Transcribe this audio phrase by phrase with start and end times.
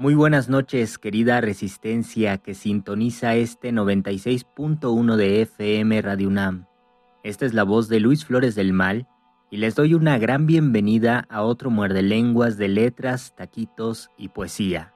[0.00, 6.66] Muy buenas noches, querida resistencia que sintoniza este 96.1 de FM Radio UNAM.
[7.24, 9.08] Esta es la voz de Luis Flores del Mal
[9.50, 14.94] y les doy una gran bienvenida a otro muerde lenguas de letras, taquitos y poesía.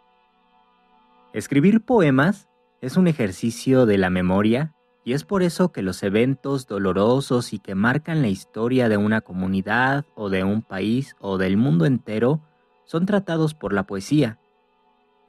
[1.33, 2.49] Escribir poemas
[2.81, 4.73] es un ejercicio de la memoria
[5.05, 9.21] y es por eso que los eventos dolorosos y que marcan la historia de una
[9.21, 12.41] comunidad o de un país o del mundo entero
[12.85, 14.39] son tratados por la poesía.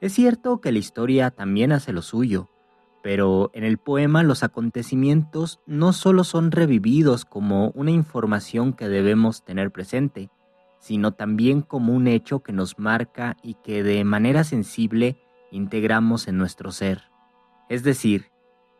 [0.04, 2.50] Es cierto que la historia también hace lo suyo,
[3.02, 9.46] pero en el poema los acontecimientos no solo son revividos como una información que debemos
[9.46, 10.28] tener presente,
[10.78, 15.16] sino también como un hecho que nos marca y que de manera sensible
[15.50, 17.04] integramos en nuestro ser.
[17.70, 18.26] Es decir,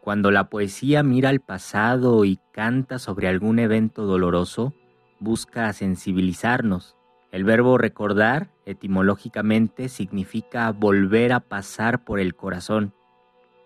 [0.03, 4.75] cuando la poesía mira al pasado y canta sobre algún evento doloroso,
[5.21, 6.97] busca sensibilizarnos.
[7.33, 12.95] El verbo recordar, etimológicamente, significa volver a pasar por el corazón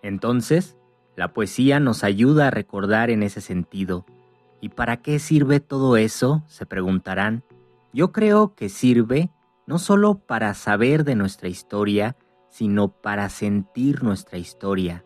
[0.01, 0.77] entonces,
[1.15, 4.05] la poesía nos ayuda a recordar en ese sentido.
[4.61, 6.43] ¿Y para qué sirve todo eso?
[6.47, 7.43] se preguntarán.
[7.93, 9.31] Yo creo que sirve
[9.65, 12.17] no solo para saber de nuestra historia,
[12.49, 15.05] sino para sentir nuestra historia.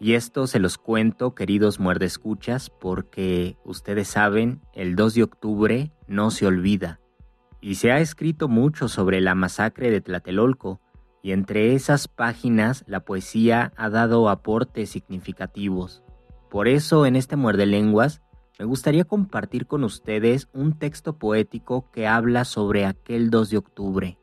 [0.00, 6.30] Y esto se los cuento, queridos muerdescuchas, porque ustedes saben, el 2 de octubre no
[6.30, 7.00] se olvida.
[7.60, 10.80] Y se ha escrito mucho sobre la masacre de Tlatelolco,
[11.22, 16.02] y entre esas páginas la poesía ha dado aportes significativos.
[16.48, 18.22] Por eso en este Muerde Lenguas
[18.58, 24.18] me gustaría compartir con ustedes un texto poético que habla sobre aquel 2 de octubre.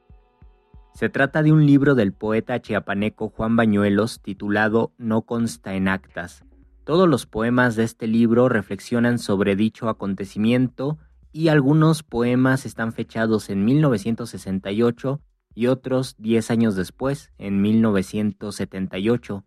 [0.94, 6.46] Se trata de un libro del poeta chiapaneco Juan Bañuelos titulado No consta en actas.
[6.86, 10.98] Todos los poemas de este libro reflexionan sobre dicho acontecimiento
[11.36, 15.20] y algunos poemas están fechados en 1968
[15.54, 19.44] y otros 10 años después, en 1978.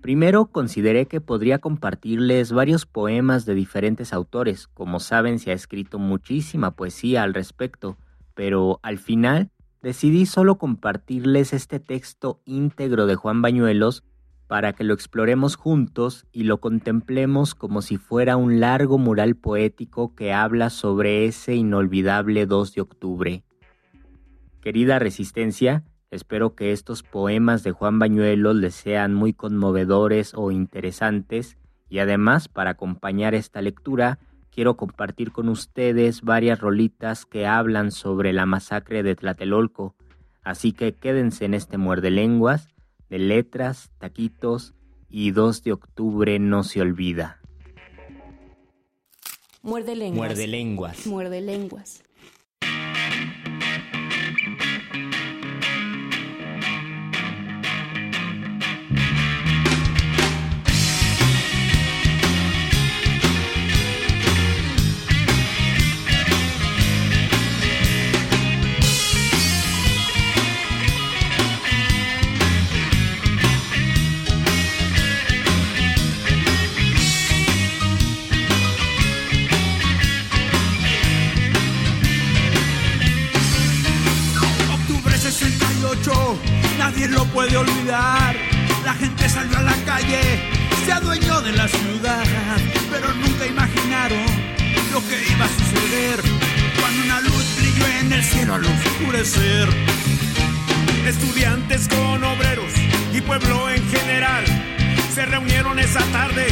[0.00, 5.98] Primero consideré que podría compartirles varios poemas de diferentes autores, como saben se ha escrito
[5.98, 7.98] muchísima poesía al respecto,
[8.32, 9.50] pero al final
[9.82, 14.04] decidí solo compartirles este texto íntegro de Juan Bañuelos
[14.50, 20.16] para que lo exploremos juntos y lo contemplemos como si fuera un largo mural poético
[20.16, 23.44] que habla sobre ese inolvidable 2 de octubre.
[24.60, 31.56] Querida Resistencia, espero que estos poemas de Juan Bañuelos les sean muy conmovedores o interesantes
[31.88, 34.18] y además para acompañar esta lectura
[34.50, 39.94] quiero compartir con ustedes varias rolitas que hablan sobre la masacre de Tlatelolco,
[40.42, 42.68] así que quédense en este muerde lenguas
[43.10, 44.74] de letras, taquitos
[45.08, 47.40] y 2 de octubre no se olvida.
[49.62, 50.28] Muerde lenguas.
[50.28, 51.06] Muerde lenguas.
[51.06, 52.02] Muerde lenguas.
[87.32, 88.36] Puede olvidar.
[88.84, 90.20] La gente salió a la calle,
[90.84, 92.24] se adueñó de la ciudad,
[92.90, 94.24] pero nunca imaginaron
[94.92, 96.20] lo que iba a suceder
[96.80, 99.68] cuando una luz brilló en el cielo al oscurecer.
[101.06, 102.72] Estudiantes con obreros
[103.12, 104.44] y pueblo en general
[105.14, 106.46] se reunieron esa tarde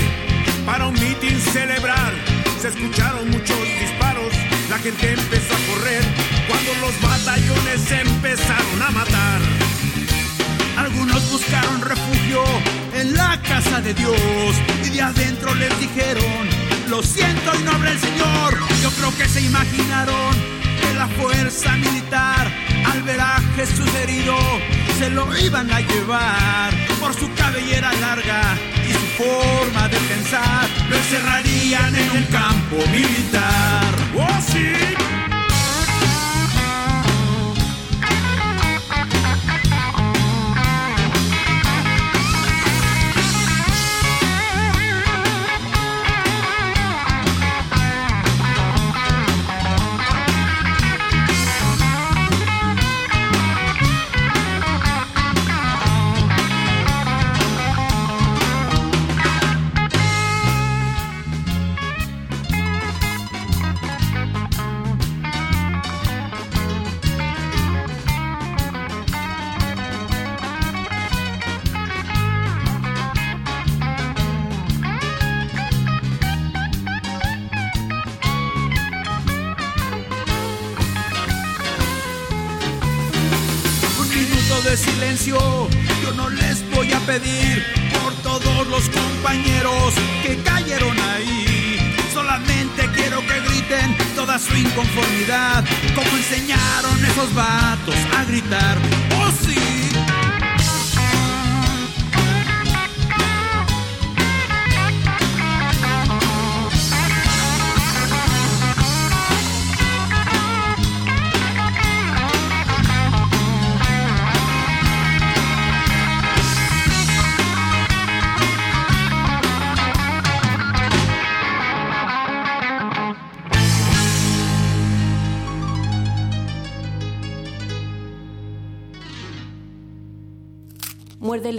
[0.67, 2.13] para un mitin celebrar.
[2.61, 4.33] Se escucharon muchos disparos,
[4.69, 6.03] la gente empezó a correr
[6.49, 9.58] cuando los batallones empezaron a matar.
[11.51, 12.43] Buscaron refugio
[12.93, 14.15] en la casa de Dios
[14.85, 16.47] y de adentro les dijeron,
[16.91, 18.59] lo siento y no habrá el Señor.
[18.83, 20.35] Yo creo que se imaginaron
[20.79, 22.53] que la fuerza militar
[22.85, 24.37] al ver a Jesús herido
[24.99, 28.43] se lo iban a llevar por su cabellera larga
[28.87, 30.69] y su forma de pensar.
[30.91, 33.95] Lo encerrarían en un campo militar.
[34.19, 35.18] ¡Oh, sí!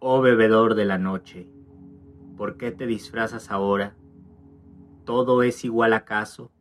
[0.00, 1.48] Oh bebedor de la noche,
[2.36, 3.94] ¿por qué te disfrazas ahora?
[5.04, 6.52] ¿Todo es igual acaso?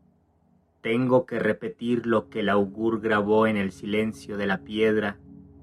[0.82, 5.18] Tengo que repetir lo que el augur grabó en el silencio de la piedra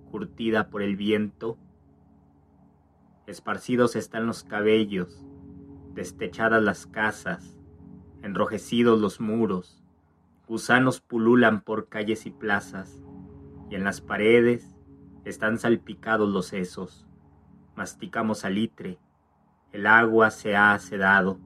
[0.09, 1.59] curtida por el viento.
[3.27, 5.25] Esparcidos están los cabellos,
[5.95, 7.59] destechadas las casas,
[8.23, 9.83] enrojecidos los muros,
[10.47, 13.03] gusanos pululan por calles y plazas,
[13.71, 14.75] y en las paredes
[15.25, 17.07] están salpicados los sesos.
[17.77, 18.99] Masticamos salitre,
[19.73, 21.39] el agua se ha sedado.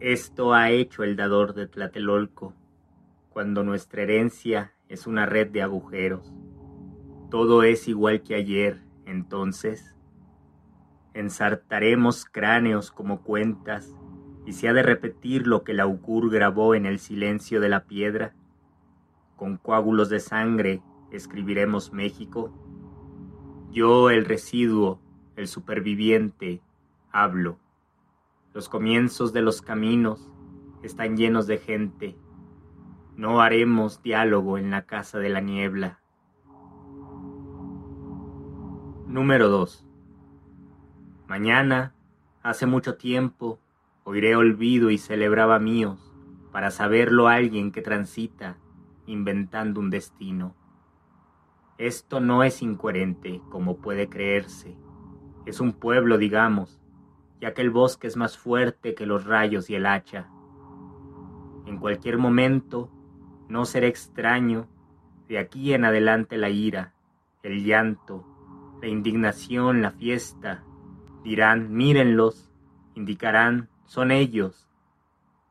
[0.00, 2.54] Esto ha hecho el dador de Tlatelolco,
[3.28, 6.32] cuando nuestra herencia es una red de agujeros.
[7.30, 9.94] Todo es igual que ayer, entonces.
[11.12, 13.94] Ensartaremos cráneos como cuentas,
[14.46, 17.84] y se ha de repetir lo que el augur grabó en el silencio de la
[17.84, 18.32] piedra.
[19.34, 22.52] Con coágulos de sangre escribiremos México.
[23.72, 25.00] Yo, el residuo,
[25.34, 26.62] el superviviente,
[27.10, 27.58] hablo.
[28.54, 30.30] Los comienzos de los caminos
[30.82, 32.16] están llenos de gente.
[33.16, 36.00] No haremos diálogo en la casa de la niebla.
[39.08, 39.86] Número 2.
[41.28, 41.94] Mañana,
[42.42, 43.60] hace mucho tiempo,
[44.02, 46.12] oiré olvido y celebraba míos,
[46.50, 48.58] para saberlo alguien que transita,
[49.06, 50.56] inventando un destino.
[51.78, 54.76] Esto no es incoherente, como puede creerse.
[55.46, 56.80] Es un pueblo, digamos,
[57.40, 60.28] ya que el bosque es más fuerte que los rayos y el hacha.
[61.64, 62.90] En cualquier momento,
[63.48, 64.66] no será extraño,
[65.28, 66.92] de aquí en adelante la ira,
[67.44, 68.35] el llanto,
[68.80, 70.64] la indignación, la fiesta.
[71.24, 72.50] Dirán, mírenlos,
[72.94, 74.68] indicarán, son ellos.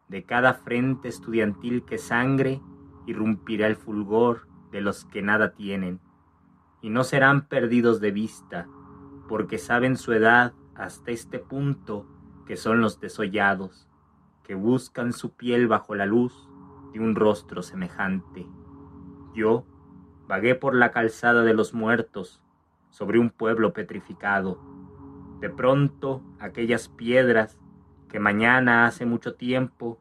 [0.08, 2.62] De cada frente estudiantil que sangre,
[3.06, 6.00] irrumpirá el fulgor de los que nada tienen.
[6.82, 8.68] Y no serán perdidos de vista,
[9.28, 12.06] porque saben su edad hasta este punto,
[12.46, 13.88] que son los desollados,
[14.44, 16.48] que buscan su piel bajo la luz
[16.94, 18.48] de un rostro semejante.
[19.34, 19.66] Yo
[20.28, 22.44] vagué por la calzada de los muertos,
[22.96, 24.58] sobre un pueblo petrificado.
[25.42, 27.60] De pronto, aquellas piedras
[28.08, 30.00] que mañana hace mucho tiempo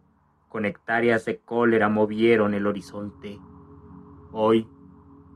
[0.48, 3.40] con hectáreas de cólera movieron el horizonte.
[4.30, 4.68] Hoy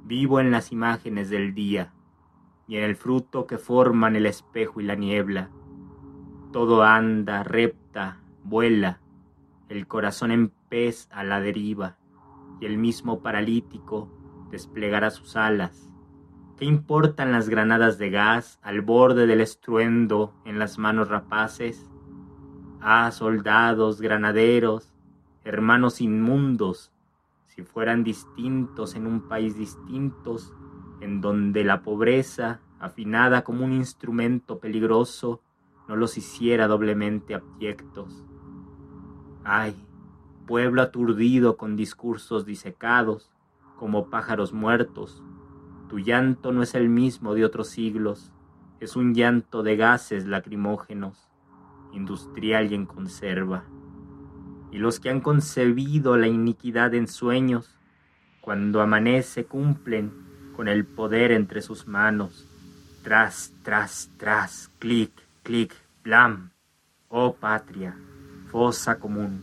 [0.04, 1.92] vivo en las imágenes del día
[2.68, 5.50] y en el fruto que forman el espejo y la niebla.
[6.52, 9.00] Todo anda, repta, vuela,
[9.68, 11.96] el corazón en pez a la deriva,
[12.60, 14.08] y el mismo paralítico
[14.48, 15.87] desplegará sus alas.
[16.58, 21.88] ¿Qué importan las granadas de gas al borde del estruendo en las manos rapaces?
[22.80, 24.92] Ah, soldados, granaderos,
[25.44, 26.90] hermanos inmundos,
[27.46, 30.52] si fueran distintos en un país distintos,
[31.00, 35.40] en donde la pobreza, afinada como un instrumento peligroso,
[35.86, 38.24] no los hiciera doblemente abyectos.
[39.44, 39.76] Ay,
[40.44, 43.30] pueblo aturdido con discursos disecados,
[43.76, 45.22] como pájaros muertos,
[45.88, 48.30] tu llanto no es el mismo de otros siglos,
[48.80, 51.28] es un llanto de gases lacrimógenos,
[51.92, 53.64] industrial y en conserva.
[54.70, 57.76] Y los que han concebido la iniquidad en sueños,
[58.40, 60.12] cuando amanece cumplen
[60.54, 62.46] con el poder entre sus manos,
[63.02, 66.50] tras, tras, tras, clic, clic, blam.
[67.08, 67.96] Oh patria,
[68.50, 69.42] fosa común,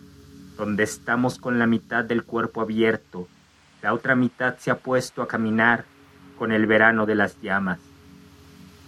[0.56, 3.28] donde estamos con la mitad del cuerpo abierto,
[3.82, 5.86] la otra mitad se ha puesto a caminar
[6.38, 7.80] con el verano de las llamas.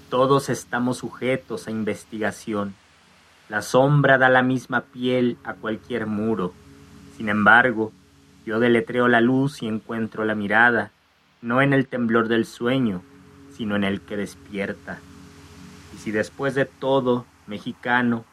[0.10, 2.76] Todos estamos sujetos a investigación.
[3.50, 6.54] La sombra da la misma piel a cualquier muro.
[7.18, 7.92] Sin embargo,
[8.46, 10.92] yo deletreo la luz y encuentro la mirada,
[11.42, 13.02] no en el temblor del sueño,
[13.52, 15.00] sino en el que despierta.
[15.94, 18.24] Y si después de todo, mexicano,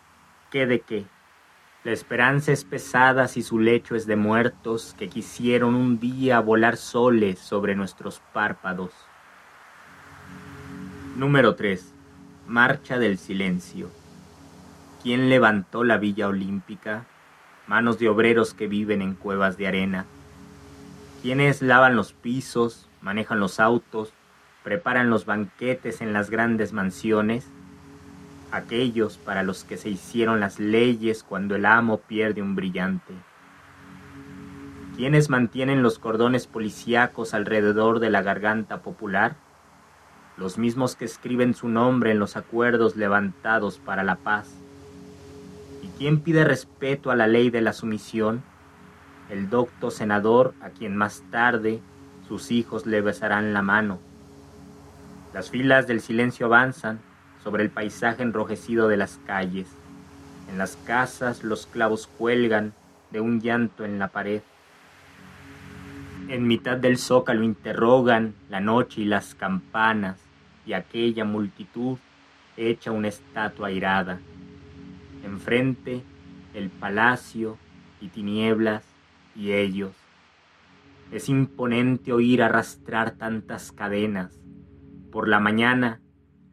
[0.51, 1.07] ¿qué de qué?
[1.85, 6.77] La esperanza es pesada si su lecho es de muertos que quisieron un día volar
[6.77, 8.91] soles sobre nuestros párpados.
[11.17, 11.93] Número 3.
[12.49, 13.89] Marcha del silencio.
[15.01, 17.05] ¿Quién levantó la Villa Olímpica?
[17.69, 20.07] Manos de obreros que viven en cuevas de arena.
[21.23, 24.13] ¿Quiénes lavan los pisos, manejan los autos,
[24.65, 27.47] preparan los banquetes en las grandes mansiones?
[28.51, 33.15] Aquellos para los que se hicieron las leyes cuando el amo pierde un brillante.
[34.97, 39.44] ¿Quiénes mantienen los cordones policíacos alrededor de la garganta popular?
[40.37, 44.51] Los mismos que escriben su nombre en los acuerdos levantados para la paz.
[45.83, 48.43] ¿Y quién pide respeto a la ley de la sumisión?
[49.31, 51.81] El docto senador a quien más tarde
[52.29, 54.01] sus hijos le besarán la mano.
[55.33, 57.01] Las filas del silencio avanzan
[57.43, 59.69] sobre el paisaje enrojecido de las calles.
[60.49, 62.73] En las casas los clavos cuelgan
[63.11, 64.43] de un llanto en la pared.
[66.29, 70.24] En mitad del zócalo interrogan la noche y las campanas
[70.67, 71.99] y aquella multitud
[72.57, 74.21] hecha una estatua airada.
[75.25, 76.03] Enfrente
[76.55, 77.59] el palacio
[78.01, 78.85] y tinieblas
[79.35, 79.93] y ellos.
[81.13, 84.41] Es imponente oír arrastrar tantas cadenas.
[85.11, 86.01] Por la mañana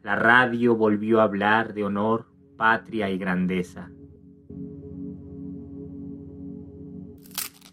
[0.02, 2.26] la radio volvió a hablar de honor,
[2.56, 3.90] patria y grandeza.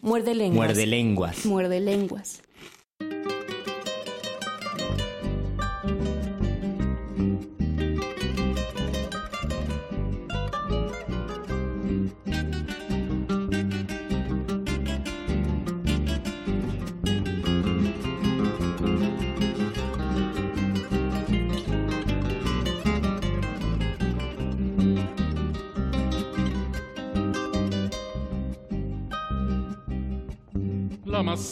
[0.02, 0.68] Muerde lenguas.
[0.68, 1.46] Muerde lenguas.
[1.46, 2.42] Muerde lenguas.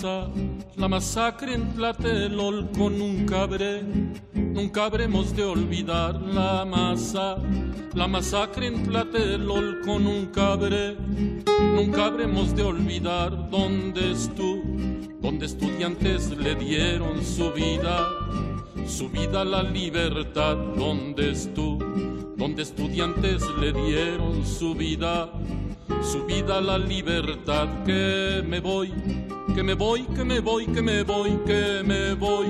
[0.03, 3.81] La masacre en Tlatelolco nunca habré,
[4.33, 7.37] nunca habremos de olvidar la masa,
[7.95, 10.95] la masacre en Tlatelolco nunca habré,
[11.73, 14.61] nunca habremos de olvidar dónde estuvo,
[15.19, 18.07] donde estudiantes le dieron su vida,
[18.85, 21.83] su vida a la libertad, donde estuvo,
[22.35, 25.31] donde estudiantes le dieron su vida,
[26.01, 28.93] su vida a la libertad que me voy
[29.57, 32.45] que me voy, que me voy, que me voy, que me voy,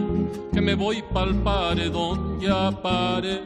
[0.52, 3.44] que me voy pa'l paredón, ya pare,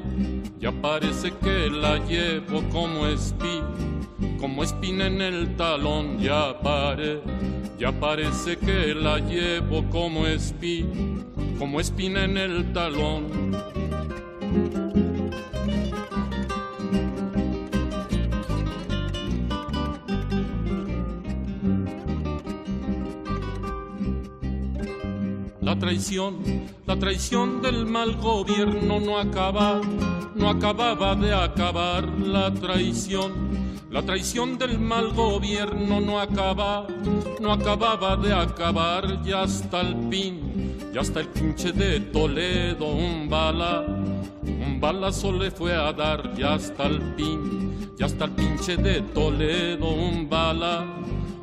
[0.59, 3.69] ya parece que la llevo como espina,
[4.39, 7.21] como espina en el talón, ya pare,
[7.77, 11.23] ya parece que la llevo como espina,
[11.59, 13.51] como espina en el talón.
[25.81, 26.37] Traición,
[26.85, 29.81] la traición del mal gobierno no acaba,
[30.35, 33.31] no acababa de acabar la traición.
[33.89, 36.85] La traición del mal gobierno no acaba,
[37.41, 43.27] no acababa de acabar ya hasta el fin, ya hasta el pinche de Toledo un
[43.27, 43.83] bala,
[44.43, 49.01] un balazo le fue a dar ya hasta el fin, ya hasta el pinche de
[49.01, 50.85] Toledo un bala,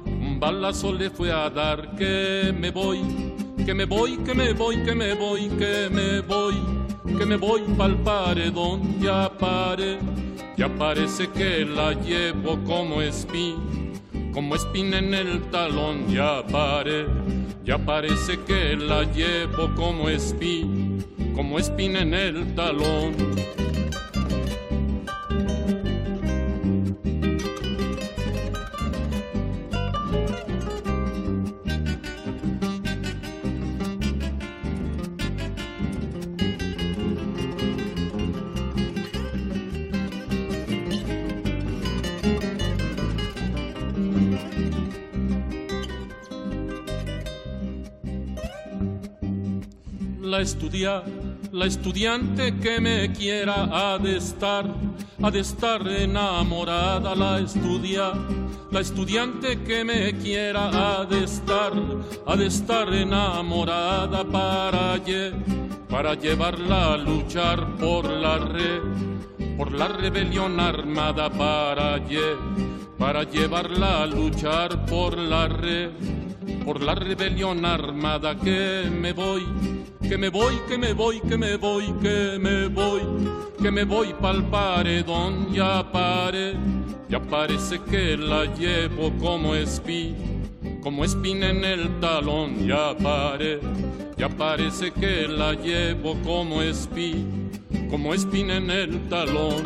[0.07, 3.03] un balazo le fue a dar que me voy
[3.69, 6.55] que me voy, que me voy, que me voy, que me voy,
[7.19, 9.99] que me voy pa'l paredón, ya pare,
[10.57, 13.93] ya parece que la llevo como espín,
[14.33, 17.09] como espina en el talón, ya pare,
[17.63, 21.05] ya parece que la llevo como espín,
[21.37, 23.17] como espina en el talón.
[50.21, 51.03] La estudia,
[51.53, 54.67] la estudiante que me quiera ha de estar,
[55.23, 58.13] ha de estar enamorada, la estudia,
[58.71, 61.73] la estudiante que me quiera ha de estar,
[62.27, 65.01] ha de estar enamorada para,
[65.89, 68.81] para llevarla a luchar por la re,
[69.57, 72.01] por la rebelión armada para,
[72.99, 75.91] para llevarla a luchar por la re,
[76.65, 79.78] por la rebelión armada que me voy
[80.09, 83.03] que me voy, que me voy, que me voy, que me voy,
[83.61, 86.55] que me voy pa'l paredón, ya pare,
[87.11, 90.15] ya parece que la llevo como espí,
[90.83, 93.61] como espina en el talón, ya pare,
[94.17, 97.27] ya parece que la llevo como espí,
[97.91, 99.65] como espina en el talón.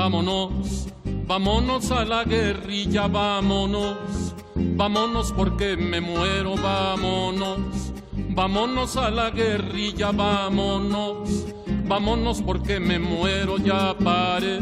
[0.00, 0.86] Vámonos,
[1.26, 7.92] vámonos a la guerrilla, vámonos, vámonos porque me muero, vámonos,
[8.30, 11.44] vámonos a la guerrilla, vámonos,
[11.84, 14.60] vámonos porque me muero, ya pare,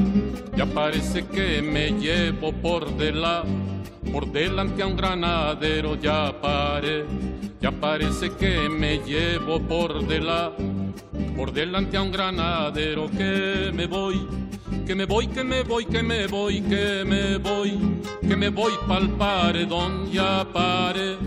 [0.57, 7.07] ya parece que me llevo por delante, por delante a un granadero, ya pare,
[7.61, 10.65] ya parece que me llevo por delante,
[11.37, 14.48] por delante a un granadero que me voy
[14.89, 17.79] que me voy, que me voy, que me voy, que me voy,
[18.27, 21.19] que me voy pa'l paredón, ya pare,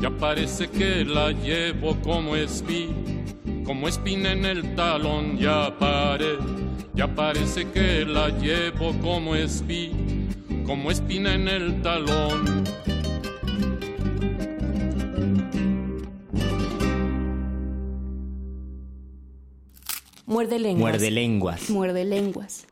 [0.00, 2.88] ya parece que la llevo como espí,
[3.64, 6.38] como espina en el talón, ya pare,
[6.94, 9.92] ya parece que la llevo como espí,
[10.66, 12.64] como espina en el talón.
[20.26, 20.80] Muerde lenguas.
[20.80, 21.70] Muerde lenguas.
[21.70, 22.66] Muerde lenguas.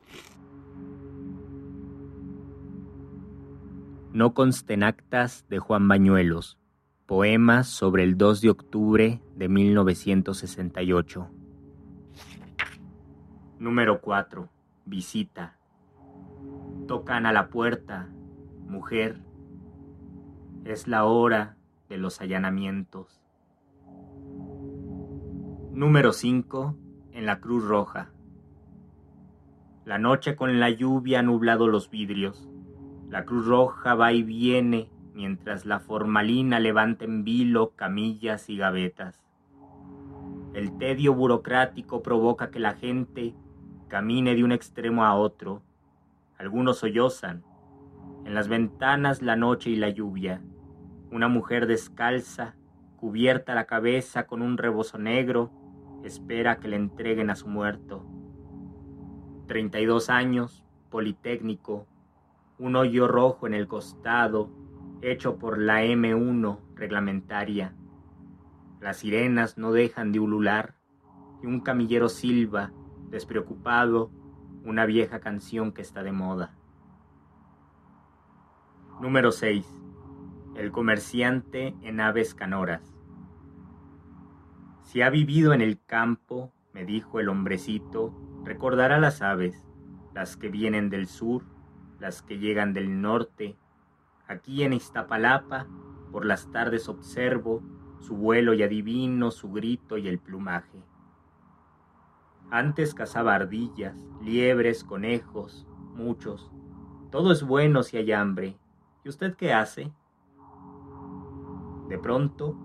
[4.13, 6.59] No consten actas de Juan Bañuelos.
[7.07, 11.31] Poemas sobre el 2 de octubre de 1968.
[13.59, 14.51] Número 4.
[14.85, 15.57] Visita.
[16.87, 18.11] Tocan a la puerta.
[18.67, 19.19] Mujer.
[20.67, 21.57] Es la hora
[21.89, 23.23] de los allanamientos.
[25.73, 26.77] Número 5.
[27.13, 28.11] En la Cruz Roja.
[29.87, 32.52] La noche con la lluvia ha nublado los vidrios.
[33.13, 39.23] La Cruz Roja va y viene mientras la formalina levanta en vilo camillas y gavetas.
[40.55, 43.35] El tedio burocrático provoca que la gente
[43.89, 45.61] camine de un extremo a otro.
[46.39, 47.45] Algunos sollozan.
[48.25, 50.41] En las ventanas la noche y la lluvia.
[51.11, 52.55] Una mujer descalza,
[52.97, 55.51] cubierta la cabeza con un rebozo negro,
[56.03, 58.07] espera que le entreguen a su muerto.
[59.49, 61.87] 32 años, politécnico,
[62.63, 64.49] un hoyo rojo en el costado,
[65.01, 67.75] hecho por la M1 reglamentaria.
[68.81, 70.77] Las sirenas no dejan de ulular
[71.43, 72.71] y un camillero silba,
[73.11, 74.13] despreocupado,
[74.65, 76.55] una vieja canción que está de moda.
[79.01, 79.67] Número 6.
[80.55, 82.95] El comerciante en aves canoras.
[84.85, 89.67] Si ha vivido en el campo, me dijo el hombrecito, recordará las aves,
[90.15, 91.52] las que vienen del sur
[92.03, 93.57] las que llegan del norte.
[94.27, 95.69] Aquí en Iztapalapa,
[96.11, 97.63] por las tardes observo
[98.01, 100.83] su vuelo y adivino su grito y el plumaje.
[102.51, 106.51] Antes cazaba ardillas, liebres, conejos, muchos.
[107.13, 108.59] Todo es bueno si hay hambre.
[109.05, 109.93] ¿Y usted qué hace?
[111.89, 112.57] De pronto,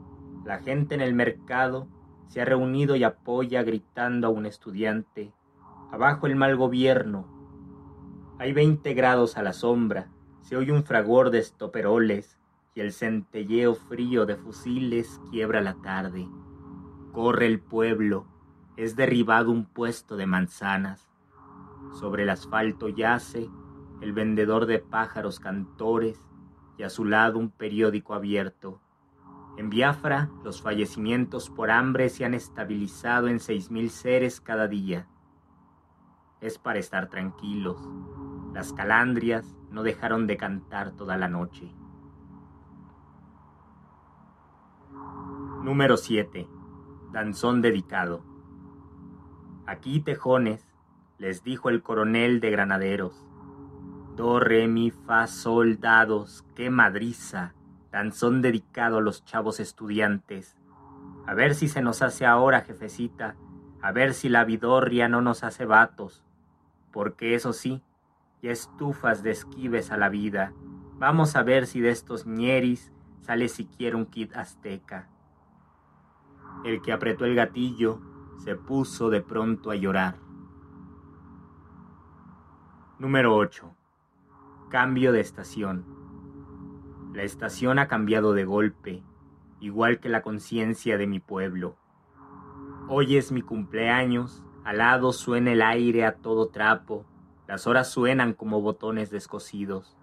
[0.45, 1.87] la gente en el mercado
[2.25, 5.31] se ha reunido y apoya gritando a un estudiante.
[5.91, 7.36] Abajo el mal gobierno.
[8.39, 10.09] Hay veinte grados a la sombra.
[10.41, 12.37] Se oye un fragor de estoperoles
[12.75, 16.27] y el centelleo frío de fusiles quiebra la tarde.
[17.13, 18.27] Corre el pueblo.
[18.75, 21.09] Es derribado un puesto de manzanas.
[21.99, 23.49] Sobre el asfalto yace
[24.01, 26.21] el vendedor de pájaros cantores
[26.77, 28.79] y a su lado un periódico abierto.
[29.57, 35.07] En Biafra, los fallecimientos por hambre se han estabilizado en seis mil seres cada día.
[36.39, 37.81] Es para estar tranquilos.
[38.53, 41.71] Las calandrias no dejaron de cantar toda la noche.
[45.63, 46.47] Número 7.
[47.11, 48.23] Danzón dedicado.
[49.65, 50.65] Aquí, tejones,
[51.17, 53.25] les dijo el coronel de granaderos.
[54.15, 57.53] Do, re, mi, fa, soldados, qué madriza
[57.91, 60.55] danzón dedicado a los chavos estudiantes.
[61.25, 63.35] A ver si se nos hace ahora, jefecita,
[63.81, 66.23] a ver si la vidorria no nos hace vatos,
[66.91, 67.81] porque eso sí,
[68.41, 70.53] ya estufas de esquives a la vida.
[70.99, 75.09] Vamos a ver si de estos ñeris sale siquiera un kit azteca.
[76.63, 78.01] El que apretó el gatillo
[78.37, 80.17] se puso de pronto a llorar.
[82.99, 83.75] Número 8.
[84.69, 85.85] Cambio de estación.
[87.13, 89.03] La estación ha cambiado de golpe,
[89.59, 91.77] igual que la conciencia de mi pueblo.
[92.87, 97.05] Hoy es mi cumpleaños, al lado suena el aire a todo trapo,
[97.47, 99.95] las horas suenan como botones descosidos,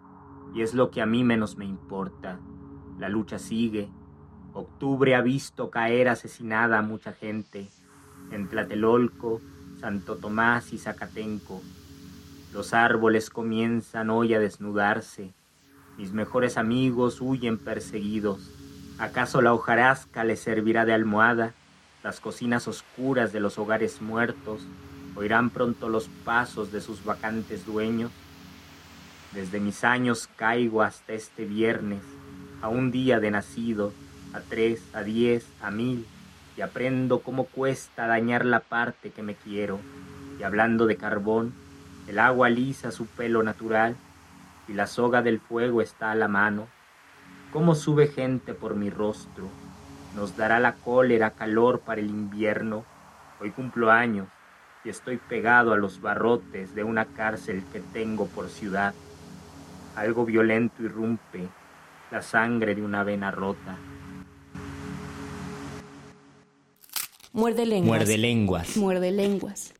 [0.55, 2.39] y es lo que a mí menos me importa.
[2.99, 3.91] La lucha sigue.
[4.55, 7.69] Octubre ha visto caer asesinada a mucha gente,
[8.31, 9.41] en Tlatelolco,
[9.81, 11.61] Santo Tomás y Zacatenco.
[12.53, 15.35] Los árboles comienzan hoy a desnudarse,
[15.97, 18.51] mis mejores amigos huyen perseguidos.
[18.99, 21.55] ¿Acaso la hojarasca les servirá de almohada?
[22.03, 24.67] Las cocinas oscuras de los hogares muertos
[25.17, 28.11] oirán pronto los pasos de sus vacantes dueños.
[29.33, 32.03] Desde mis años caigo hasta este viernes,
[32.63, 33.93] a un día de nacido,
[34.33, 36.07] a tres, a diez, a mil,
[36.57, 39.81] y aprendo cómo cuesta dañar la parte que me quiero.
[40.39, 41.53] Y hablando de carbón,
[42.07, 43.97] el agua lisa su pelo natural,
[44.69, 46.69] y la soga del fuego está a la mano.
[47.53, 49.49] ¿Cómo sube gente por mi rostro?
[50.17, 52.85] Nos dará la cólera calor para el invierno.
[53.41, 54.29] Hoy cumplo años
[54.85, 58.95] y estoy pegado a los barrotes de una cárcel que tengo por ciudad.
[59.97, 61.49] Algo violento irrumpe,
[62.11, 63.79] la sangre de una vena rota.
[67.33, 67.99] Muerde lenguas.
[67.99, 68.77] Muerde lenguas.
[68.77, 69.74] Muerde lenguas.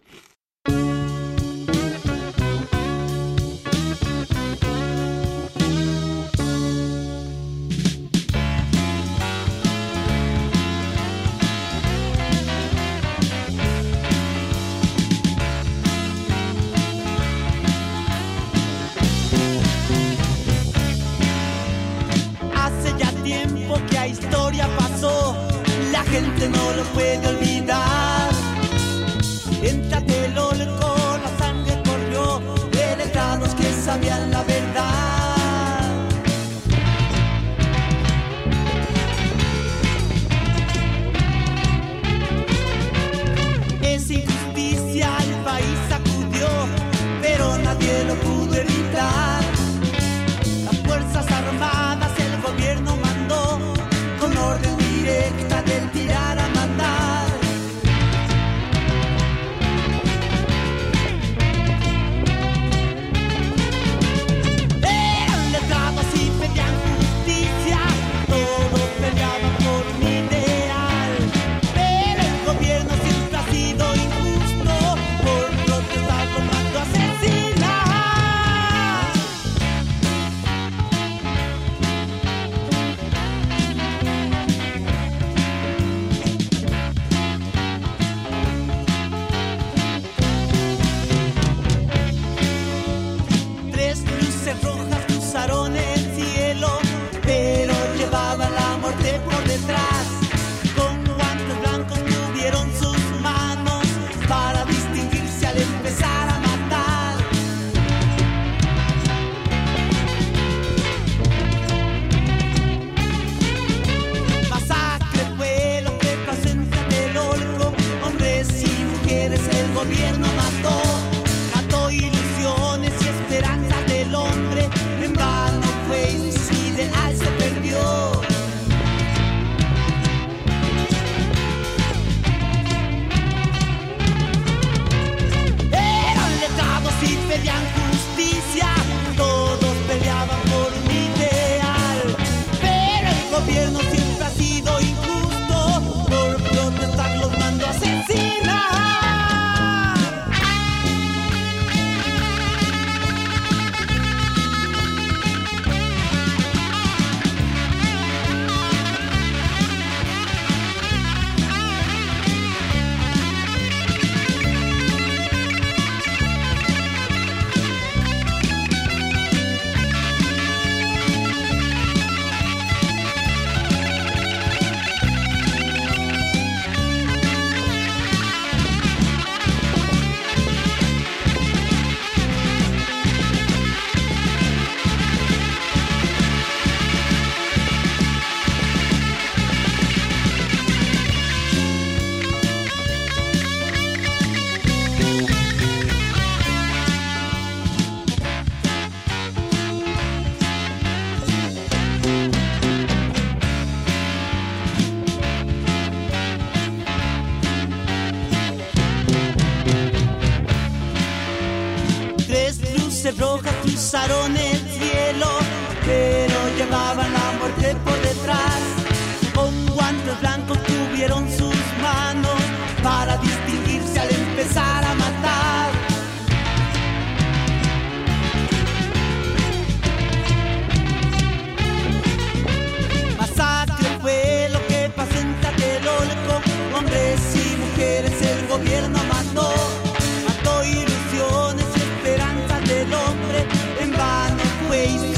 [242.85, 243.47] Del hombre,
[243.81, 245.14] en vano fue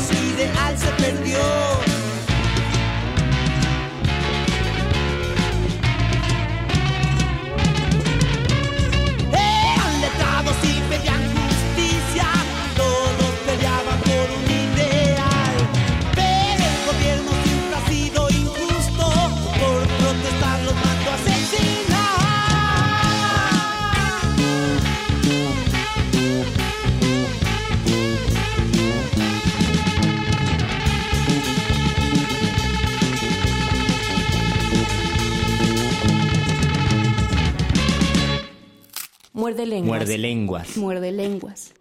[39.56, 39.88] Muerde lenguas.
[39.96, 40.76] Muerde lenguas.
[40.76, 41.74] Muerde lenguas.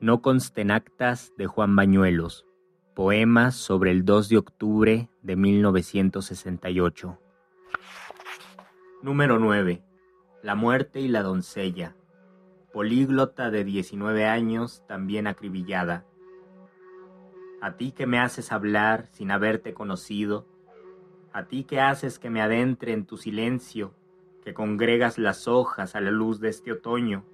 [0.00, 2.44] No consten actas de Juan Bañuelos.
[2.96, 7.20] Poemas sobre el 2 de octubre de 1968.
[9.02, 9.84] Número 9.
[10.42, 11.94] La muerte y la doncella.
[12.72, 16.04] Políglota de 19 años, también acribillada.
[17.60, 20.48] A ti que me haces hablar sin haberte conocido.
[21.32, 23.94] A ti que haces que me adentre en tu silencio,
[24.44, 27.24] que congregas las hojas a la luz de este otoño.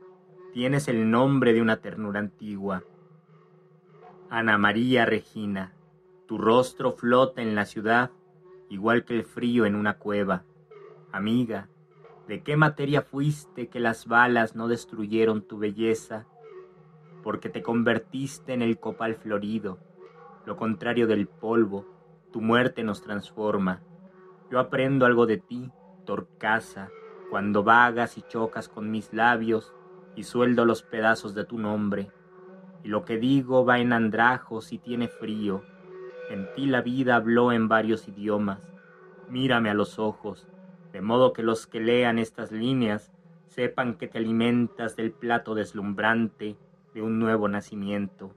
[0.53, 2.85] Tienes el nombre de una ternura antigua.
[4.29, 5.75] Ana María Regina,
[6.27, 8.13] tu rostro flota en la ciudad,
[8.69, 10.45] igual que el frío en una cueva.
[11.11, 11.69] Amiga,
[12.29, 16.27] ¿de qué materia fuiste que las balas no destruyeron tu belleza?
[17.25, 19.79] Porque te convertiste en el copal florido,
[20.47, 21.87] lo contrario del polvo,
[22.33, 23.83] tu muerte nos transforma.
[24.49, 25.73] Yo aprendo algo de ti,
[26.05, 26.91] torcaza,
[27.31, 29.73] cuando vagas y chocas con mis labios
[30.17, 32.11] y sueldo los pedazos de tu nombre.
[32.83, 35.63] Y lo que digo va en andrajos y tiene frío.
[36.29, 38.61] En ti la vida habló en varios idiomas.
[39.29, 40.49] Mírame a los ojos,
[40.93, 43.13] de modo que los que lean estas líneas
[43.49, 46.57] sepan que te alimentas del plato deslumbrante
[46.93, 48.35] de un nuevo nacimiento.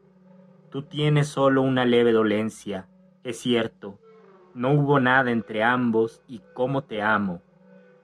[0.69, 2.89] Tú tienes solo una leve dolencia,
[3.23, 3.99] es cierto.
[4.53, 7.41] No hubo nada entre ambos y cómo te amo.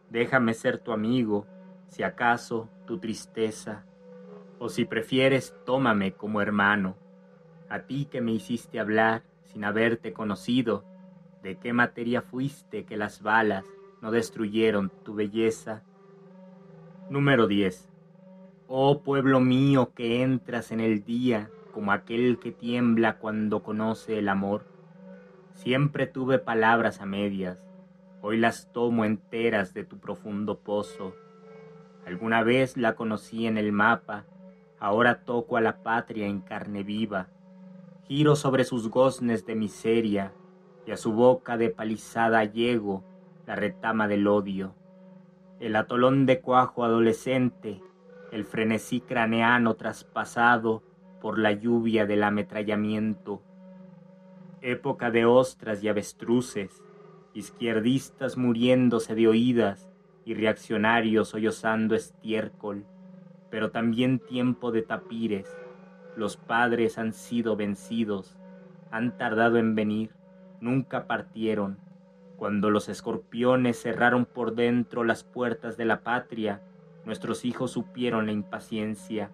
[0.10, 1.46] Déjame ser tu amigo,
[1.88, 3.86] si acaso tu tristeza,
[4.60, 6.96] o si prefieres, tómame como hermano.
[7.70, 10.84] A ti que me hiciste hablar sin haberte conocido,
[11.44, 13.66] ¿de qué materia fuiste que las balas
[14.02, 15.84] no destruyeron tu belleza?
[17.10, 17.88] Número 10.
[18.68, 24.30] Oh pueblo mío que entras en el día como aquel que tiembla cuando conoce el
[24.30, 24.64] amor.
[25.54, 27.58] Siempre tuve palabras a medias,
[28.22, 31.16] hoy las tomo enteras de tu profundo pozo.
[32.06, 34.26] Alguna vez la conocí en el mapa,
[34.80, 37.28] ahora toco a la patria en carne viva.
[38.08, 40.34] Giro sobre sus goznes de miseria
[40.86, 43.04] y a su boca de palizada llego
[43.46, 44.74] la retama del odio.
[45.60, 47.82] el atolón de cuajo adolescente,
[48.32, 50.84] el frenesí craneano traspasado
[51.22, 53.42] por la lluvia del ametrallamiento.
[54.62, 56.82] Época de ostras y avestruces,
[57.34, 59.90] izquierdistas muriéndose de oídas
[60.26, 62.86] y reaccionarios sollozando estiércol,
[63.50, 65.48] pero también tiempo de tapires.
[66.16, 68.38] Los padres han sido vencidos,
[68.92, 70.12] han tardado en venir,
[70.60, 71.78] nunca partieron.
[72.36, 76.62] Cuando los escorpiones cerraron por dentro las puertas de la patria,
[77.06, 79.32] nuestros hijos supieron la impaciencia.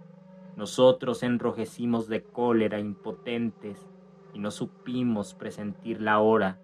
[0.56, 3.86] Nosotros enrojecimos de cólera impotentes
[4.34, 6.60] y no supimos presentir la hora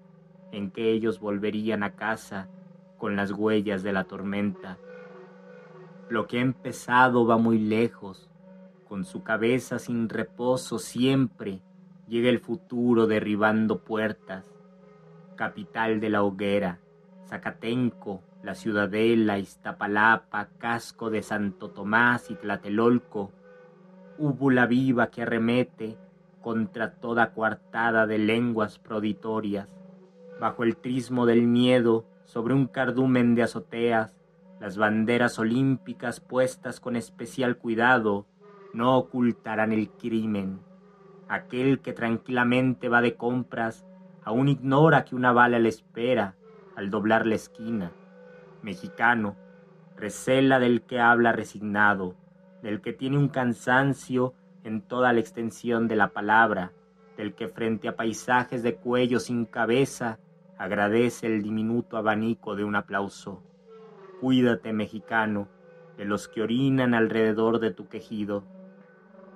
[0.51, 2.47] en que ellos volverían a casa
[2.97, 4.77] con las huellas de la tormenta.
[6.09, 8.29] Lo que ha empezado va muy lejos,
[8.87, 11.61] con su cabeza sin reposo siempre
[12.07, 14.45] llega el futuro derribando puertas.
[15.37, 16.79] Capital de la hoguera,
[17.25, 23.31] Zacatenco, la Ciudadela, Iztapalapa, Casco de Santo Tomás y Tlatelolco,
[24.17, 25.97] úbula viva que arremete
[26.41, 29.69] contra toda coartada de lenguas proditorias,
[30.41, 34.17] bajo el trismo del miedo, sobre un cardumen de azoteas,
[34.59, 38.25] las banderas olímpicas puestas con especial cuidado
[38.73, 40.59] no ocultarán el crimen.
[41.27, 43.85] Aquel que tranquilamente va de compras
[44.23, 46.35] aún ignora que una bala le espera
[46.75, 47.91] al doblar la esquina.
[48.63, 49.35] Mexicano,
[49.95, 52.15] recela del que habla resignado,
[52.63, 56.71] del que tiene un cansancio en toda la extensión de la palabra,
[57.15, 60.17] del que frente a paisajes de cuello sin cabeza
[60.61, 63.41] agradece el diminuto abanico de un aplauso.
[64.19, 65.47] Cuídate, mexicano,
[65.97, 68.43] de los que orinan alrededor de tu quejido.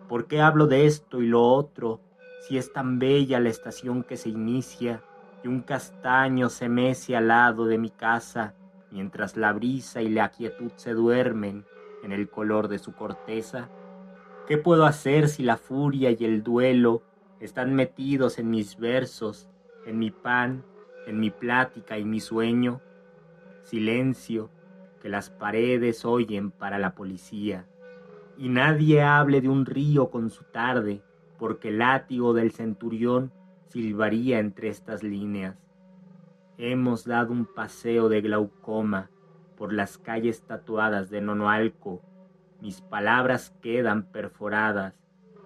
[0.07, 1.99] ¿Por qué hablo de esto y lo otro
[2.41, 5.01] si es tan bella la estación que se inicia
[5.43, 8.53] y un castaño se mece al lado de mi casa
[8.91, 11.65] mientras la brisa y la quietud se duermen
[12.03, 13.67] en el color de su corteza?
[14.47, 17.01] ¿Qué puedo hacer si la furia y el duelo
[17.39, 19.49] están metidos en mis versos,
[19.87, 20.63] en mi pan,
[21.05, 22.81] en mi plática y mi sueño?
[23.63, 24.49] Silencio,
[25.01, 27.67] que las paredes oyen para la policía.
[28.37, 31.01] Y nadie hable de un río con su tarde,
[31.37, 33.31] porque el látigo del centurión
[33.67, 35.57] silbaría entre estas líneas.
[36.57, 39.09] Hemos dado un paseo de glaucoma
[39.57, 42.01] por las calles tatuadas de Nonoalco
[42.61, 44.95] mis palabras quedan perforadas,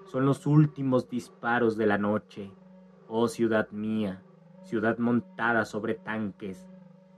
[0.06, 2.52] son los últimos disparos de la noche.
[3.08, 4.24] Oh ciudad mía,
[4.64, 6.68] ciudad montada sobre tanques,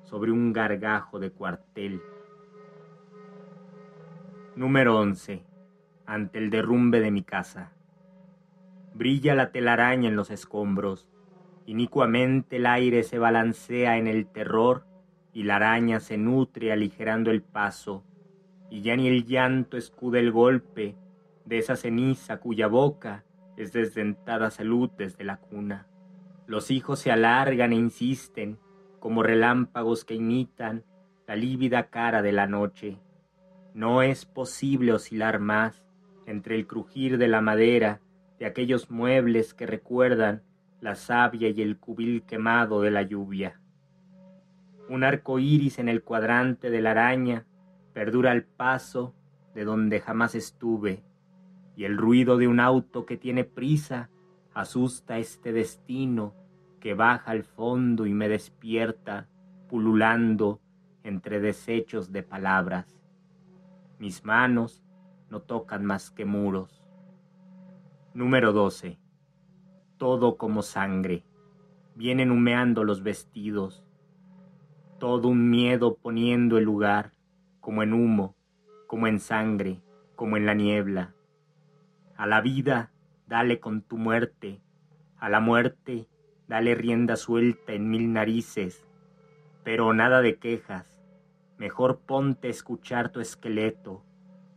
[0.04, 2.01] sobre un gargajo de cuartel.
[4.56, 5.43] Número 11.
[6.06, 7.71] Ante el derrumbe de mi casa.
[8.93, 11.08] Brilla la telaraña en los escombros.
[11.65, 14.86] Inicuamente el aire se balancea en el terror
[15.34, 18.04] y la araña se nutre aligerando el paso
[18.71, 20.95] y ya ni el llanto escude el golpe
[21.45, 23.25] de esa ceniza cuya boca
[23.58, 25.90] es desdentada salud desde la cuna.
[26.51, 28.59] Los hijos se alargan e insisten
[28.99, 30.83] como relámpagos que imitan
[31.25, 32.99] la lívida cara de la noche.
[33.73, 35.85] No es posible oscilar más
[36.25, 38.01] entre el crujir de la madera
[38.37, 40.43] de aquellos muebles que recuerdan
[40.81, 43.61] la savia y el cubil quemado de la lluvia.
[44.89, 47.45] Un arco iris en el cuadrante de la araña
[47.93, 49.15] perdura el paso
[49.55, 51.01] de donde jamás estuve,
[51.77, 54.09] y el ruido de un auto que tiene prisa
[54.53, 56.40] asusta este destino
[56.81, 59.29] que baja al fondo y me despierta,
[59.69, 60.59] pululando
[61.03, 62.99] entre desechos de palabras.
[63.99, 64.83] Mis manos
[65.29, 66.83] no tocan más que muros.
[68.13, 68.99] Número 12.
[69.97, 71.23] Todo como sangre.
[71.95, 73.85] Vienen humeando los vestidos.
[74.99, 77.13] Todo un miedo poniendo el lugar
[77.59, 78.35] como en humo,
[78.87, 79.81] como en sangre,
[80.15, 81.13] como en la niebla.
[82.17, 82.91] A la vida,
[83.27, 84.61] dale con tu muerte,
[85.17, 86.09] a la muerte,
[86.51, 88.86] dale rienda suelta en mil narices,
[89.63, 91.01] pero nada de quejas,
[91.57, 94.03] mejor ponte a escuchar tu esqueleto.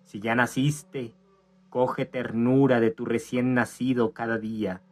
[0.02, 1.14] Si ya naciste,
[1.70, 4.82] coge ternura de tu recién nacido cada día,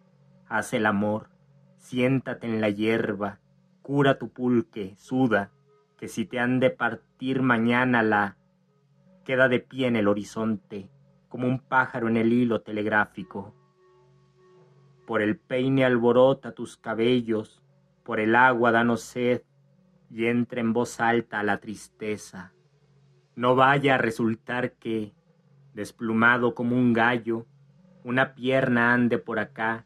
[0.46, 1.28] haz el amor,
[1.76, 3.40] siéntate en la hierba,
[3.82, 5.50] cura tu pulque, suda,
[5.96, 8.36] que si te han de partir mañana la
[9.24, 10.88] queda de pie en el horizonte,
[11.28, 13.56] como un pájaro en el hilo telegráfico.
[15.12, 17.60] Por el peine alborota tus cabellos,
[18.02, 19.42] por el agua danos sed,
[20.08, 22.54] y entra en voz alta la tristeza.
[23.36, 25.12] No vaya a resultar que,
[25.74, 27.44] desplumado como un gallo,
[28.04, 29.84] una pierna ande por acá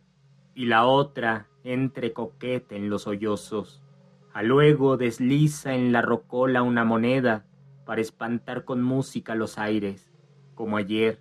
[0.54, 3.82] y la otra entre coquete en los sollozos.
[4.32, 7.44] A luego desliza en la rocola una moneda
[7.84, 10.08] para espantar con música los aires,
[10.54, 11.20] como ayer,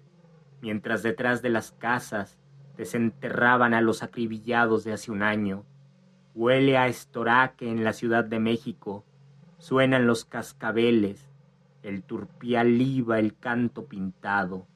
[0.61, 2.39] mientras detrás de las casas
[2.77, 5.63] desenterraban a los acribillados de hace un año.
[6.33, 9.03] Huele a estoraque en la Ciudad de México,
[9.57, 11.29] suenan los cascabeles,
[11.83, 14.67] el turpial liba el canto pintado.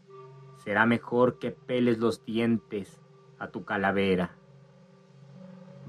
[0.64, 3.02] Será mejor que peles los dientes
[3.40, 4.36] a tu calavera.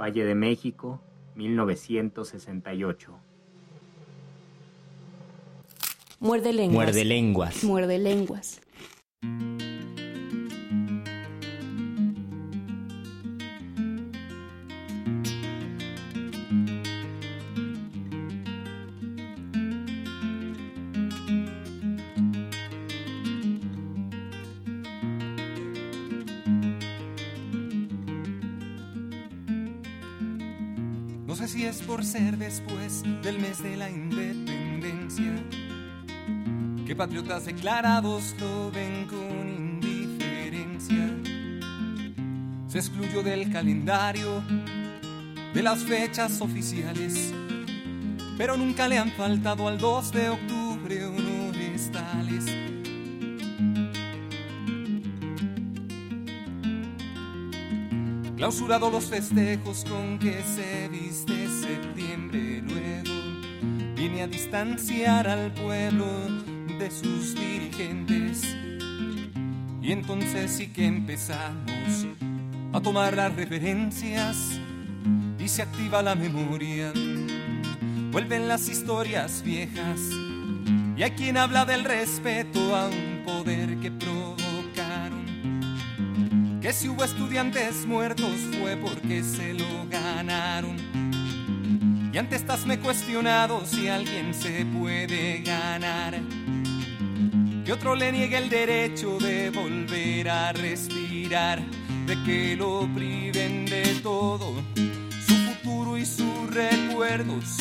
[0.00, 1.00] Valle de México,
[1.34, 3.18] 1968.
[6.20, 6.74] Muerde lenguas.
[6.74, 7.64] Muerde lenguas.
[7.64, 8.61] Muerde lenguas.
[32.11, 35.32] Ser después del mes de la independencia
[36.84, 41.08] que patriotas declarados lo ven con indiferencia.
[42.66, 44.42] Se excluyó del calendario
[45.54, 47.32] de las fechas oficiales,
[48.36, 52.44] pero nunca le han faltado al 2 de octubre honores tales.
[58.36, 61.39] Clausurado los festejos con que se viste
[64.11, 66.06] viene a distanciar al pueblo
[66.78, 68.56] de sus dirigentes.
[69.80, 72.06] Y entonces sí que empezamos
[72.72, 74.58] a tomar las referencias
[75.38, 76.92] y se activa la memoria.
[78.11, 80.00] Vuelven las historias viejas
[80.96, 85.20] y hay quien habla del respeto a un poder que provocaron.
[86.61, 90.89] Que si hubo estudiantes muertos fue porque se lo ganaron.
[92.12, 96.20] Y ante estas me cuestionado si alguien se puede ganar
[97.64, 101.61] que otro le niegue el derecho de volver a respirar,
[102.06, 104.54] de que lo priven de todo,
[105.26, 107.58] su futuro y sus recuerdos,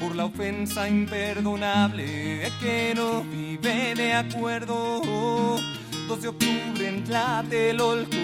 [0.00, 5.56] por la ofensa imperdonable de que no vive de acuerdo.
[6.10, 8.16] 2 de octubre en Tlatelolco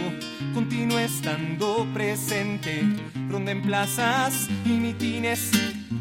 [0.53, 2.83] continúa estando presente,
[3.31, 5.53] ronda en plazas y mitines,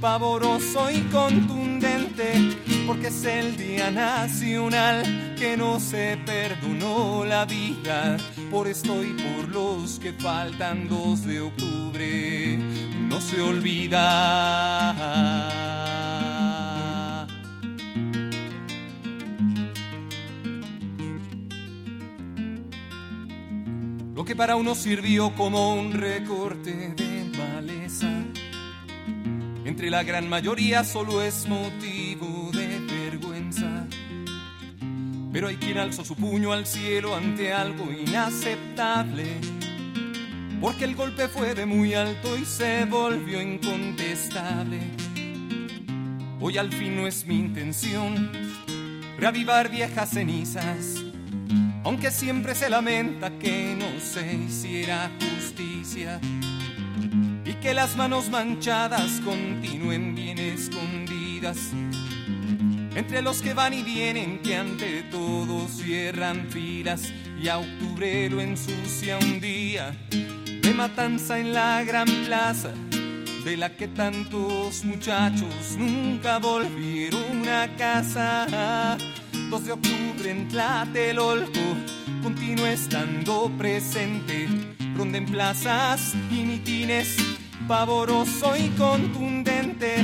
[0.01, 2.57] pavoroso y contundente
[2.87, 8.17] porque es el día nacional que no se perdonó la vida.
[8.49, 12.57] Por esto y por los que faltan 2 de octubre,
[13.09, 14.05] no se olvida.
[24.25, 28.09] Que para uno sirvió como un recorte de maleza,
[29.65, 33.87] entre la gran mayoría solo es motivo de vergüenza.
[35.31, 39.25] Pero hay quien alzó su puño al cielo ante algo inaceptable.
[40.59, 44.79] Porque el golpe fue de muy alto y se volvió incontestable.
[46.41, 48.31] Hoy al fin no es mi intención
[49.19, 51.04] reavivar viejas cenizas.
[51.85, 56.19] Aunque siempre se lamenta que no se hiciera justicia
[57.45, 61.57] y que las manos manchadas continúen bien escondidas
[62.95, 68.41] entre los que van y vienen que ante todo cierran filas y a octubre lo
[68.41, 72.71] ensucia un día de matanza en la gran plaza
[73.43, 78.97] de la que tantos muchachos nunca volvieron a casa
[79.49, 81.61] 2 de octubre en Tlatelolco
[82.23, 84.47] continúa estando presente
[84.95, 87.15] ronda en plazas y mitines
[87.67, 89.95] pavoroso y contundente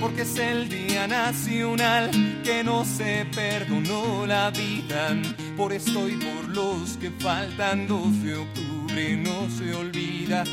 [0.00, 2.10] porque es el día nacional
[2.42, 5.16] que no se perdonó la vida.
[5.56, 10.44] Por esto y por los que faltan 2 de octubre no se olvida.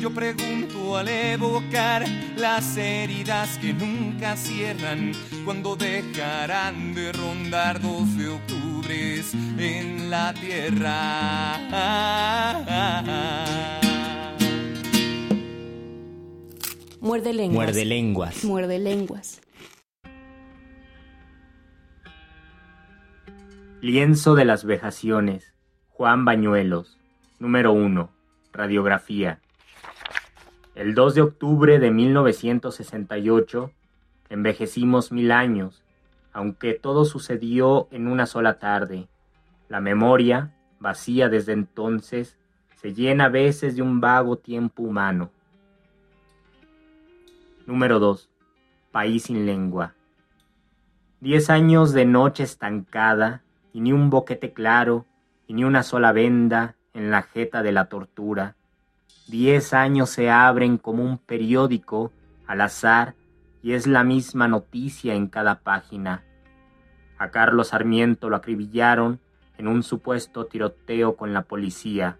[0.00, 2.04] Yo pregunto al evocar
[2.36, 5.12] las heridas que nunca cierran,
[5.44, 9.22] cuando dejarán de rondar 2 de octubre
[9.58, 11.68] en la tierra.
[17.00, 17.66] Muerde lenguas.
[17.66, 18.44] Muerde lenguas.
[18.44, 19.40] Muerde lenguas.
[23.80, 25.54] Lienzo de las vejaciones.
[25.88, 26.98] Juan Bañuelos.
[27.40, 28.10] Número 1.
[28.52, 29.40] Radiografía.
[30.78, 33.72] El 2 de octubre de 1968
[34.28, 35.82] envejecimos mil años,
[36.32, 39.08] aunque todo sucedió en una sola tarde.
[39.68, 42.36] La memoria, vacía desde entonces,
[42.76, 45.32] se llena a veces de un vago tiempo humano.
[47.66, 48.30] Número 2.
[48.92, 49.94] País sin lengua.
[51.18, 55.06] Diez años de noche estancada, y ni un boquete claro,
[55.48, 58.54] y ni una sola venda en la jeta de la tortura.
[59.28, 62.12] Diez años se abren como un periódico
[62.46, 63.14] al azar
[63.62, 66.24] y es la misma noticia en cada página.
[67.18, 69.20] A Carlos Sarmiento lo acribillaron
[69.58, 72.16] en un supuesto tiroteo con la policía.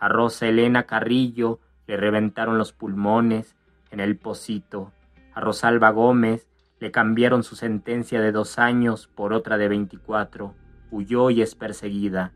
[0.00, 3.54] A Rosa Elena Carrillo le reventaron los pulmones
[3.90, 4.92] en el pocito.
[5.34, 6.48] A Rosalba Gómez
[6.80, 10.54] le cambiaron su sentencia de dos años por otra de veinticuatro.
[10.90, 12.32] Huyó y es perseguida.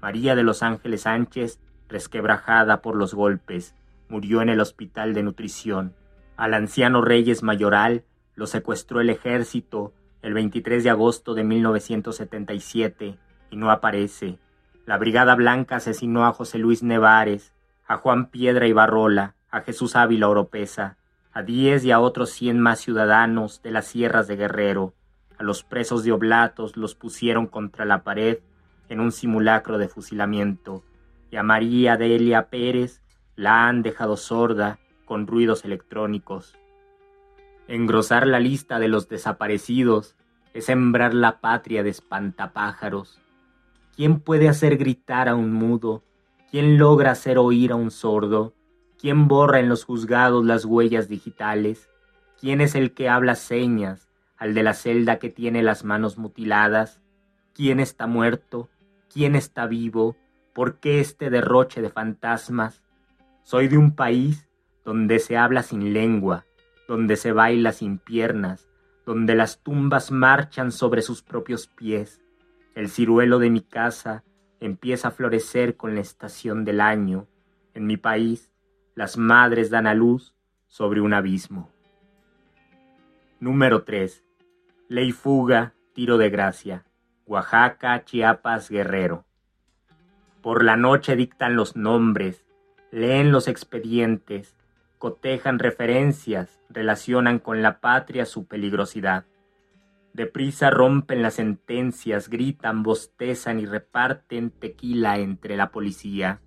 [0.00, 1.58] María de los Ángeles Sánchez,
[1.88, 3.74] resquebrajada por los golpes,
[4.08, 5.94] murió en el hospital de nutrición.
[6.36, 8.04] Al anciano Reyes Mayoral
[8.34, 13.18] lo secuestró el ejército el 23 de agosto de 1977
[13.50, 14.38] y no aparece.
[14.86, 17.52] La Brigada Blanca asesinó a José Luis Nevares,
[17.86, 20.96] a Juan Piedra Ibarrola, a Jesús Ávila Oropesa,
[21.32, 24.94] a diez y a otros cien más ciudadanos de las sierras de Guerrero.
[25.38, 28.38] A los presos de Oblatos los pusieron contra la pared
[28.88, 30.84] en un simulacro de fusilamiento,
[31.42, 33.02] María Delia Pérez
[33.36, 36.56] la han dejado sorda con ruidos electrónicos.
[37.66, 40.16] Engrosar la lista de los desaparecidos
[40.52, 43.20] es sembrar la patria de espantapájaros.
[43.96, 46.02] ¿Quién puede hacer gritar a un mudo?
[46.50, 48.54] ¿Quién logra hacer oír a un sordo?
[49.00, 51.90] ¿Quién borra en los juzgados las huellas digitales?
[52.40, 57.00] ¿Quién es el que habla señas al de la celda que tiene las manos mutiladas?
[57.54, 58.68] ¿Quién está muerto?
[59.12, 60.16] ¿Quién está vivo?
[60.54, 62.80] ¿Por qué este derroche de fantasmas?
[63.42, 64.48] Soy de un país
[64.84, 66.46] donde se habla sin lengua,
[66.86, 68.68] donde se baila sin piernas,
[69.04, 72.22] donde las tumbas marchan sobre sus propios pies.
[72.76, 74.22] El ciruelo de mi casa
[74.60, 77.26] empieza a florecer con la estación del año.
[77.74, 78.52] En mi país,
[78.94, 80.36] las madres dan a luz
[80.68, 81.72] sobre un abismo.
[83.40, 84.24] Número 3.
[84.88, 86.84] Ley fuga, tiro de gracia.
[87.26, 89.24] Oaxaca, Chiapas, Guerrero.
[90.44, 92.44] Por la noche dictan los nombres,
[92.92, 94.54] leen los expedientes,
[94.98, 99.24] cotejan referencias, relacionan con la patria su peligrosidad.
[100.12, 106.42] Deprisa rompen las sentencias, gritan, bostezan y reparten tequila entre la policía.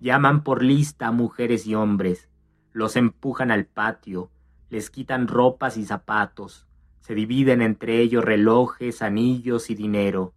[0.00, 2.28] Llaman por lista a mujeres y hombres,
[2.72, 4.32] los empujan al patio,
[4.68, 6.66] les quitan ropas y zapatos,
[6.98, 10.34] se dividen entre ellos relojes, anillos y dinero.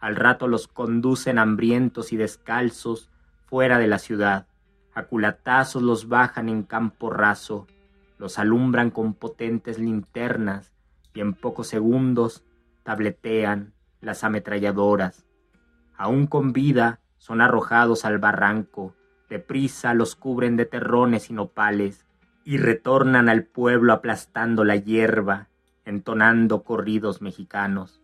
[0.00, 3.10] Al rato los conducen hambrientos y descalzos
[3.46, 4.46] fuera de la ciudad.
[4.94, 7.66] A culatazos los bajan en campo raso,
[8.18, 10.72] los alumbran con potentes linternas
[11.14, 12.44] y en pocos segundos
[12.82, 15.26] tabletean las ametralladoras.
[15.96, 18.94] Aún con vida son arrojados al barranco,
[19.28, 22.06] deprisa los cubren de terrones y nopales
[22.44, 25.48] y retornan al pueblo aplastando la hierba
[25.88, 27.97] entonando corridos mexicanos.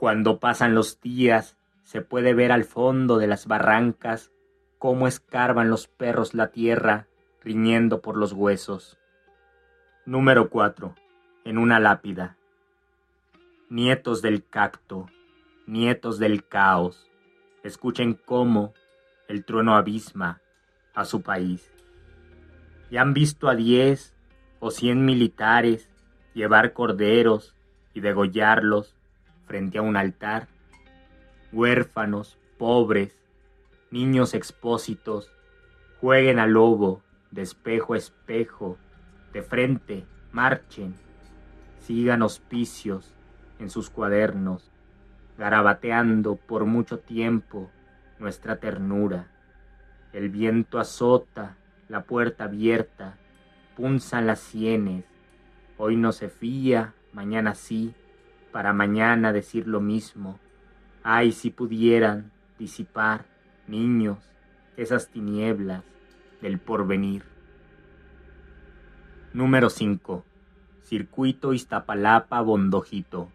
[0.00, 4.32] Cuando pasan los días, se puede ver al fondo de las barrancas
[4.78, 7.06] cómo escarban los perros la tierra,
[7.44, 8.98] riñendo por los huesos.
[10.06, 10.94] Número 4.
[11.44, 12.38] En una lápida.
[13.68, 15.04] Nietos del cacto,
[15.66, 17.06] nietos del caos,
[17.62, 18.72] escuchen cómo
[19.28, 20.40] el trueno abisma
[20.94, 21.70] a su país.
[22.90, 24.16] Y han visto a diez
[24.60, 25.90] o cien militares
[26.32, 27.54] llevar corderos
[27.92, 28.96] y degollarlos
[29.50, 30.46] frente a un altar,
[31.50, 33.18] huérfanos, pobres,
[33.90, 35.32] niños expósitos,
[36.00, 38.78] jueguen al lobo de espejo a espejo,
[39.32, 40.94] de frente, marchen,
[41.80, 43.12] sigan hospicios
[43.58, 44.70] en sus cuadernos,
[45.36, 47.72] garabateando por mucho tiempo
[48.20, 49.26] nuestra ternura.
[50.12, 51.56] El viento azota
[51.88, 53.16] la puerta abierta,
[53.76, 55.04] punzan las sienes,
[55.76, 57.94] Hoy no se fía, mañana sí,
[58.52, 60.38] para mañana decir lo mismo.
[61.02, 63.24] Ay, si pudieran disipar,
[63.66, 64.18] niños,
[64.76, 65.84] esas tinieblas
[66.40, 67.24] del porvenir.
[69.32, 70.24] Número 5.
[70.82, 73.30] Circuito Iztapalapa Bondojito.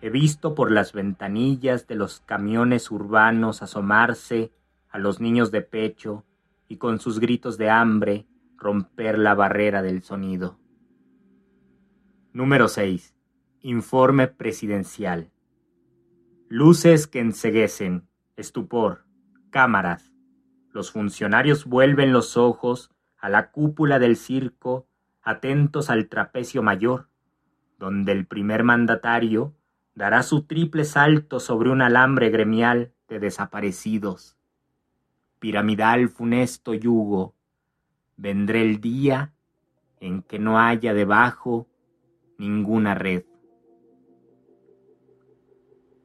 [0.00, 4.52] He visto por las ventanillas de los camiones urbanos asomarse
[4.90, 6.24] a los niños de pecho
[6.68, 8.26] y con sus gritos de hambre
[8.56, 10.58] romper la barrera del sonido.
[12.32, 13.15] Número 6.
[13.68, 15.32] Informe presidencial.
[16.48, 18.06] Luces que enseguecen,
[18.36, 19.06] estupor,
[19.50, 20.12] cámaras.
[20.70, 24.86] Los funcionarios vuelven los ojos a la cúpula del circo,
[25.20, 27.08] atentos al trapecio mayor,
[27.76, 29.56] donde el primer mandatario
[29.96, 34.36] dará su triple salto sobre un alambre gremial de desaparecidos.
[35.40, 37.34] Piramidal funesto yugo,
[38.16, 39.34] vendré el día
[39.98, 41.66] en que no haya debajo
[42.38, 43.24] ninguna red.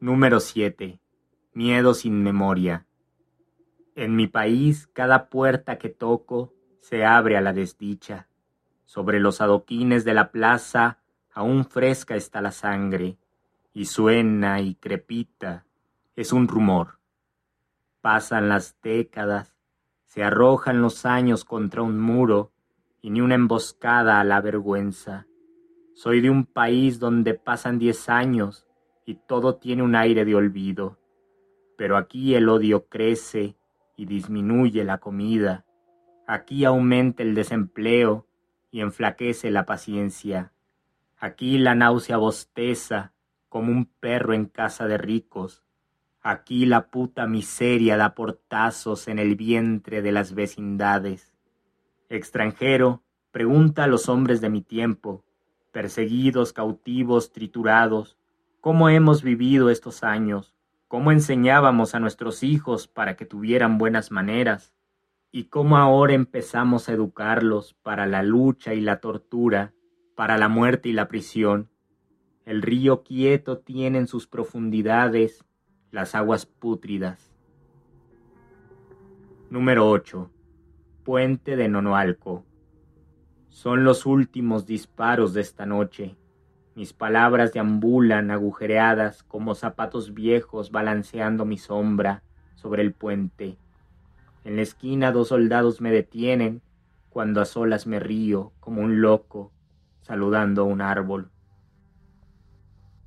[0.02, 0.98] Número 7.
[1.52, 2.86] Miedo sin memoria.
[3.94, 8.26] En mi país, cada puerta que toco se abre a la desdicha.
[8.84, 10.98] Sobre los adoquines de la plaza
[11.32, 13.16] aún fresca está la sangre,
[13.72, 15.66] y suena y crepita,
[16.16, 16.98] es un rumor.
[18.00, 19.54] Pasan las décadas,
[20.06, 22.50] se arrojan los años contra un muro,
[23.02, 25.28] y ni una emboscada a la vergüenza.
[25.94, 28.66] Soy de un país donde pasan diez años
[29.04, 30.98] y todo tiene un aire de olvido.
[31.76, 33.56] Pero aquí el odio crece
[33.96, 35.64] y disminuye la comida.
[36.26, 38.26] Aquí aumenta el desempleo
[38.70, 40.52] y enflaquece la paciencia.
[41.18, 43.12] Aquí la náusea bosteza
[43.48, 45.62] como un perro en casa de ricos.
[46.22, 51.34] Aquí la puta miseria da portazos en el vientre de las vecindades.
[52.08, 55.24] Extranjero, pregunta a los hombres de mi tiempo,
[55.72, 58.16] perseguidos, cautivos, triturados,
[58.62, 60.54] cómo hemos vivido estos años,
[60.86, 64.72] cómo enseñábamos a nuestros hijos para que tuvieran buenas maneras,
[65.32, 69.74] y cómo ahora empezamos a educarlos para la lucha y la tortura,
[70.14, 71.70] para la muerte y la prisión.
[72.44, 75.44] El río quieto tiene en sus profundidades
[75.90, 77.34] las aguas pútridas.
[79.50, 80.30] Número 8.
[81.02, 82.44] Puente de Nonoalco.
[83.48, 86.16] Son los últimos disparos de esta noche.
[86.74, 92.22] Mis palabras deambulan agujereadas como zapatos viejos balanceando mi sombra
[92.54, 93.58] sobre el puente.
[94.44, 96.62] En la esquina dos soldados me detienen
[97.10, 99.52] cuando a solas me río como un loco
[100.00, 101.30] saludando a un árbol.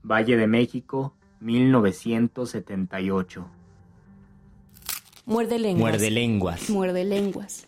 [0.04, 3.48] Valle de México, 1978.
[5.26, 5.82] Muerde lenguas.
[5.82, 6.70] Muerde lenguas.
[6.70, 7.66] Muerde lenguas.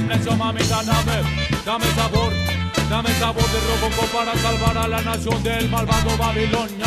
[0.00, 1.22] No represión, mamita, dame,
[1.64, 2.32] dame sabor,
[2.88, 6.86] dame sabor de robo para salvar a la nación del malvado Babilonia.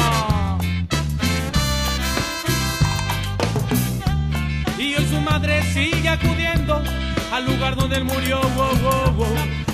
[4.77, 6.81] Y hoy su madre sigue acudiendo
[7.31, 8.41] al lugar donde él murió.
[8.57, 9.25] Oh, oh, oh.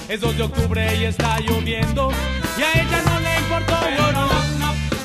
[0.07, 2.11] Es 2 de octubre y está lloviendo.
[2.57, 3.75] Y a ella no le importó.
[3.75, 4.29] oh, no.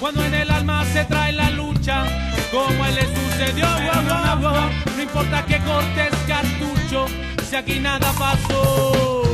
[0.01, 2.05] Cuando en el alma se trae la lucha,
[2.53, 3.66] como a él le sucedió.
[3.66, 4.70] oh.
[4.97, 7.07] No importa que cortes cartucho,
[7.45, 9.34] si aquí nada pasó.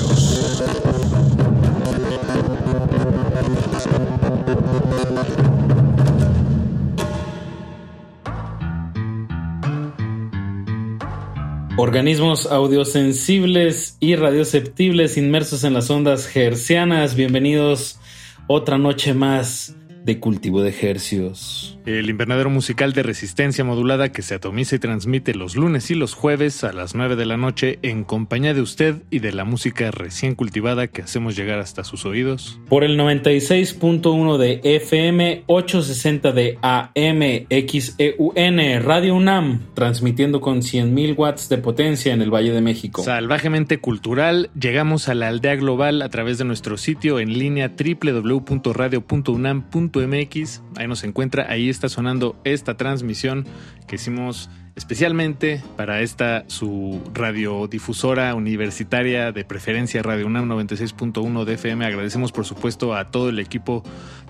[11.91, 17.99] Organismos audiosensibles y radioceptibles inmersos en las ondas hercianas, bienvenidos
[18.47, 19.75] otra noche más
[20.05, 21.60] de cultivo de hercios.
[21.83, 26.13] El invernadero musical de resistencia modulada que se atomiza y transmite los lunes y los
[26.13, 29.89] jueves a las 9 de la noche en compañía de usted y de la música
[29.89, 32.59] recién cultivada que hacemos llegar hasta sus oídos.
[32.69, 41.49] Por el 96.1 de FM, 860 de AM, XEUN, Radio UNAM, transmitiendo con 100.000 watts
[41.49, 43.01] de potencia en el Valle de México.
[43.01, 50.61] Salvajemente cultural, llegamos a la aldea global a través de nuestro sitio en línea www.radio.unam.mx.
[50.75, 53.45] Ahí nos encuentra, ahí está sonando esta transmisión
[53.87, 61.85] que hicimos especialmente para esta su radiodifusora universitaria de preferencia Radio UNAM 96.1 de FM.
[61.85, 63.83] Agradecemos por supuesto a todo el equipo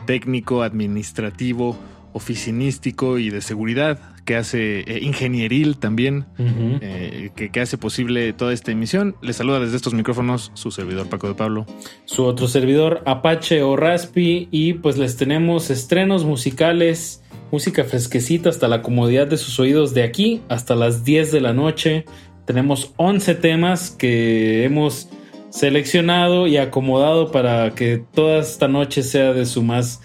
[0.06, 1.78] técnico, administrativo,
[2.14, 8.53] oficinístico y de seguridad que hace eh, ingenieril también, eh, que, que hace posible toda
[8.53, 9.16] esta emisión.
[9.22, 11.66] Les saluda desde estos micrófonos su servidor Paco de Pablo.
[12.05, 18.68] su otro servidor Apache o Raspi y pues les tenemos estrenos musicales, música fresquecita hasta
[18.68, 22.05] la comodidad de sus oídos de aquí hasta las 10 de la noche.
[22.45, 25.09] Tenemos 11 temas que hemos
[25.49, 30.01] seleccionado y acomodado para que toda esta noche sea de su más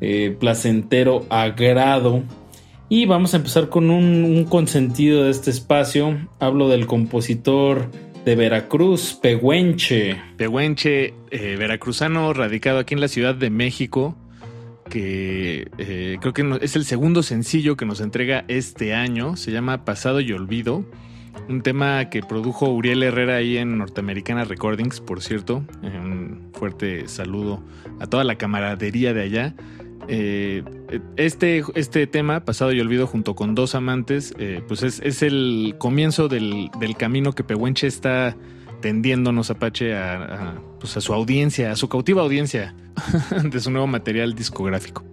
[0.00, 2.22] eh, placentero agrado.
[2.88, 6.28] Y vamos a empezar con un, consentido de este espacio.
[6.40, 7.90] Hablo del compositor
[8.24, 10.20] de Veracruz, Pehuenche.
[10.36, 14.16] Pehuenche, eh, veracruzano, radicado aquí en la Ciudad de México,
[14.88, 19.36] que eh, creo que es el segundo sencillo que nos entrega este año.
[19.36, 20.84] Se llama Pasado y Olvido.
[21.48, 25.62] Un tema que produjo Uriel Herrera ahí en Norteamericana Recordings, por cierto.
[25.82, 27.62] Un fuerte saludo
[28.00, 29.54] a toda la camaradería de allá.
[30.12, 30.64] Eh,
[31.16, 35.76] este, este tema, Pasado y Olvido, junto con dos amantes, eh, pues es, es el
[35.78, 38.36] comienzo del, del camino que Pehuenche está
[38.80, 42.74] tendiéndonos Apache a, a, pues a su audiencia, a su cautiva audiencia
[43.44, 45.04] de su nuevo material discográfico.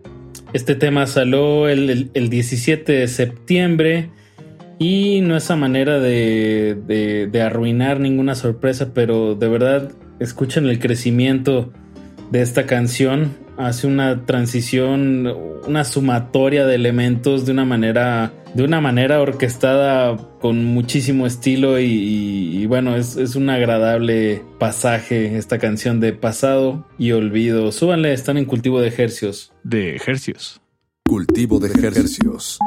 [0.54, 4.10] Este tema salió el, el- el 17 de septiembre
[4.80, 10.66] y no es a manera de, de- de arruinar ninguna sorpresa, pero de verdad escuchen
[10.68, 11.72] el crecimiento
[12.32, 13.46] de esta canción.
[13.58, 15.28] Hace una transición,
[15.68, 21.86] una sumatoria de elementos de una manera, de una manera orquestada con muchísimo estilo y,
[21.86, 27.72] y- y bueno, es, es un agradable pasaje esta canción de pasado y olvido.
[27.72, 29.52] Súbanle, están en cultivo de ejercios.
[29.64, 30.62] De ejercios.
[31.08, 32.60] Cultivo de ejercios.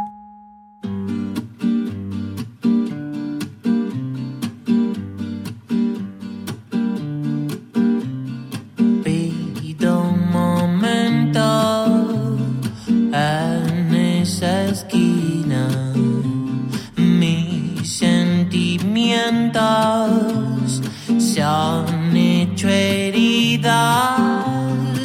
[19.31, 20.83] Sentimientos
[21.19, 23.71] se han hecho heridas.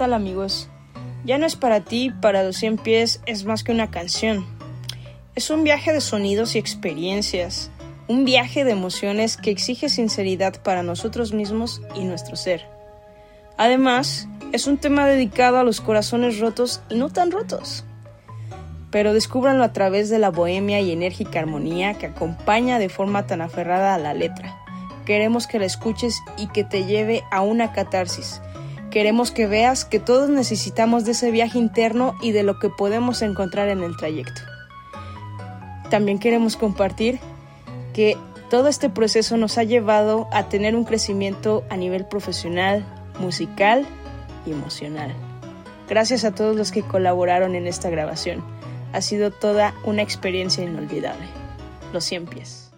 [0.00, 0.68] Amigos?
[1.24, 4.46] Ya no es para ti, para los 100 pies es más que una canción.
[5.34, 7.70] Es un viaje de sonidos y experiencias,
[8.08, 12.66] un viaje de emociones que exige sinceridad para nosotros mismos y nuestro ser.
[13.58, 17.84] Además, es un tema dedicado a los corazones rotos y no tan rotos.
[18.90, 23.42] Pero descúbranlo a través de la bohemia y enérgica armonía que acompaña de forma tan
[23.42, 24.56] aferrada a la letra.
[25.04, 28.40] Queremos que la escuches y que te lleve a una catarsis.
[28.90, 33.22] Queremos que veas que todos necesitamos de ese viaje interno y de lo que podemos
[33.22, 34.42] encontrar en el trayecto.
[35.90, 37.20] También queremos compartir
[37.94, 38.16] que
[38.48, 42.84] todo este proceso nos ha llevado a tener un crecimiento a nivel profesional,
[43.20, 43.86] musical
[44.44, 45.14] y emocional.
[45.88, 48.42] Gracias a todos los que colaboraron en esta grabación.
[48.92, 51.26] Ha sido toda una experiencia inolvidable.
[51.92, 52.72] Los 100 pies.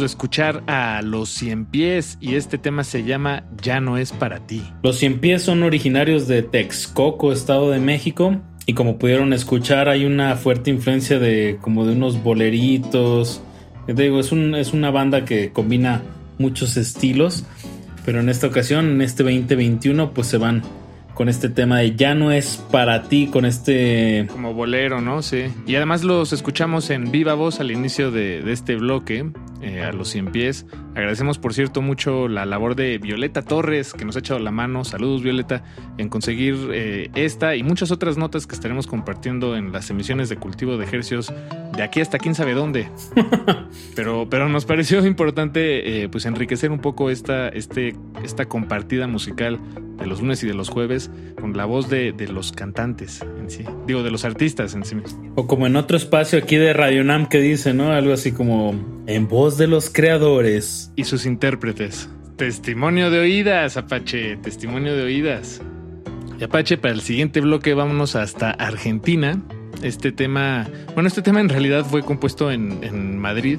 [0.00, 4.12] Acabamos de escuchar a Los Cien Pies y este tema se llama Ya no es
[4.12, 4.62] para ti.
[4.82, 8.40] Los Cien Pies son originarios de Texcoco, Estado de México.
[8.64, 13.42] Y como pudieron escuchar, hay una fuerte influencia de como de unos boleritos.
[13.88, 16.00] Digo, es, un, es una banda que combina
[16.38, 17.44] muchos estilos.
[18.06, 20.62] Pero en esta ocasión, en este 2021, pues se van
[21.12, 24.26] con este tema de ya no es para ti, con este...
[24.32, 25.20] Como bolero, ¿no?
[25.20, 25.48] Sí.
[25.66, 29.30] Y además los escuchamos en viva voz al inicio de, de este bloque,
[29.62, 30.66] eh, a los 100 pies.
[30.94, 34.84] Agradecemos, por cierto, mucho la labor de Violeta Torres, que nos ha echado la mano.
[34.84, 35.62] Saludos, Violeta,
[35.98, 40.36] en conseguir eh, esta y muchas otras notas que estaremos compartiendo en las emisiones de
[40.36, 41.32] cultivo de ejercios
[41.76, 42.88] de aquí hasta quién sabe dónde.
[43.94, 49.58] pero, pero nos pareció importante eh, pues enriquecer un poco esta, este, esta compartida musical
[50.00, 53.50] de los lunes y de los jueves con la voz de, de, los cantantes en
[53.50, 53.64] sí.
[53.86, 54.96] Digo, de los artistas en sí
[55.34, 57.92] O como en otro espacio aquí de Radio Nam que dice, ¿no?
[57.92, 58.74] Algo así como
[59.06, 60.92] en voz de los creadores.
[60.96, 62.08] Y sus intérpretes.
[62.36, 64.36] Testimonio de oídas, Apache.
[64.38, 65.60] Testimonio de oídas.
[66.38, 69.42] Y Apache, para el siguiente bloque vámonos hasta Argentina.
[69.82, 73.58] Este tema, bueno, este tema en realidad fue compuesto en, Madrid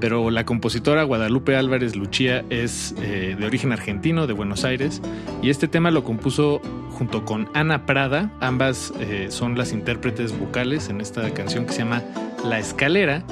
[0.00, 5.02] pero la compositora Guadalupe Álvarez Luchía es eh, de origen argentino, de Buenos Aires,
[5.42, 10.88] y este tema lo compuso junto con Ana Prada, ambas eh, son las intérpretes vocales
[10.88, 12.02] en esta canción que se llama
[12.46, 13.24] La Escalera,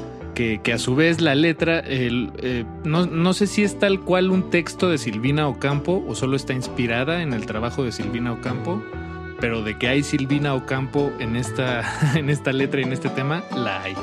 [0.63, 4.89] que, a su vez la letra, eh, no, sé si es tal cual un texto
[4.89, 8.81] de Silvina Ocampo o solo está inspirada en el trabajo de Silvina Ocampo,
[9.41, 11.83] pero de que hay Silvina Ocampo en esta,
[12.17, 13.95] en esta letra y en este tema, la hay.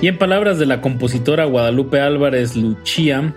[0.00, 3.34] Y en palabras de la compositora Guadalupe Álvarez Luchía,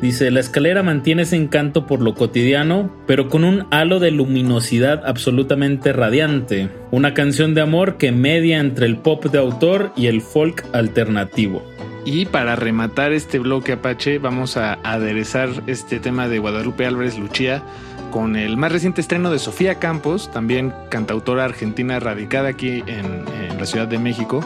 [0.00, 5.02] dice, la escalera mantiene ese encanto por lo cotidiano, pero con un halo de luminosidad
[5.04, 6.68] absolutamente radiante.
[6.92, 11.64] Una canción de amor que media entre el pop de autor y el folk alternativo.
[12.04, 17.64] Y para rematar este bloque Apache, vamos a aderezar este tema de Guadalupe Álvarez Luchía
[18.10, 23.58] con el más reciente estreno de Sofía Campos, también cantautora argentina radicada aquí en, en
[23.58, 24.40] la Ciudad de México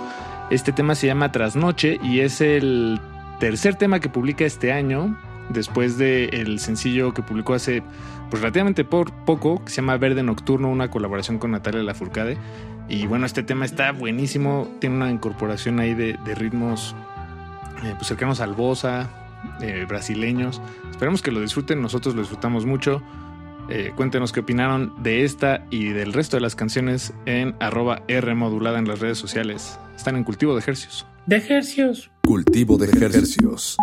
[0.52, 3.00] este tema se llama Trasnoche y es el
[3.40, 5.18] tercer tema que publica este año,
[5.48, 7.82] después del el sencillo que publicó hace
[8.28, 12.36] pues, relativamente por poco, que se llama Verde Nocturno, una colaboración con Natalia Lafourcade.
[12.86, 16.94] Y bueno, este tema está buenísimo, tiene una incorporación ahí de, de ritmos
[17.82, 19.08] eh, pues cercanos al bossa,
[19.62, 20.60] eh, brasileños.
[20.90, 23.02] Esperamos que lo disfruten, nosotros lo disfrutamos mucho.
[23.68, 28.34] Eh, cuéntenos qué opinaron de esta y del resto de las canciones en arroba R
[28.34, 29.78] modulada en las redes sociales.
[29.96, 31.06] Están en cultivo de ejercicios.
[31.26, 32.10] De ejercicios.
[32.22, 33.76] Cultivo de ejercicios.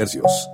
[0.00, 0.50] hercios.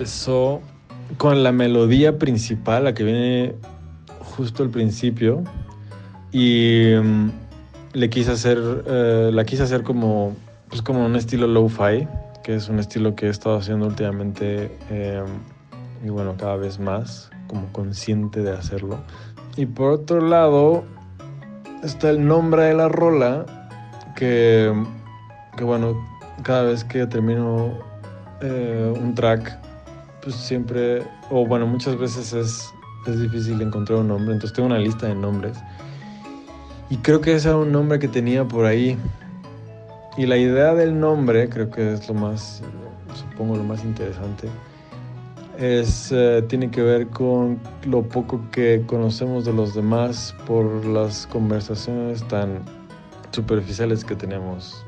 [0.00, 0.62] empezó
[1.18, 3.54] con la melodía principal, la que viene
[4.20, 5.44] justo al principio,
[6.32, 7.30] y um,
[7.92, 10.34] le quise hacer, uh, la quise hacer como,
[10.70, 12.08] pues como un estilo lo-fi,
[12.42, 15.22] que es un estilo que he estado haciendo últimamente, eh,
[16.02, 19.00] y bueno, cada vez más, como consciente de hacerlo.
[19.58, 20.82] Y por otro lado,
[21.84, 23.44] está el nombre de la rola,
[24.16, 24.72] que,
[25.58, 25.94] que bueno,
[26.42, 27.74] cada vez que termino
[28.40, 29.59] eh, un track,
[30.22, 32.72] pues siempre, o bueno, muchas veces es,
[33.06, 35.56] es difícil encontrar un nombre, entonces tengo una lista de nombres.
[36.90, 38.98] Y creo que ese era un nombre que tenía por ahí.
[40.16, 42.62] Y la idea del nombre, creo que es lo más,
[43.14, 44.48] supongo lo más interesante,
[45.58, 51.26] es, eh, tiene que ver con lo poco que conocemos de los demás por las
[51.26, 52.60] conversaciones tan
[53.30, 54.84] superficiales que tenemos.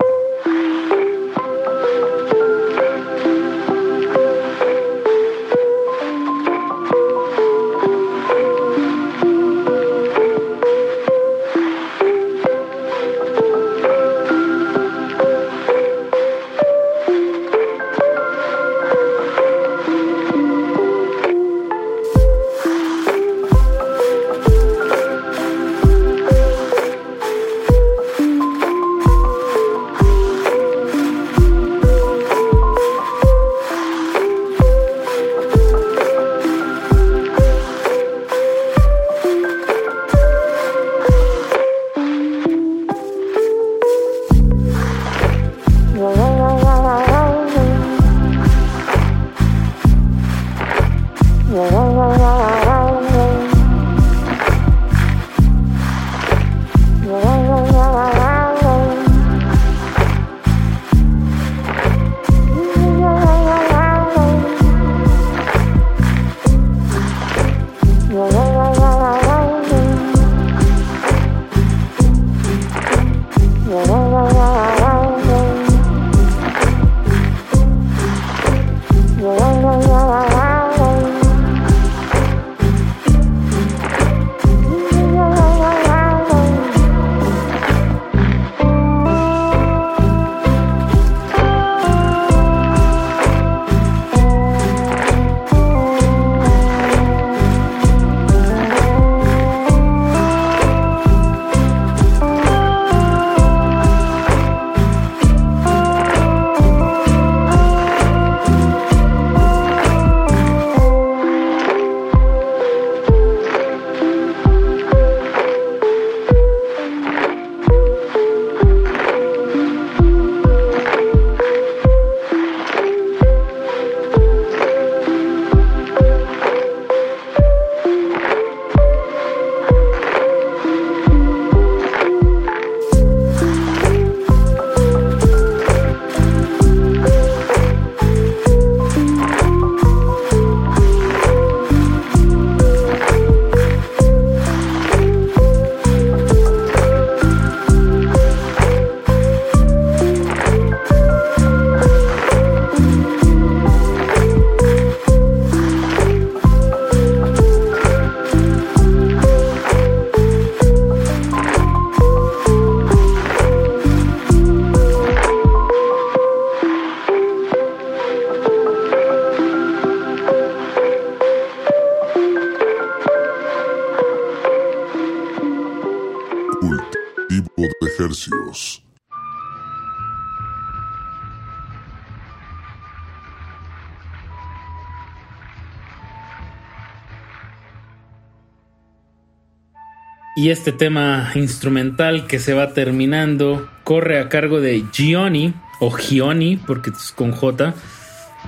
[190.43, 196.56] Y este tema instrumental que se va terminando corre a cargo de Gioni, o Gioni,
[196.56, 197.74] porque es con J,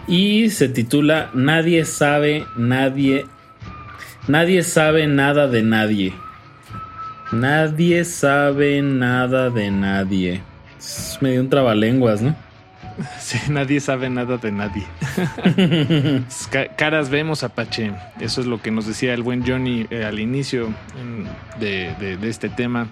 [0.09, 3.27] y se titula Nadie sabe, nadie,
[4.27, 6.13] nadie sabe nada de nadie.
[7.31, 10.43] Nadie sabe nada de nadie.
[10.77, 12.35] Es medio un trabalenguas, ¿no?
[13.19, 14.85] Sí, nadie sabe nada de nadie.
[16.51, 17.93] Ca- Caras vemos, Apache.
[18.21, 21.27] Eso es lo que nos decía el buen Johnny eh, al inicio en-
[21.61, 22.89] de, de- de este tema,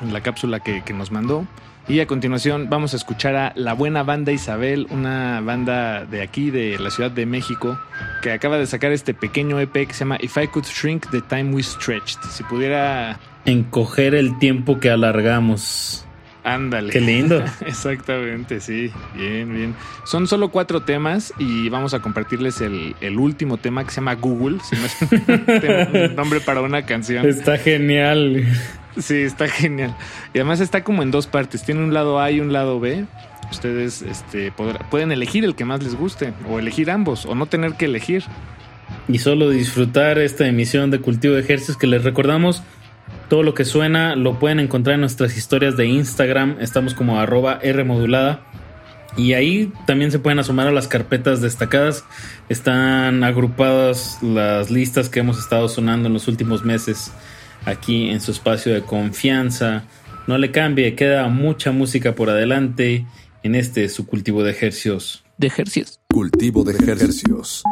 [0.00, 1.46] en la cápsula que, que nos mandó.
[1.88, 6.50] Y a continuación vamos a escuchar a la buena banda Isabel, una banda de aquí,
[6.52, 7.76] de la Ciudad de México,
[8.22, 11.20] que acaba de sacar este pequeño EP que se llama If I Could Shrink the
[11.22, 12.20] Time We Stretched.
[12.30, 13.18] Si pudiera...
[13.46, 16.06] Encoger el tiempo que alargamos.
[16.44, 16.92] Ándale.
[16.92, 17.42] Qué lindo.
[17.66, 18.90] Exactamente, sí.
[19.16, 19.74] Bien, bien.
[20.04, 24.14] Son solo cuatro temas y vamos a compartirles el, el último tema que se llama
[24.14, 24.58] Google.
[24.68, 27.26] Si no es un nombre para una canción.
[27.28, 28.44] Está genial.
[28.98, 29.94] Sí, está genial.
[30.34, 31.62] Y además está como en dos partes.
[31.64, 33.04] Tiene un lado A y un lado B.
[33.50, 37.46] Ustedes este, podrá- pueden elegir el que más les guste o elegir ambos o no
[37.46, 38.24] tener que elegir.
[39.08, 42.62] Y solo disfrutar esta emisión de Cultivo de Ejercicios que les recordamos
[43.28, 46.56] Todo lo que suena lo pueden encontrar en nuestras historias de Instagram.
[46.60, 48.40] Estamos como arroba Rmodulada.
[49.16, 52.04] Y ahí también se pueden asomar a las carpetas destacadas.
[52.48, 57.12] Están agrupadas las listas que hemos estado sonando en los últimos meses
[57.64, 59.84] aquí en su espacio de confianza.
[60.26, 63.06] No le cambie, queda mucha música por adelante
[63.42, 65.24] en este su cultivo de ejercicios.
[65.36, 66.00] ¿De ejercicios?
[66.08, 67.64] Cultivo de ejercicios.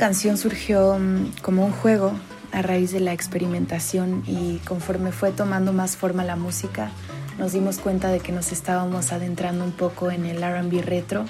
[0.00, 2.12] Canción surgió mm, como un juego
[2.52, 6.90] a raíz de la experimentación y conforme fue tomando más forma la música,
[7.38, 11.26] nos dimos cuenta de que nos estábamos adentrando un poco en el RB retro,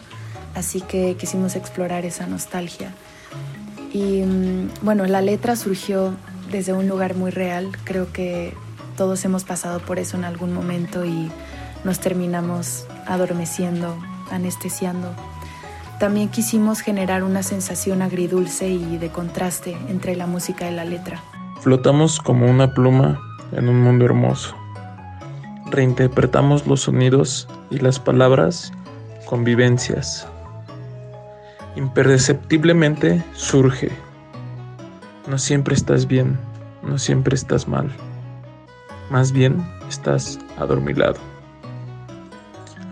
[0.55, 2.94] así que quisimos explorar esa nostalgia.
[3.92, 6.14] Y mm, bueno, la letra surgió
[6.52, 8.55] desde un lugar muy real, creo que
[8.97, 11.28] todos hemos pasado por eso en algún momento y
[11.82, 13.98] nos terminamos adormeciendo,
[14.30, 15.12] anestesiando.
[16.01, 21.22] También quisimos generar una sensación agridulce y de contraste entre la música y la letra.
[21.60, 23.20] Flotamos como una pluma
[23.52, 24.56] en un mundo hermoso.
[25.66, 28.72] Reinterpretamos los sonidos y las palabras
[29.27, 30.27] con vivencias.
[31.77, 33.90] Imperceptiblemente surge.
[35.28, 36.39] No siempre estás bien,
[36.82, 37.90] no siempre estás mal.
[39.10, 41.30] Más bien estás adormilado.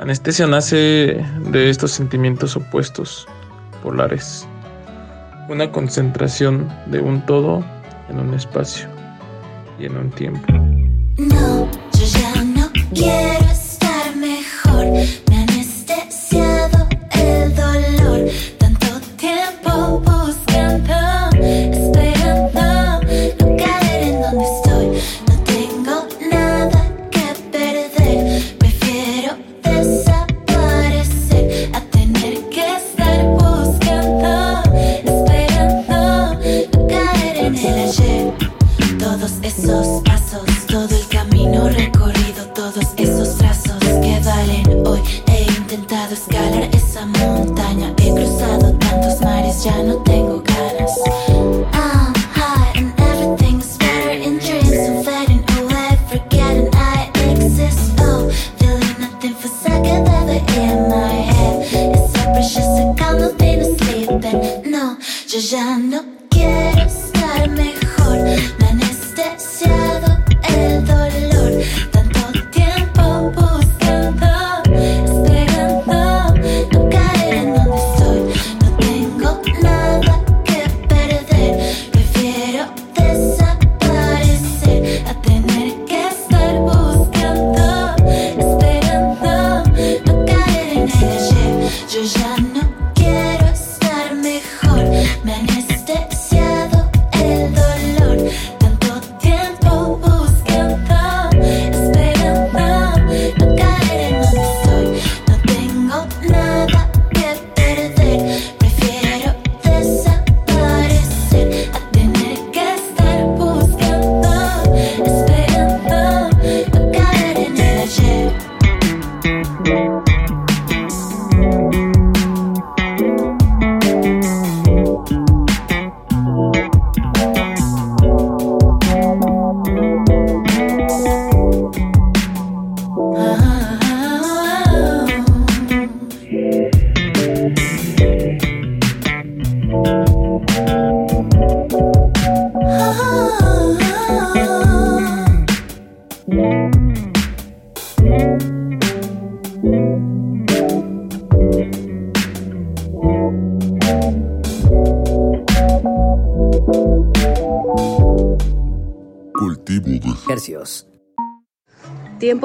[0.09, 3.29] Anestesia nace de estos sentimientos opuestos,
[3.83, 4.49] polares.
[5.51, 7.63] Una concentración de un todo
[8.09, 8.89] en un espacio
[9.79, 10.51] y en un tiempo.
[11.19, 13.48] No, yo ya no quiero
[39.09, 40.03] Todos esos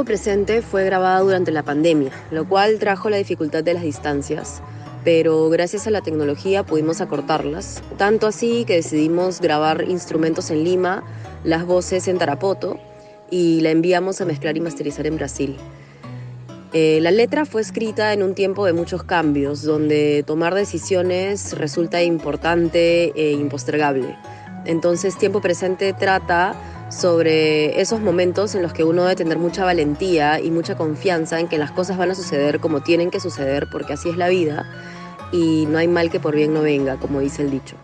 [0.05, 4.61] Presente fue grabada durante la pandemia, lo cual trajo la dificultad de las distancias,
[5.05, 11.03] pero gracias a la tecnología pudimos acortarlas, tanto así que decidimos grabar instrumentos en Lima,
[11.45, 12.79] las voces en Tarapoto
[13.31, 15.57] y la enviamos a mezclar y masterizar en Brasil.
[16.73, 22.03] Eh, la letra fue escrita en un tiempo de muchos cambios, donde tomar decisiones resulta
[22.03, 24.17] importante e impostergable.
[24.65, 26.55] Entonces, tiempo presente trata
[26.89, 31.47] sobre esos momentos en los que uno debe tener mucha valentía y mucha confianza en
[31.47, 34.65] que las cosas van a suceder como tienen que suceder, porque así es la vida
[35.31, 37.75] y no hay mal que por bien no venga, como dice el dicho.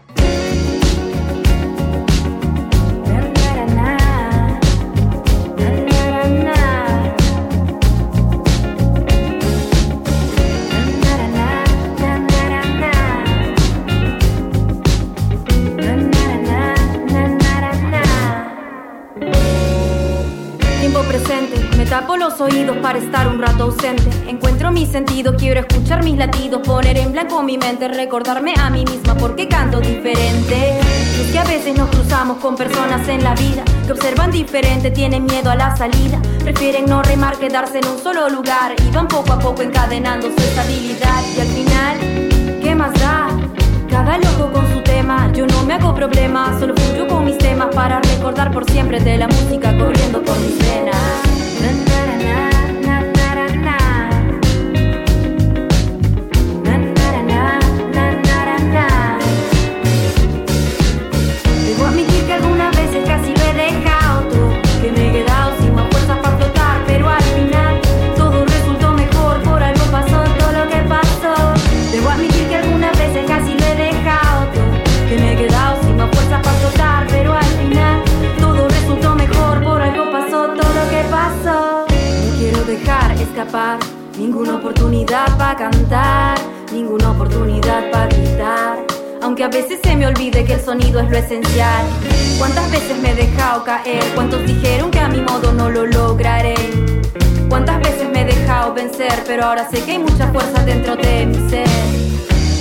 [22.41, 24.03] Oídos para estar un rato ausente.
[24.28, 28.86] Encuentro mi sentido, quiero escuchar mis latidos, poner en blanco mi mente, recordarme a mí
[28.86, 30.80] misma porque canto diferente.
[30.80, 35.26] Es que a veces nos cruzamos con personas en la vida que observan diferente, tienen
[35.26, 39.34] miedo a la salida, prefieren no remar, quedarse en un solo lugar y van poco
[39.34, 41.24] a poco encadenando su estabilidad.
[41.36, 43.28] Y al final, ¿qué más da?
[43.90, 47.74] Cada loco con su tema, yo no me hago problema, solo fluyo con mis temas
[47.74, 51.89] para recordar por siempre de la música corriendo por mis venas.
[84.18, 86.38] Ninguna oportunidad para cantar,
[86.74, 88.86] ninguna oportunidad para gritar.
[89.22, 91.86] Aunque a veces se me olvide que el sonido es lo esencial.
[92.38, 94.03] ¿Cuántas veces me he dejado caer?
[94.14, 96.56] ¿Cuántos dijeron que a mi modo no lo lograré?
[97.48, 99.24] ¿Cuántas veces me he dejado vencer?
[99.26, 101.68] Pero ahora sé que hay mucha fuerza dentro de mi ser.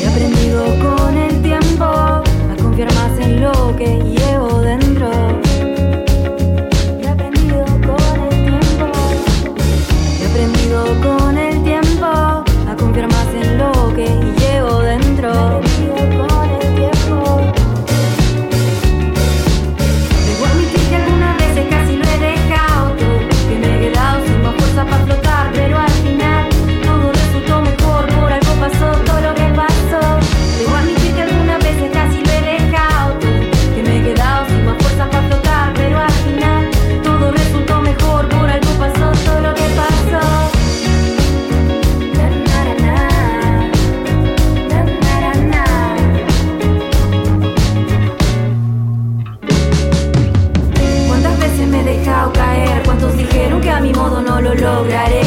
[0.01, 2.23] He aprendido con el tiempo a
[2.63, 5.48] confiar más en lo que llevo dentro.
[10.39, 14.07] Aprendido con el tiempo a confiar más en lo que
[14.39, 15.68] llevo dentro.
[54.11, 55.21] No lo lograré?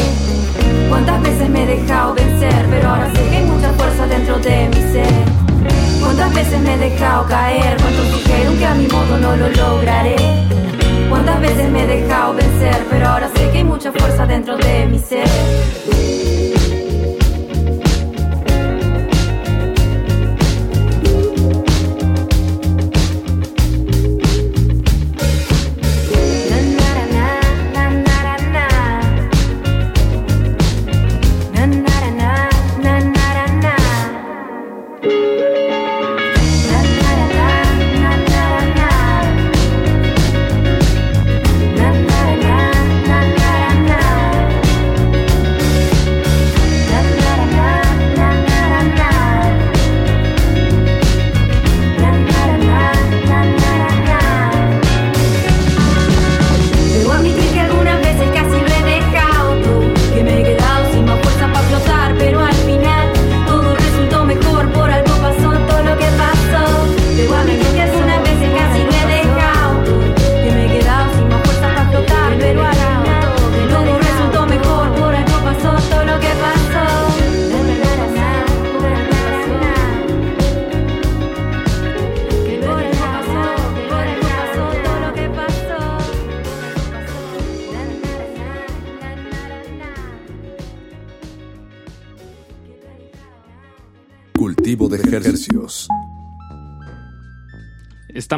[0.89, 2.65] ¿Cuántas veces me he dejado vencer?
[2.69, 5.25] Pero ahora sé que hay mucha fuerza dentro de mi ser.
[6.01, 7.77] ¿Cuántas veces me he dejado caer?
[7.77, 10.15] ¿Cuántos dijeron que a mi modo no lo lograré?
[11.09, 12.85] ¿Cuántas veces me he dejado vencer?
[12.89, 15.29] Pero ahora sé que hay mucha fuerza dentro de mi ser.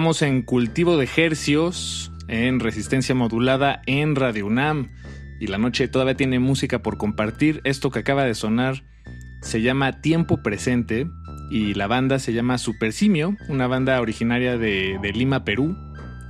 [0.04, 4.92] Estamos en cultivo de hercios, en resistencia modulada en Radio UNAM.
[5.40, 7.62] Y la noche todavía tiene música por compartir.
[7.64, 8.84] Esto que acaba de sonar
[9.42, 11.08] se llama Tiempo Presente.
[11.50, 15.74] Y la banda se llama Supersimio, una banda originaria de, de Lima, Perú,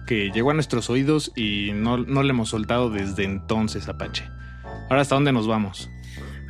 [0.06, 4.30] que llegó a nuestros oídos y no, no le hemos soltado desde entonces, Apache.
[4.92, 5.90] Ahora, ¿hasta dónde nos vamos?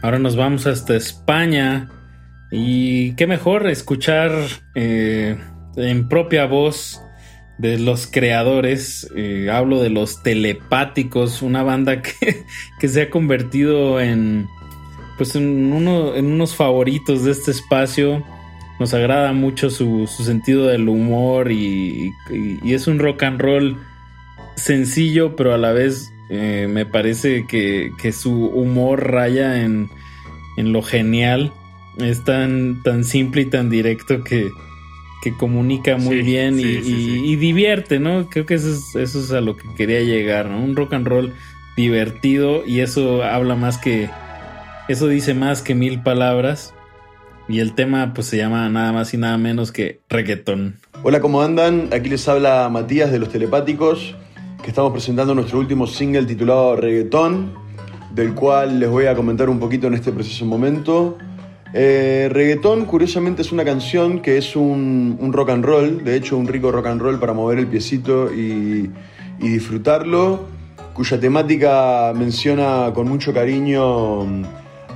[0.02, 1.90] Ahora nos vamos hasta España.
[2.52, 4.34] Y qué mejor escuchar
[4.76, 5.38] eh,
[5.78, 7.00] en propia voz
[7.64, 9.10] de los creadores.
[9.16, 12.44] eh, hablo de los telepáticos, una banda que,
[12.80, 14.48] que se ha convertido en,
[15.18, 18.24] pues en, uno, en unos favoritos de este espacio.
[18.80, 23.78] Nos agrada mucho su, su sentido del humor y, y- es un rock and roll
[24.56, 29.90] sencillo, pero a la vez eh, me parece que, que su humor raya en,
[30.58, 31.54] en lo genial.
[31.98, 34.50] Es tan, tan simple y tan directo que,
[35.24, 37.22] que comunica muy Sí, bien y, sí, sí, y- sí.
[37.26, 38.28] y divierte, ¿no?
[38.30, 40.62] Creo que eso es, eso es a lo que quería llegar, ¿no?
[40.62, 41.32] Un rock and roll
[41.78, 44.10] divertido y eso habla más que...
[44.90, 46.74] Eso dice más que mil palabras.
[47.48, 50.76] Y el tema pues se llama nada más y nada menos que reggaetón.
[51.04, 51.90] Hola, ¿cómo andan?
[51.94, 54.16] Aquí les habla Matías de Los Telepáticos,
[54.62, 57.54] que estamos presentando nuestro último single titulado Reggaetón,
[58.14, 61.18] del cual les voy a comentar un poquito en este preciso momento.
[61.76, 66.48] Eh, reggaetón, curiosamente, es una canción que es un, rock and roll, de hecho, un
[66.48, 68.92] rico rock and roll para mover el piecito y,
[69.40, 70.46] disfrutarlo,
[70.94, 74.44] cuya temática menciona con mucho cariño mm,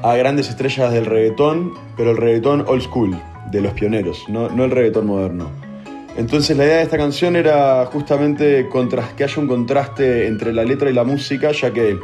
[0.03, 3.19] a grandes estrellas del reggaetón, pero el reggaetón old school,
[3.51, 5.49] de los pioneros, no, el reggaetón moderno.
[6.15, 8.69] Entonces la idea de esta canción era justamente
[9.17, 11.97] que haya un contraste entre la letra y la música, ya que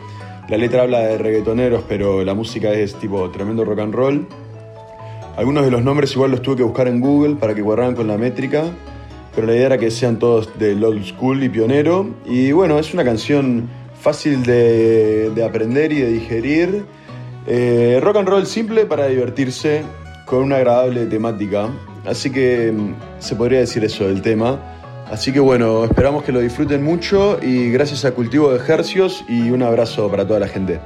[0.49, 4.27] la letra habla de reggaetoneros, pero la música es tipo tremendo rock and roll.
[5.35, 8.07] Algunos de los nombres igual los tuve que buscar en Google para que cuadraran con
[8.07, 8.65] la métrica,
[9.33, 12.07] pero la idea era que sean todos del old school y pionero.
[12.25, 13.67] Y bueno, es una canción
[13.99, 16.85] fácil de, de aprender y de digerir.
[17.47, 19.83] Eh, rock and roll simple para divertirse
[20.25, 21.69] con una agradable temática.
[22.05, 24.59] Así que mm, se podría decir eso del tema.
[25.09, 29.49] Así que bueno, esperamos que lo disfruten mucho y gracias a Cultivo de Ejercios y
[29.49, 30.79] un abrazo para toda la gente.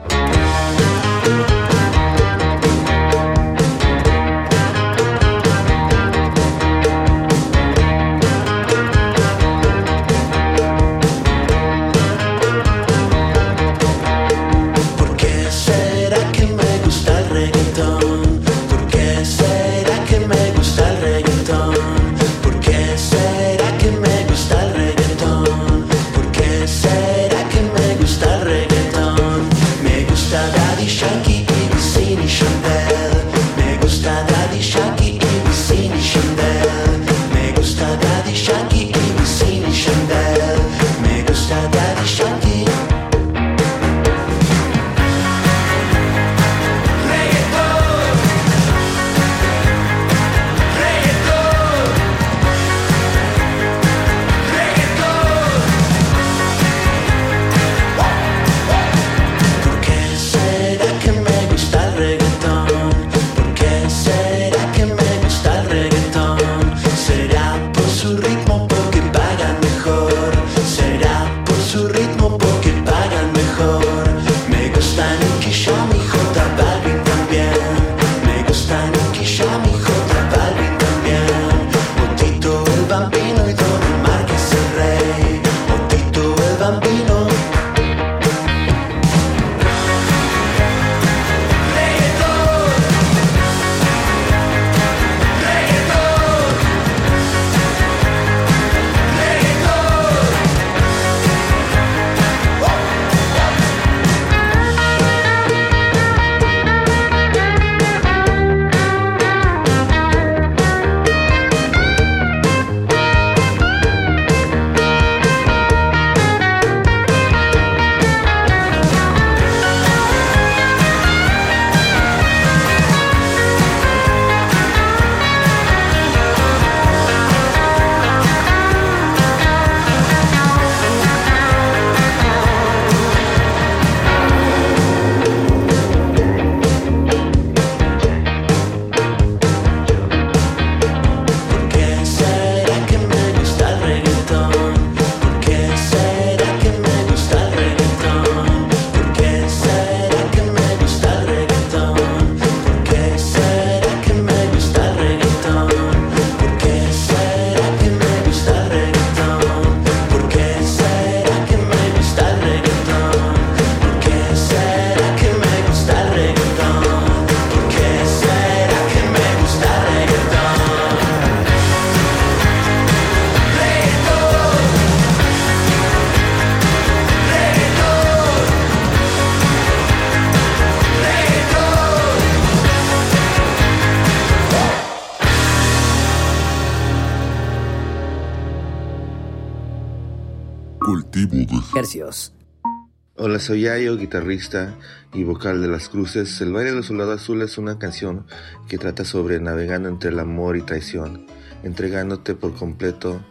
[193.17, 194.73] Hola, soy Yayo, guitarrista
[195.13, 196.41] y vocal de Las Cruces.
[196.41, 198.25] El baile del soldado azul es una canción
[198.67, 201.27] que trata sobre navegando entre el amor y traición,
[201.61, 203.23] entregándote por completo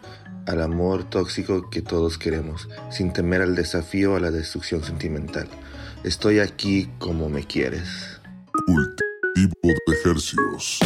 [0.45, 5.49] al amor tóxico que todos queremos, sin temer al desafío a la destrucción sentimental.
[6.05, 8.21] Estoy aquí como me quieres.
[8.65, 10.79] Cultivo de Ejercios.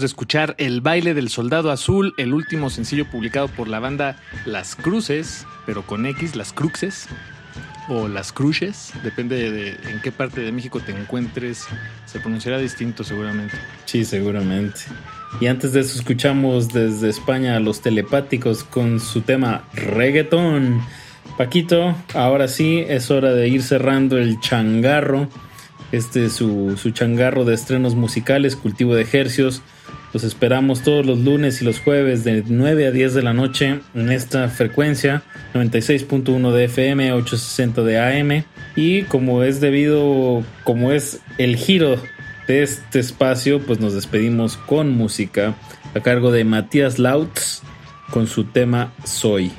[0.00, 4.76] De escuchar El baile del soldado azul, el último sencillo publicado por la banda Las
[4.76, 7.08] Cruces, pero con X, Las Cruces,
[7.88, 11.66] o Las Cruces, depende de en qué parte de México te encuentres,
[12.04, 13.56] se pronunciará distinto seguramente.
[13.86, 14.80] Sí, seguramente.
[15.40, 20.82] Y antes de eso escuchamos desde España a los telepáticos con su tema reggaetón.
[21.38, 25.28] Paquito, ahora sí es hora de ir cerrando el changarro.
[25.90, 29.62] Este es su, su changarro de estrenos musicales, cultivo de ejercios.
[30.16, 33.80] Los esperamos todos los lunes y los jueves de 9 a 10 de la noche
[33.94, 35.22] en esta frecuencia
[35.52, 38.44] 96.1 de FM, 860 de AM.
[38.76, 42.00] Y como es debido, como es el giro
[42.48, 45.54] de este espacio, pues nos despedimos con música
[45.94, 47.60] a cargo de Matías Lautz
[48.10, 49.52] con su tema Soy.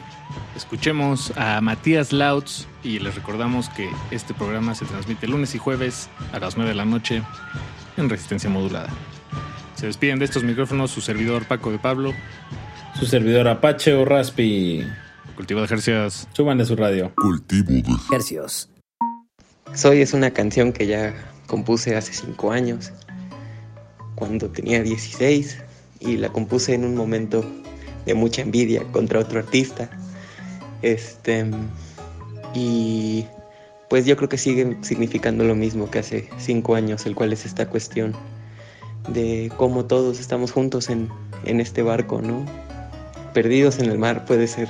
[0.56, 6.10] Escuchemos a Matías Lautz y les recordamos que este programa se transmite lunes y jueves
[6.34, 7.22] a las 9 de la noche
[7.96, 8.90] en resistencia modulada.
[9.78, 12.12] Se despiden de estos micrófonos su servidor Paco de Pablo,
[12.98, 14.84] su servidor Apache o Raspi.
[15.36, 16.28] Cultivo de ejercicios.
[16.34, 17.14] Suban de su radio.
[17.14, 18.72] Cultivo de ejercicios.
[19.76, 21.14] Soy es una canción que ya
[21.46, 22.92] compuse hace 5 años,
[24.16, 25.60] cuando tenía 16,
[26.00, 27.46] y la compuse en un momento
[28.08, 29.92] de mucha envidia contra otro artista.
[30.82, 31.46] Este,
[32.56, 33.28] y
[33.92, 37.46] pues yo creo que sigue significando lo mismo que hace 5 años, el cual es
[37.46, 38.16] esta cuestión
[39.08, 41.10] de cómo todos estamos juntos en,
[41.46, 42.46] en este barco, ¿no?
[43.34, 44.70] Perdidos en el mar puede ser,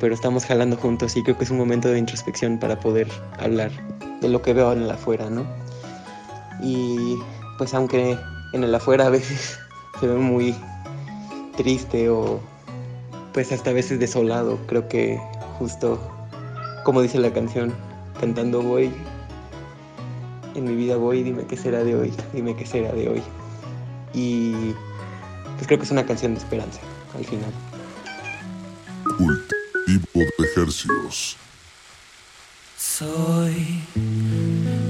[0.00, 3.08] pero estamos jalando juntos y creo que es un momento de introspección para poder
[3.38, 3.70] hablar
[4.20, 5.46] de lo que veo en el afuera, ¿no?
[6.62, 7.16] Y
[7.58, 8.16] pues aunque
[8.52, 9.58] en el afuera a veces
[10.00, 10.54] se ve muy
[11.56, 12.40] triste o
[13.32, 15.20] pues hasta a veces desolado, creo que
[15.58, 15.98] justo
[16.84, 17.72] como dice la canción,
[18.20, 18.92] cantando voy,
[20.54, 23.22] en mi vida voy, dime qué será de hoy, dime qué será de hoy.
[24.14, 24.72] Y
[25.56, 26.80] pues creo que es una canción de esperanza
[27.16, 27.52] al final.
[29.16, 31.36] Cultivo de ejercicios.
[32.76, 33.80] Soy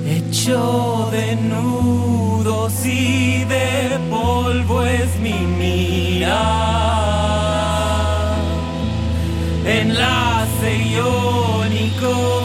[0.06, 6.74] hecho de nudos y de polvo es mi mira.
[9.64, 12.43] Enlace iónico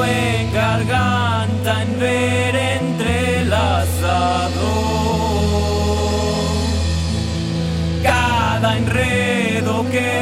[0.00, 3.90] En garganta en ver entrelazado.
[8.02, 10.21] Cada enredo que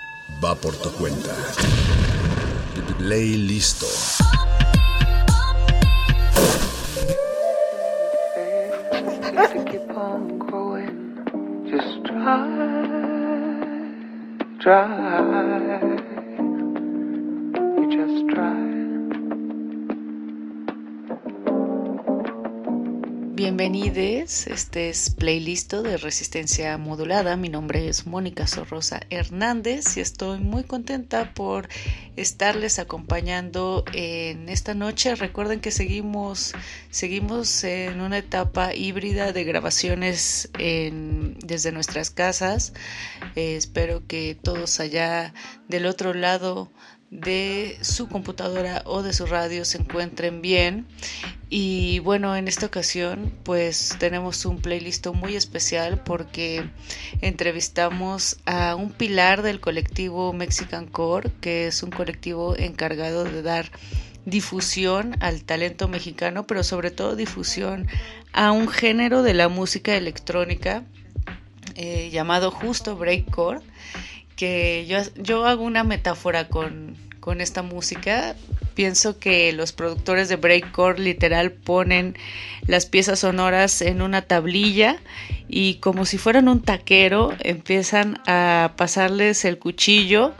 [0.43, 1.35] va por tu cuenta.
[2.97, 3.87] Play listo.
[25.17, 27.37] Playlist de resistencia modulada.
[27.37, 31.69] Mi nombre es Mónica Sorrosa Hernández y estoy muy contenta por
[32.15, 35.15] estarles acompañando en esta noche.
[35.15, 36.53] Recuerden que seguimos,
[36.89, 42.73] seguimos en una etapa híbrida de grabaciones desde nuestras casas.
[43.35, 45.33] Eh, espero que todos allá
[45.67, 46.71] del otro lado
[47.11, 50.87] de su computadora o de su radio se encuentren bien.
[51.49, 56.63] Y bueno en esta ocasión pues tenemos un playlist muy especial porque
[57.19, 63.69] entrevistamos a un pilar del colectivo Mexican Core que es un colectivo encargado de dar
[64.25, 67.87] difusión al talento mexicano pero sobre todo difusión
[68.31, 70.85] a un género de la música electrónica
[71.75, 73.59] eh, llamado justo breakcore
[74.41, 78.35] que yo, yo hago una metáfora con, con esta música.
[78.73, 82.17] Pienso que los productores de breakcore literal ponen
[82.65, 84.97] las piezas sonoras en una tablilla
[85.47, 90.33] y como si fueran un taquero empiezan a pasarles el cuchillo,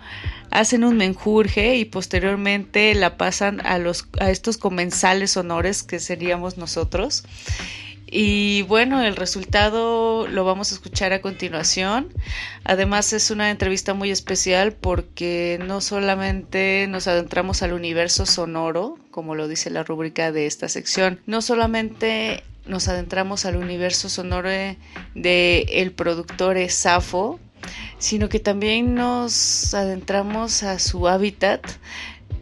[0.49, 6.57] hacen un menjurje y posteriormente la pasan a los a estos comensales sonores que seríamos
[6.57, 7.23] nosotros.
[8.13, 12.09] Y bueno, el resultado lo vamos a escuchar a continuación.
[12.65, 19.33] Además es una entrevista muy especial porque no solamente nos adentramos al universo sonoro, como
[19.33, 25.65] lo dice la rúbrica de esta sección, no solamente nos adentramos al universo sonoro de
[25.69, 27.39] el productor Safo,
[27.97, 31.65] sino que también nos adentramos a su hábitat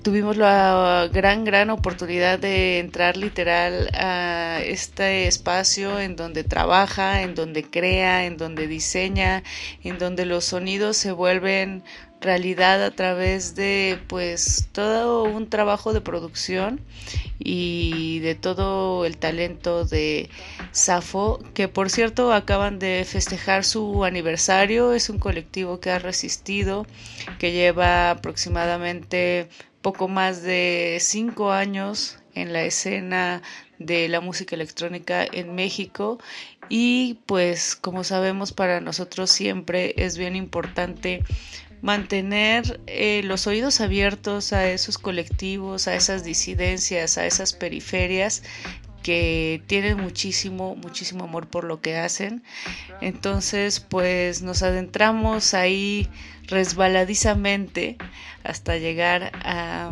[0.02, 7.36] tuvimos la gran, gran oportunidad de entrar literal a este espacio en donde trabaja, en
[7.36, 9.44] donde crea, en donde diseña,
[9.84, 11.84] en donde los sonidos se vuelven
[12.22, 16.82] realidad a través de pues todo un trabajo de producción
[17.38, 20.30] y de todo el talento de
[20.72, 24.94] Safo que por cierto acaban de festejar su aniversario.
[24.94, 26.86] Es un colectivo que ha resistido
[27.40, 29.48] que lleva aproximadamente
[29.82, 33.42] poco más de cinco años en la escena
[33.78, 36.20] de la música electrónica en México.
[36.70, 41.24] Y pues como sabemos para nosotros siempre es bien importante
[41.82, 48.44] mantener eh, los oídos abiertos a esos colectivos, a esas disidencias, a esas periferias
[49.04, 52.44] que tienen muchísimo, muchísimo amor por lo que hacen.
[53.02, 56.08] Entonces, pues nos adentramos ahí
[56.48, 57.98] resbaladizamente
[58.44, 59.92] hasta llegar a,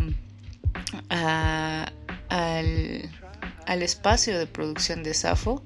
[2.30, 3.10] al,
[3.66, 5.64] al espacio de producción de Safo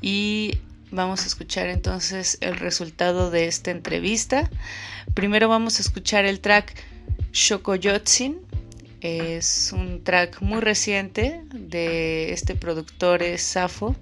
[0.00, 0.58] y
[0.90, 4.50] vamos a escuchar entonces el resultado de esta entrevista.
[5.14, 6.74] Primero vamos a escuchar el track
[7.32, 8.38] Shokoyotsin.
[9.02, 13.96] Es un track muy reciente de este productor Safo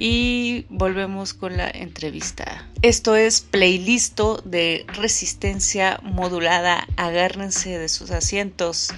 [0.00, 2.68] y volvemos con la entrevista.
[2.82, 6.84] Esto es playlist de resistencia modulada.
[6.96, 8.88] Agárrense de sus asientos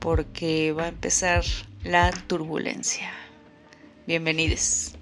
[0.00, 1.44] porque va a empezar
[1.84, 3.12] la turbulencia.
[4.08, 4.96] Bienvenidos.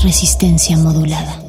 [0.00, 1.42] Resistencia modulada.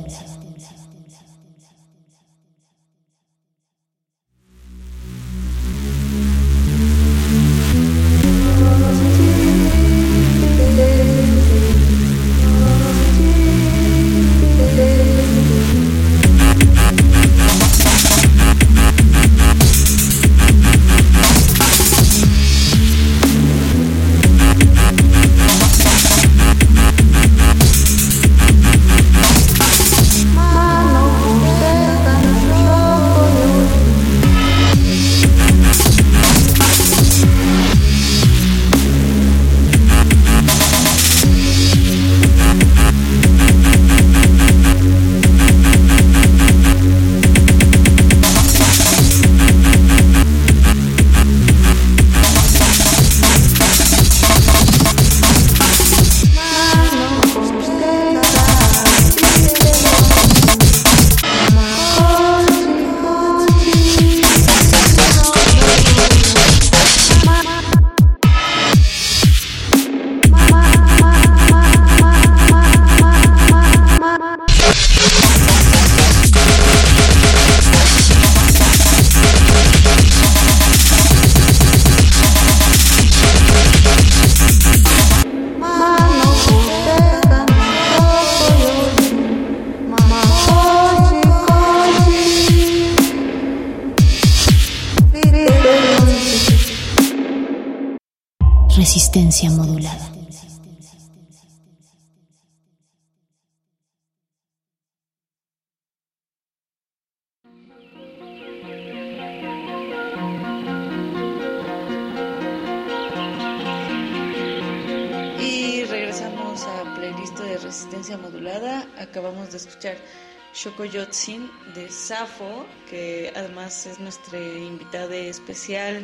[120.58, 126.04] Shokoyotsin de Safo, que además es nuestra invitada especial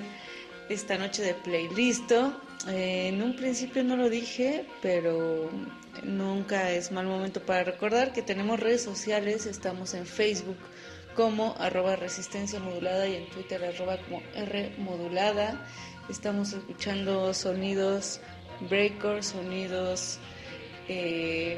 [0.70, 2.12] esta noche de playlist.
[2.68, 5.50] Eh, en un principio no lo dije, pero
[6.04, 9.48] nunca es mal momento para recordar que tenemos redes sociales.
[9.48, 10.58] Estamos en Facebook
[11.16, 15.66] como arroba resistencia modulada y en Twitter arroba como R modulada.
[16.10, 18.20] Estamos escuchando sonidos
[18.70, 20.20] breakers, sonidos
[20.88, 21.58] eh,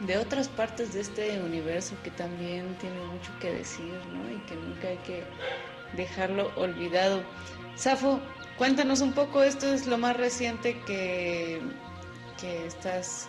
[0.00, 4.30] de otras partes de este universo que también tiene mucho que decir, ¿no?
[4.30, 5.24] Y que nunca hay que
[5.96, 7.22] dejarlo olvidado.
[7.76, 8.20] Safo,
[8.56, 11.60] cuéntanos un poco, esto es lo más reciente que,
[12.40, 13.28] que estás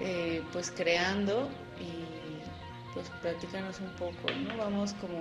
[0.00, 1.48] eh, pues creando
[1.80, 4.56] y pues platícanos un poco, ¿no?
[4.56, 5.20] Vamos como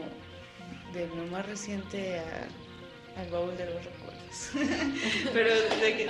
[0.93, 4.51] de lo más reciente a, al baúl de los recuerdos.
[5.33, 6.07] Pero de, de-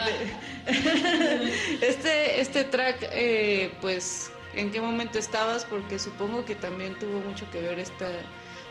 [1.88, 5.66] este, este track, eh, pues, ¿en qué momento estabas?
[5.66, 8.10] Porque supongo que también tuvo mucho que ver esta,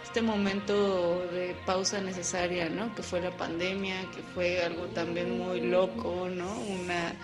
[0.04, 2.94] este momento de pausa necesaria, ¿no?
[2.94, 6.52] Que fue la pandemia, que fue algo también muy loco, ¿no?
[6.60, 7.14] Una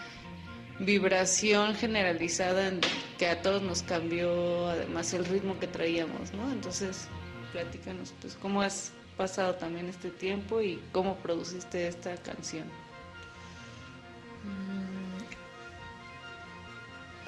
[0.80, 2.80] vibración generalizada en-
[3.18, 6.50] que a todos nos cambió además el ritmo que traíamos, ¿no?
[6.52, 7.08] Entonces,
[7.52, 12.64] platícanos, pues, ¿cómo has pasado también este tiempo y cómo produciste esta canción?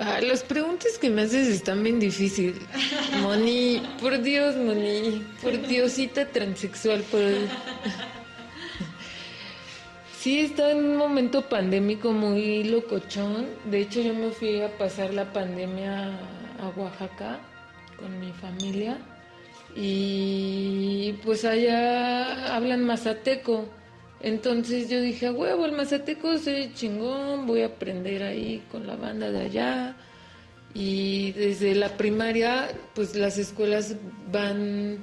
[0.02, 2.56] Ah, las preguntas que me haces están bien difíciles.
[3.20, 7.20] Moni, por Dios, Moni, por Diosita transexual, por...
[10.18, 13.46] Sí, está en un momento pandémico muy locochón.
[13.66, 16.08] De hecho, yo me fui a pasar la pandemia
[16.62, 17.38] a Oaxaca
[17.98, 18.96] con mi familia
[19.76, 23.68] y pues allá hablan mazateco.
[24.22, 28.96] Entonces yo dije, a huevo, el mazateco se chingón, voy a aprender ahí con la
[28.96, 29.96] banda de allá.
[30.74, 33.96] Y desde la primaria, pues las escuelas
[34.30, 34.98] van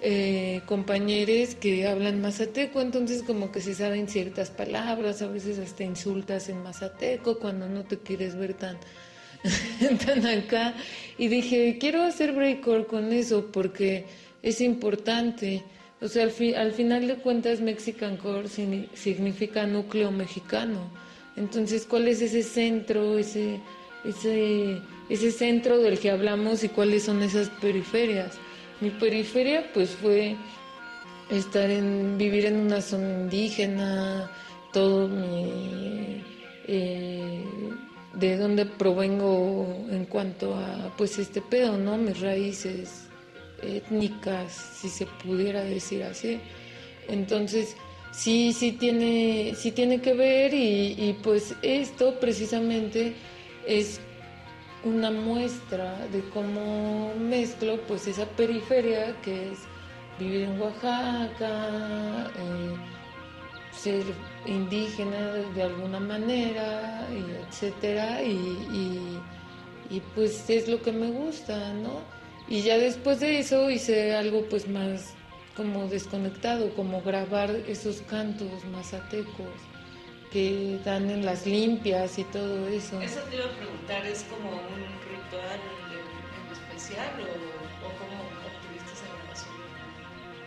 [0.00, 5.82] eh, compañeros que hablan mazateco, entonces como que se saben ciertas palabras, a veces hasta
[5.82, 8.76] insultas en mazateco cuando no te quieres ver tan,
[10.06, 10.74] tan acá.
[11.16, 14.04] Y dije, quiero hacer breakcore con eso porque
[14.42, 15.64] es importante.
[16.00, 20.78] O sea, al, fi- al final de cuentas, Mexican Core signi- significa núcleo mexicano.
[21.36, 23.60] Entonces, ¿cuál es ese centro, ese,
[24.04, 28.38] ese, ese centro del que hablamos y cuáles son esas periferias?
[28.80, 30.36] Mi periferia, pues, fue
[31.30, 34.30] estar en, vivir en una zona indígena,
[34.72, 36.22] todo mi,
[36.68, 37.44] eh,
[38.14, 41.96] de dónde provengo en cuanto a, pues, este pedo, ¿no?
[41.98, 43.07] Mis raíces
[43.62, 46.40] étnicas, si se pudiera decir así.
[47.08, 47.76] Entonces,
[48.12, 53.14] sí, sí tiene, sí tiene que ver y, pues esto precisamente
[53.66, 54.00] es
[54.84, 59.58] una muestra de cómo mezclo pues esa periferia que es
[60.18, 62.76] vivir en Oaxaca, eh,
[63.72, 64.02] ser
[64.46, 67.06] indígena de alguna manera,
[67.48, 69.20] etcétera, y-
[69.90, 72.17] y, pues es lo que me gusta, ¿no?
[72.48, 75.12] Y ya después de eso hice algo pues más
[75.56, 79.50] como desconectado, como grabar esos cantos mazatecos
[80.32, 83.00] que dan en las limpias y todo eso.
[83.00, 85.60] Eso te iba a preguntar, ¿es como un ritual
[85.90, 89.54] en, especial o, o cómo obtuviste esa grabación?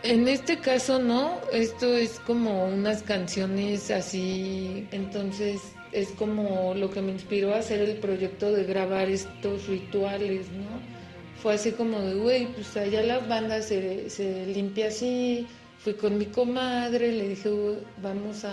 [0.02, 5.60] En este caso no, esto es como unas canciones así, entonces
[5.92, 11.01] es como lo que me inspiró a hacer el proyecto de grabar estos rituales, ¿no?
[11.42, 15.44] Fue así como de, güey, pues allá la banda se, se limpia así,
[15.80, 18.52] fui con mi comadre, le dije, "Güey, vamos a,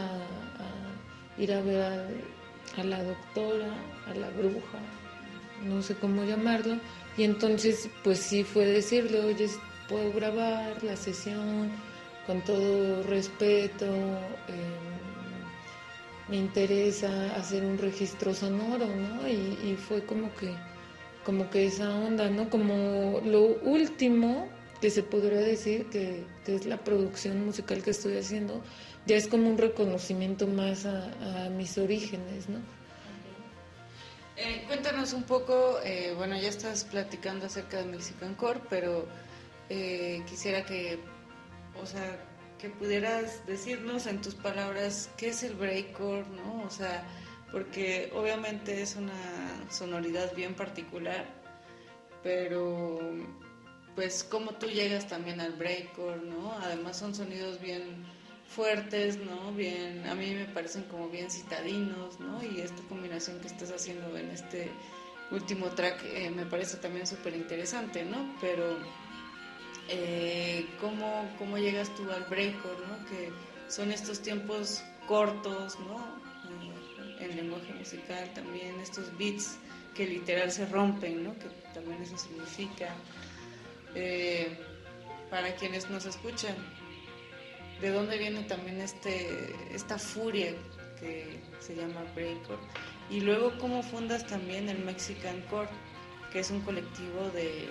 [1.38, 3.72] ir a ver a, a la doctora,
[4.08, 4.80] a la bruja,
[5.64, 6.78] no sé cómo llamarlo,
[7.16, 9.48] y entonces pues sí fue decirle, oye,
[9.88, 11.70] puedo grabar la sesión
[12.26, 14.80] con todo respeto, eh,
[16.28, 19.28] me interesa hacer un registro sonoro, ¿no?
[19.28, 20.54] Y fue como que,
[21.30, 22.50] como que esa onda, ¿no?
[22.50, 24.48] Como lo último
[24.82, 28.64] que se podría decir que, es la producción musical que estoy haciendo,
[29.06, 32.58] ya es como un reconocimiento más a, a mis orígenes, ¿no?
[34.38, 39.08] Eh, cuéntanos un poco, eh, bueno, ya estás platicando acerca de Mexican Core, pero
[39.70, 40.98] eh, quisiera que,
[41.80, 42.18] o sea,
[42.58, 46.64] que pudieras decirnos en tus palabras qué es el breakcore, ¿no?
[46.64, 47.04] O sea,
[47.52, 49.14] porque obviamente es una
[49.70, 51.26] sonoridad bien particular,
[52.24, 53.00] pero
[53.96, 56.54] pues cómo tú llegas también al breakcore, ¿no?
[56.62, 58.06] Además son sonidos bien
[58.48, 59.52] fuertes, ¿no?
[59.54, 62.44] Bien, a mí me parecen como bien citadinos, ¿no?
[62.44, 64.72] Y esta combinación que estás haciendo en este
[65.32, 68.36] último track eh, me parece también súper interesante, ¿no?
[68.42, 68.78] Pero
[69.90, 73.06] eh, ¿cómo, ¿cómo llegas tú al breakcore, ¿no?
[73.06, 73.32] Que
[73.68, 76.29] son estos tiempos cortos, ¿no?
[77.20, 79.58] En lenguaje musical también, estos beats
[79.96, 81.34] que literal se rompen, ¿no?
[81.38, 82.94] Que también eso significa.
[83.96, 84.58] Eh,
[85.30, 86.56] para quienes nos escuchan,
[87.82, 90.54] de dónde viene también este, esta furia
[91.00, 92.60] que se llama breakcore
[93.10, 95.70] y luego cómo fundas también el Mexican Core,
[96.32, 97.70] que es un colectivo de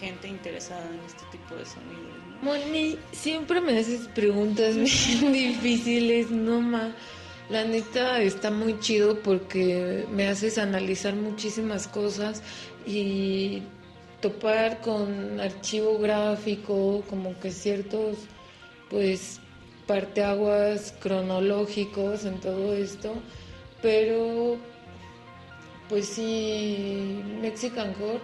[0.00, 2.16] gente interesada en este tipo de sonidos.
[2.28, 2.42] ¿no?
[2.42, 6.94] Moni, siempre me haces preguntas bien difíciles, no ma.
[7.50, 12.42] La neta está muy chido porque me haces analizar muchísimas cosas
[12.86, 13.62] y
[14.20, 18.18] topar con archivo gráfico, como que ciertos,
[18.88, 19.40] pues,
[19.86, 23.14] parteaguas cronológicos en todo esto,
[23.82, 24.56] pero
[25.88, 28.20] pues sí, Mexican Core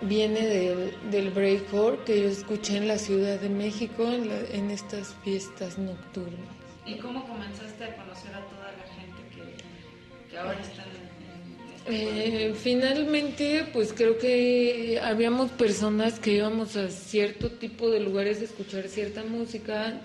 [0.00, 5.78] viene del, del breakcore que yo escuché en la Ciudad de México en, estas fiestas
[5.78, 6.51] nocturnas.
[6.84, 11.22] ¿Y cómo comenzaste a conocer a toda la gente que, que ahora están en,
[11.62, 18.00] en este Eh, finalmente, pues creo que habíamos personas que íbamos a cierto tipo de
[18.00, 20.00] lugares a escuchar cierta música,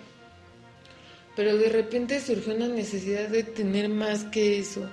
[1.35, 4.87] pero de repente surgió una necesidad de tener más que eso,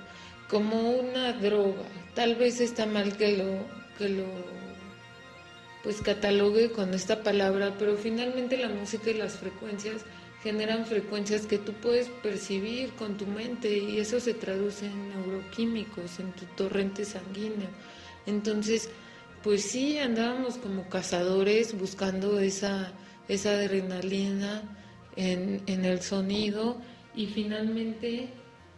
[0.49, 1.83] como una droga.
[2.15, 3.59] Tal vez está mal que lo,
[3.97, 4.25] que lo
[5.83, 10.03] pues catalogue con esta palabra, pero finalmente la música y las frecuencias
[10.45, 16.19] generan frecuencias que tú puedes percibir con tu mente y eso se traduce en neuroquímicos,
[16.19, 17.69] en tu torrente sanguíneo.
[18.27, 18.91] Entonces,
[19.41, 22.93] pues sí, andábamos como cazadores buscando esa,
[23.27, 24.61] esa adrenalina
[25.15, 26.79] en, en el sonido
[27.15, 28.29] y finalmente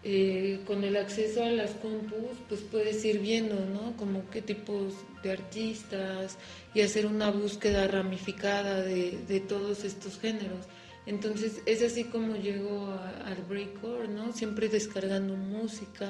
[0.05, 3.97] eh, con el acceso a las compus, pues puedes ir viendo, ¿no?
[3.97, 6.37] Como qué tipos de artistas
[6.73, 10.65] y hacer una búsqueda ramificada de, de todos estos géneros.
[11.07, 14.33] Entonces es así como llego a- al breakcore, ¿no?
[14.33, 16.09] Siempre descargando música,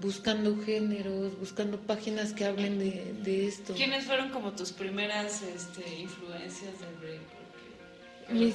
[0.00, 3.74] buscando géneros, buscando páginas que hablen de, de esto.
[3.74, 7.42] ¿Quiénes fueron como tus primeras este, influencias del breakcore?
[8.30, 8.54] Mis,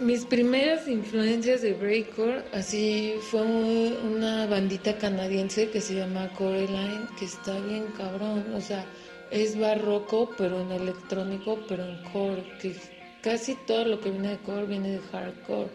[0.00, 7.26] mis primeras influencias de breakcore, así fue una bandita canadiense que se llama Coraline, que
[7.26, 8.86] está bien cabrón, o sea,
[9.30, 12.74] es barroco, pero en electrónico, pero en core, que
[13.22, 15.70] casi todo lo que viene de core viene de hardcore,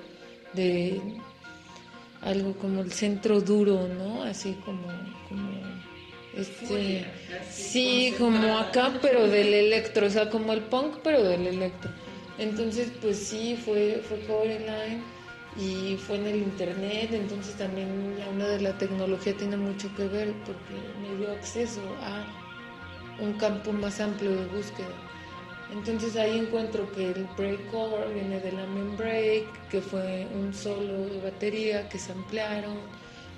[0.53, 1.01] de
[2.21, 4.23] algo como el centro duro, ¿no?
[4.23, 4.87] Así como,
[5.27, 5.49] como
[6.35, 7.05] este,
[7.49, 11.91] sí, como acá, pero del electro, o sea, como el punk, pero del electro.
[12.39, 15.03] Entonces, pues sí, fue, fue Coraline
[15.55, 20.33] y fue en el internet, entonces también onda de la tecnología tiene mucho que ver
[20.45, 22.25] porque me dio acceso a
[23.21, 25.12] un campo más amplio de búsqueda.
[25.73, 31.07] Entonces ahí encuentro que el breakcore viene de la main break, que fue un solo
[31.07, 32.77] de batería que se ampliaron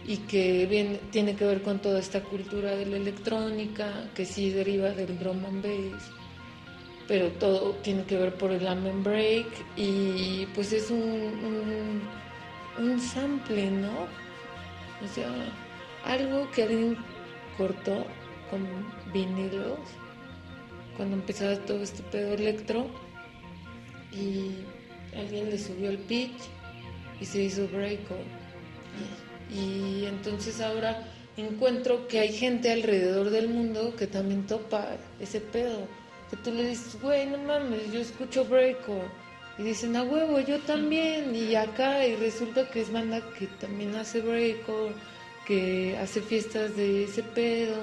[0.06, 4.50] y que viene, tiene que ver con toda esta cultura de la electrónica, que sí
[4.50, 6.04] deriva del drum and bass,
[7.08, 9.48] pero todo tiene que ver por el amen break
[9.78, 12.02] y pues es un,
[12.78, 14.08] un sample, ¿no?
[15.04, 15.32] O sea,
[16.04, 16.98] algo que alguien
[17.58, 18.06] cortó
[18.50, 18.68] con
[19.14, 19.80] vinilos
[20.98, 22.88] cuando empezaba todo este pedo electro
[24.12, 24.52] y
[25.18, 26.38] alguien le subió el pitch
[27.20, 28.24] y se hizo breakcore.
[29.52, 31.08] Y entonces ahora
[31.38, 34.88] encuentro que hay gente alrededor del mundo que también topa
[35.20, 35.88] ese pedo.
[36.30, 39.08] Que tú le dices, güey, no mames, yo escucho breakcore.
[39.58, 41.36] Y dicen, a huevo, yo también.
[41.36, 44.94] Y acá, y resulta que es banda que también hace breakcore,
[45.46, 47.78] que hace fiestas de ese pedo.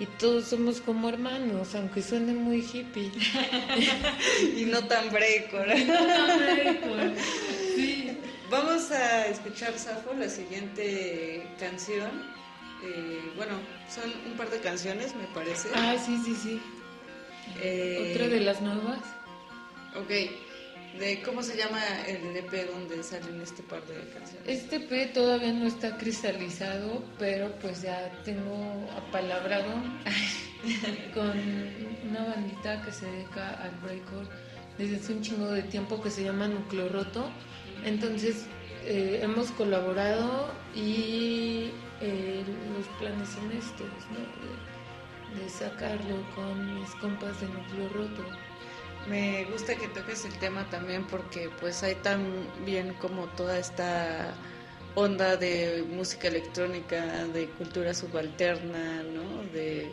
[0.00, 3.12] Y todos somos como hermanos, aunque suene muy hippie.
[4.56, 5.84] y no tan breakcore.
[5.84, 7.14] No tan
[7.76, 8.18] Sí.
[8.50, 12.10] Vamos a escuchar, Safo, la siguiente canción.
[12.84, 13.54] Eh, bueno,
[13.88, 15.68] son un par de canciones, me parece.
[15.74, 16.60] Ah, sí, sí, sí.
[17.60, 19.00] Eh, Otra de las nuevas.
[19.96, 20.10] Ok.
[20.98, 24.46] De ¿Cómo se llama el EP donde salen este par de canciones?
[24.46, 29.72] Este P todavía no está cristalizado, pero pues ya tengo apalabrado
[31.14, 31.32] con
[32.08, 34.28] una bandita que se dedica al breakcore
[34.78, 37.28] desde hace un chingo de tiempo que se llama Núcleo Roto.
[37.84, 38.46] Entonces
[38.84, 42.44] eh, hemos colaborado y eh,
[42.76, 45.38] los planes son estos, ¿no?
[45.38, 48.24] De, de sacarlo con mis compas de Núcleo Roto.
[49.08, 54.34] Me gusta que toques el tema también porque pues hay también como toda esta
[54.94, 59.42] onda de música electrónica, de cultura subalterna, ¿no?
[59.52, 59.92] De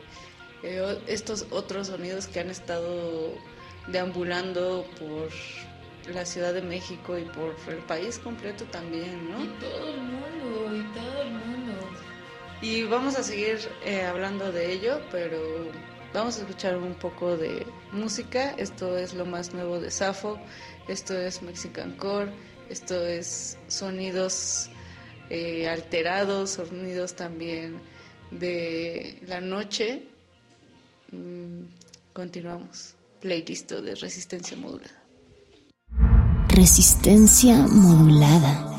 [0.63, 3.33] eh, estos otros sonidos que han estado
[3.87, 5.29] deambulando por
[6.13, 9.43] la Ciudad de México y por el país completo también, ¿no?
[9.43, 11.73] Y todo el mundo, y todo el mundo.
[12.61, 15.37] Y vamos a seguir eh, hablando de ello, pero
[16.13, 18.51] vamos a escuchar un poco de música.
[18.57, 20.39] Esto es lo más nuevo de Safo,
[20.87, 22.31] esto es Mexican Core,
[22.69, 24.69] esto es sonidos
[25.29, 27.79] eh, alterados, sonidos también
[28.31, 30.07] de la noche.
[31.11, 31.63] Mm,
[32.13, 32.95] continuamos.
[33.19, 35.03] Playlist de resistencia modulada.
[36.49, 38.71] Resistencia modulada.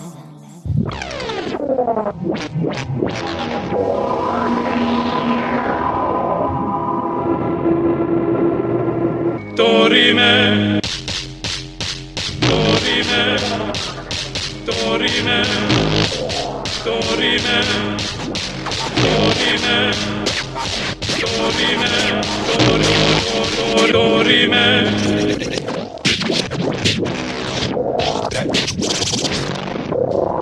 [9.55, 10.81] Dorime,
[12.41, 13.39] Dorime,
[14.65, 15.45] Dorime,
[16.85, 17.59] Dorime,
[19.03, 19.95] Dorime,
[21.21, 25.23] Dorime, Dorime, Dorime.
[28.45, 30.42] Excuse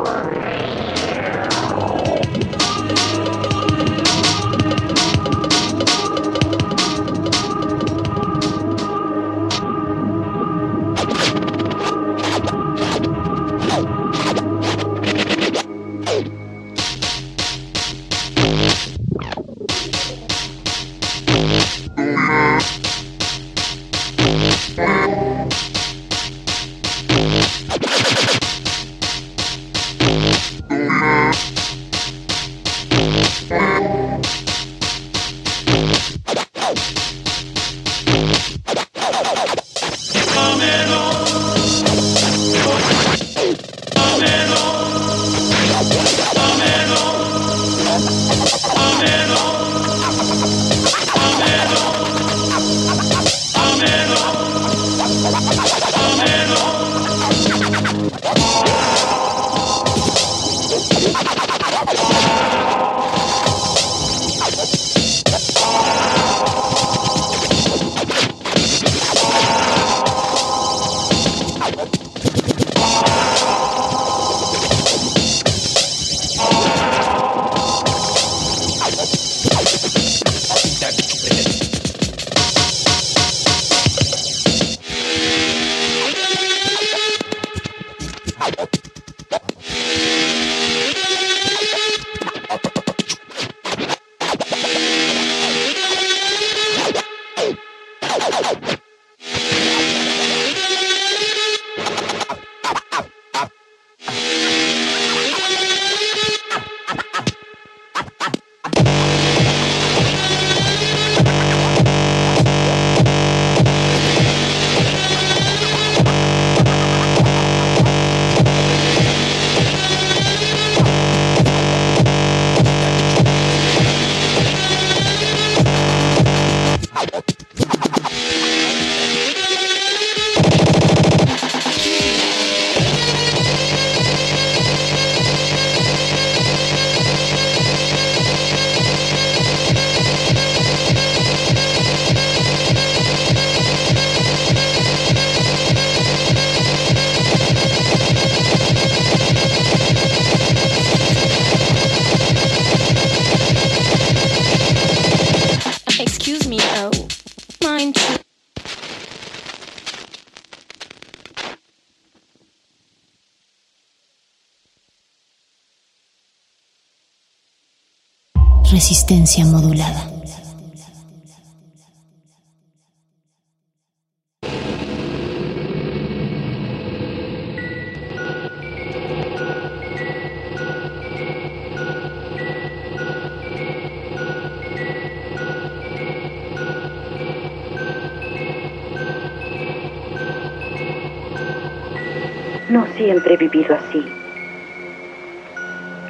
[193.01, 194.12] siempre he vivido así.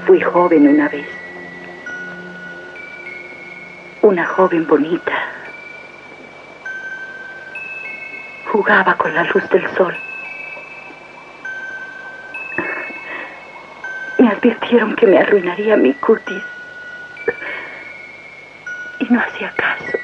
[0.06, 1.06] Fui joven una vez.
[4.02, 5.12] Una joven bonita.
[8.50, 9.96] Jugaba con la luz del sol.
[14.18, 16.42] Me advirtieron que me arruinaría mi cutis.
[18.98, 19.96] Y no hacía caso.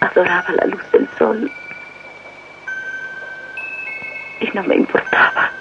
[0.00, 1.50] Adoraba la luz del sol.
[4.42, 5.52] Y no me importaba.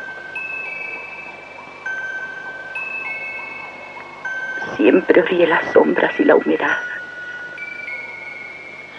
[4.76, 6.78] Siempre odié las sombras y la humedad.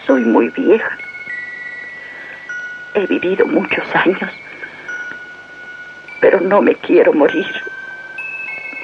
[0.07, 0.97] Soy muy vieja.
[2.93, 4.31] He vivido muchos años,
[6.21, 7.53] pero no me quiero morir.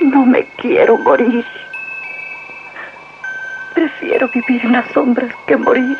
[0.01, 1.45] No me quiero morir.
[3.73, 5.97] Prefiero vivir en las sombras que morir.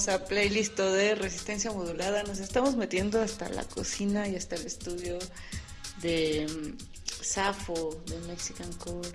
[0.00, 2.22] Regresamos a playlist de resistencia modulada.
[2.22, 5.18] Nos estamos metiendo hasta la cocina y hasta el estudio
[6.00, 9.08] de mm, Safo de Mexican Core,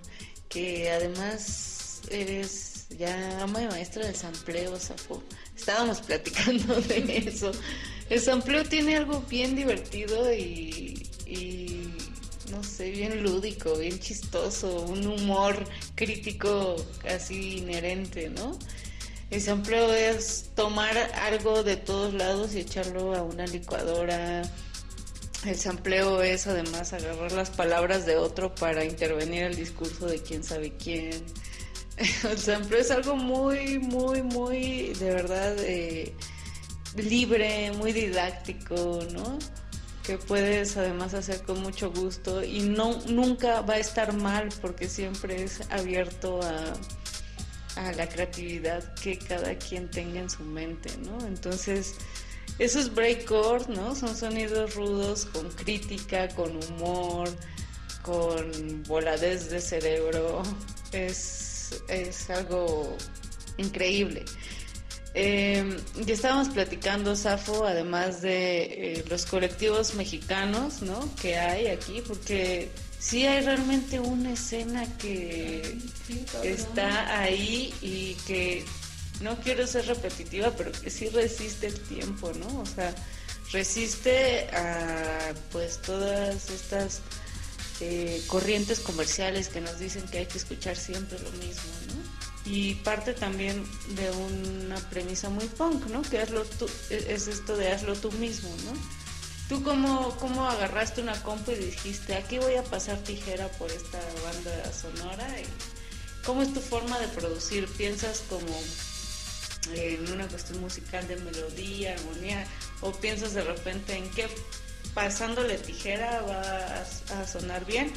[0.50, 5.24] que además eres ya ama y maestra del sampleo, Safo.
[5.56, 7.52] Estábamos platicando de eso.
[8.10, 11.94] El sampleo tiene algo bien divertido y, y
[12.52, 15.66] no sé, bien lúdico, bien chistoso, un humor
[15.96, 18.58] crítico casi inherente, ¿no?
[19.32, 24.44] El sampleo es tomar algo de todos lados y echarlo a una licuadora.
[25.46, 30.44] El sampleo es además agarrar las palabras de otro para intervenir el discurso de quién
[30.44, 31.24] sabe quién.
[32.30, 36.14] El sampleo es algo muy, muy, muy, de verdad, eh,
[36.98, 39.40] libre, muy didáctico, ¿no?
[40.06, 44.88] que puedes además hacer con mucho gusto y no nunca va a estar mal porque
[44.88, 46.74] siempre es abierto a,
[47.76, 51.26] a la creatividad que cada quien tenga en su mente, ¿no?
[51.26, 51.96] Entonces,
[52.60, 53.96] eso es breakcore, ¿no?
[53.96, 57.30] Son sonidos rudos con crítica, con humor,
[58.02, 60.42] con voladez de cerebro.
[60.92, 62.96] Es, es algo
[63.58, 64.24] increíble.
[65.18, 71.10] Eh, ya estábamos platicando, Safo, además de eh, los colectivos mexicanos, ¿no?
[71.16, 75.78] Que hay aquí, porque sí hay realmente una escena que
[76.44, 78.66] está ahí y que
[79.22, 82.62] no quiero ser repetitiva, pero que sí resiste el tiempo, ¿no?
[82.62, 82.94] O sea,
[83.52, 87.02] resiste a pues todas estas
[87.80, 91.96] eh, corrientes comerciales que nos dicen que hay que escuchar siempre lo mismo, ¿no?
[92.46, 93.66] y parte también
[93.96, 96.04] de una premisa muy punk, ¿no?
[96.04, 99.05] Que hazlo tú, es esto de hazlo tú mismo, ¿no?
[99.50, 104.00] ¿Tú cómo, cómo agarraste una compu y dijiste, aquí voy a pasar tijera por esta
[104.24, 105.40] banda sonora?
[105.40, 105.46] Y
[106.26, 107.68] ¿Cómo es tu forma de producir?
[107.78, 108.60] ¿Piensas como
[109.74, 112.48] en una cuestión musical de melodía, armonía?
[112.82, 114.28] ¿O piensas de repente en qué
[114.96, 117.94] pasándole tijera va a, a sonar bien?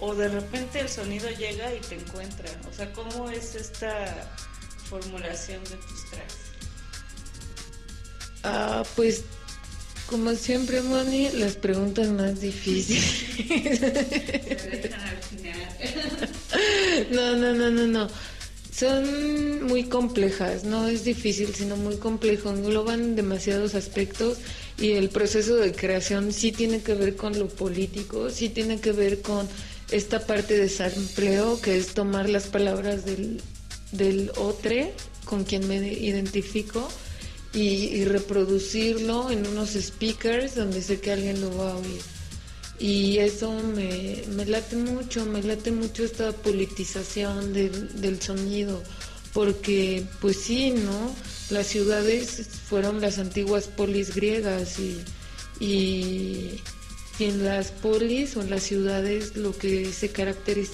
[0.00, 2.50] o de repente el sonido llega y te encuentra.
[2.68, 4.28] O sea, ¿cómo es esta
[4.88, 6.36] formulación de tus tracks?
[8.44, 9.24] Ah, pues
[10.12, 13.24] como siempre, Moni, las preguntas más difíciles.
[17.10, 18.08] no, no, no, no, no.
[18.70, 22.50] Son muy complejas, no es difícil, sino muy complejo.
[22.50, 24.36] Engloban demasiados aspectos
[24.78, 28.92] y el proceso de creación sí tiene que ver con lo político, sí tiene que
[28.92, 29.48] ver con
[29.90, 33.40] esta parte de sampleo, que es tomar las palabras del,
[33.92, 34.76] del otro
[35.24, 36.86] con quien me identifico
[37.52, 42.00] y, y reproducirlo en unos speakers donde sé que alguien lo va a oír.
[42.78, 48.82] Y eso me, me late mucho, me late mucho esta politización del, sonido,
[49.32, 51.14] porque pues sí, ¿no?
[51.50, 55.00] Las ciudades fueron las antiguas polis griegas y,
[55.60, 56.60] y,
[57.20, 60.72] y en las polis o en las ciudades lo que se caracteriza,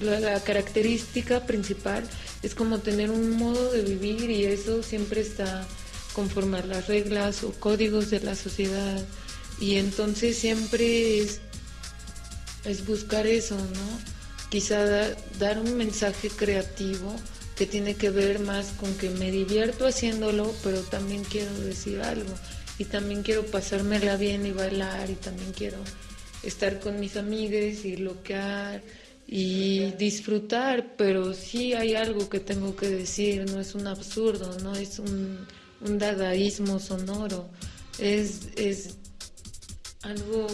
[0.00, 2.04] la, la característica principal
[2.42, 5.66] es como tener un modo de vivir y eso siempre está
[6.12, 9.02] conforme a las reglas o códigos de la sociedad
[9.60, 11.40] y entonces siempre es,
[12.86, 14.00] buscar eso, ¿no?
[14.50, 17.14] Quizá da- dar un mensaje creativo
[17.56, 22.32] que tiene que ver más con que me divierto haciéndolo, pero también quiero decir algo
[22.78, 25.78] y también quiero pasármela bien y bailar y también quiero
[26.42, 28.82] estar con mis amigues y bloquear
[29.26, 34.74] y disfrutar, pero sí hay algo que tengo que decir, no es un absurdo, no
[34.74, 35.46] es un,
[35.84, 37.50] un dadaísmo sonoro,
[37.98, 38.96] es, es
[40.02, 40.46] algo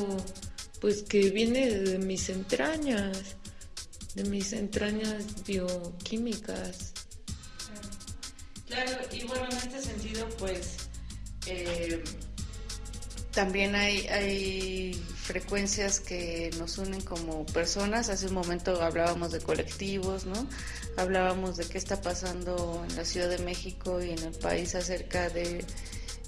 [0.81, 3.37] pues que viene de mis entrañas,
[4.15, 6.93] de mis entrañas bioquímicas.
[8.67, 10.77] Claro, y bueno, en este sentido, pues
[11.47, 12.03] eh,
[13.39, 18.09] también hay, hay frecuencias que nos unen como personas.
[18.09, 20.45] Hace un momento hablábamos de colectivos, ¿no?
[20.97, 25.29] Hablábamos de qué está pasando en la Ciudad de México y en el país acerca
[25.29, 25.65] de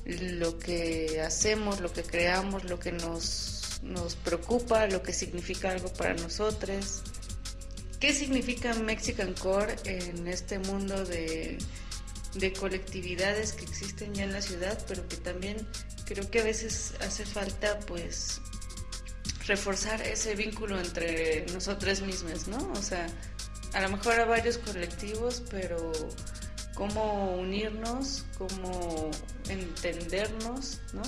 [0.05, 5.93] lo que hacemos, lo que creamos, lo que nos, nos preocupa, lo que significa algo
[5.93, 7.03] para nosotros.
[7.99, 11.59] ¿Qué significa Mexican Core en este mundo de,
[12.35, 15.67] de colectividades que existen ya en la ciudad, pero que también
[16.05, 18.41] creo que a veces hace falta pues
[19.47, 22.73] reforzar ese vínculo entre nosotras mismas, ¿no?
[22.73, 23.07] O sea,
[23.73, 25.93] a lo mejor a varios colectivos, pero
[26.75, 29.11] cómo unirnos, cómo
[29.49, 31.03] entendernos, ¿no?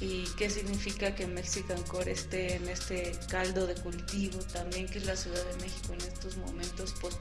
[0.00, 5.06] Y qué significa que Mexican Core esté en este caldo de cultivo también, que es
[5.06, 7.18] la Ciudad de México en estos momentos post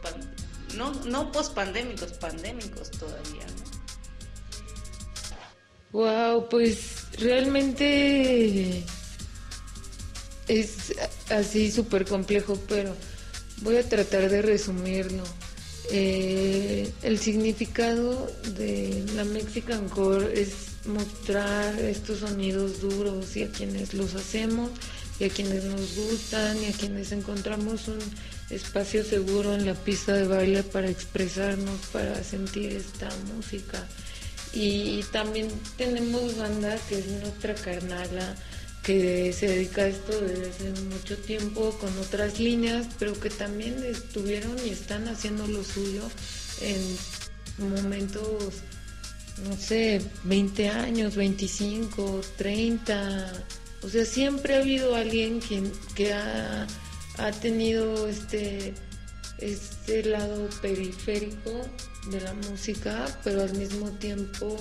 [0.75, 3.45] no, no post pandémicos, todavía.
[5.91, 8.83] Wow, pues realmente
[10.47, 10.95] es
[11.29, 12.95] así súper complejo, pero
[13.61, 15.23] voy a tratar de resumirlo.
[15.91, 23.93] Eh, el significado de la Mexican Core es mostrar estos sonidos duros y a quienes
[23.93, 24.71] los hacemos
[25.19, 27.99] y a quienes nos gustan y a quienes encontramos un
[28.49, 33.87] espacio seguro en la pista de baile para expresarnos, para sentir esta música.
[34.53, 35.47] Y también
[35.77, 38.35] tenemos banda que es nuestra carnala,
[38.83, 43.81] que se dedica a esto desde hace mucho tiempo con otras líneas, pero que también
[43.83, 46.03] estuvieron y están haciendo lo suyo
[46.61, 46.97] en
[47.57, 48.55] momentos,
[49.37, 53.33] no sé, 20 años, 25, 30.
[53.81, 56.67] O sea, siempre ha habido alguien quien, que ha,
[57.17, 58.73] ha tenido este,
[59.39, 61.51] este lado periférico
[62.09, 64.57] de la música, pero al mismo tiempo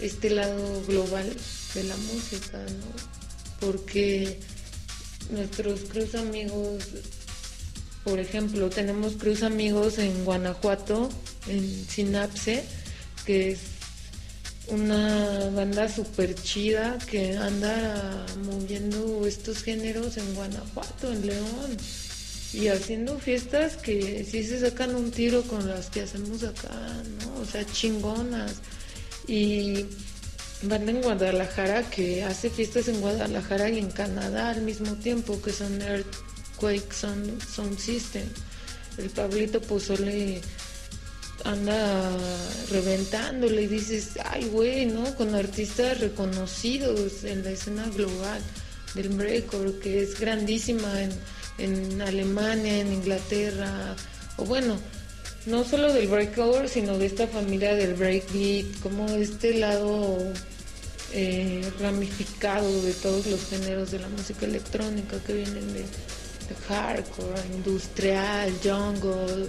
[0.00, 1.30] este lado global
[1.74, 3.66] de la música, ¿no?
[3.66, 4.38] Porque
[5.30, 6.84] nuestros cruz amigos,
[8.02, 11.08] por ejemplo, tenemos cruz amigos en Guanajuato,
[11.48, 12.64] en Sinapse,
[13.24, 13.73] que es
[14.68, 21.76] una banda súper chida que anda moviendo estos géneros en Guanajuato, en León,
[22.52, 26.70] y haciendo fiestas que sí se sacan un tiro con las que hacemos acá,
[27.20, 27.42] ¿no?
[27.42, 28.56] O sea, chingonas.
[29.26, 29.86] Y
[30.62, 35.52] banda en Guadalajara que hace fiestas en Guadalajara y en Canadá al mismo tiempo, que
[35.52, 38.28] son Earthquake Sound, Sound System.
[38.98, 40.40] El Pablito Pozole
[41.44, 42.16] anda
[42.70, 45.14] reventándole y dices, ay güey, ¿no?
[45.16, 48.40] Con artistas reconocidos en la escena global
[48.94, 51.12] del breakcore, que es grandísima en,
[51.58, 53.96] en Alemania, en Inglaterra,
[54.36, 54.78] o bueno,
[55.46, 60.18] no solo del breakcore, sino de esta familia del breakbeat, como este lado
[61.12, 67.40] eh, ramificado de todos los géneros de la música electrónica que vienen de, de hardcore,
[67.54, 69.48] industrial, jungle,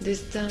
[0.00, 0.48] de esta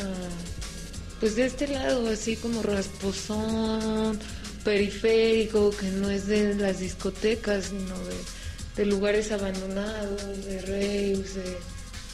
[1.20, 4.20] pues de este lado así como rasposón,
[4.64, 7.96] periférico, que no es de las discotecas, sino
[8.76, 11.58] de, lugares abandonados, de raves, de,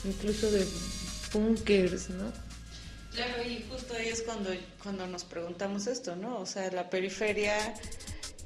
[0.06, 0.66] incluso de
[1.34, 2.32] bunkers, ¿no?
[3.14, 4.52] Claro, y justo ahí es cuando,
[4.82, 6.40] cuando nos preguntamos esto, ¿no?
[6.40, 7.76] O sea, la periferia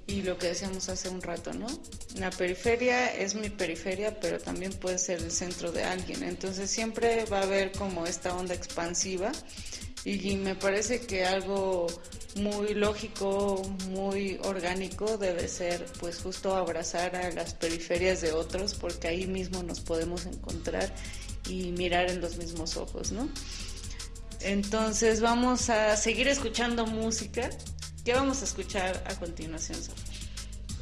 [0.07, 1.67] y lo que decíamos hace un rato, ¿no?
[2.15, 6.23] La periferia es mi periferia, pero también puede ser el centro de alguien.
[6.23, 9.31] Entonces siempre va a haber como esta onda expansiva
[10.05, 11.87] y me parece que algo
[12.35, 19.07] muy lógico, muy orgánico debe ser pues justo abrazar a las periferias de otros porque
[19.07, 20.93] ahí mismo nos podemos encontrar
[21.49, 23.27] y mirar en los mismos ojos, ¿no?
[24.41, 27.49] Entonces vamos a seguir escuchando música.
[28.05, 30.16] ¿Qué vamos a escuchar a continuación, Sofía?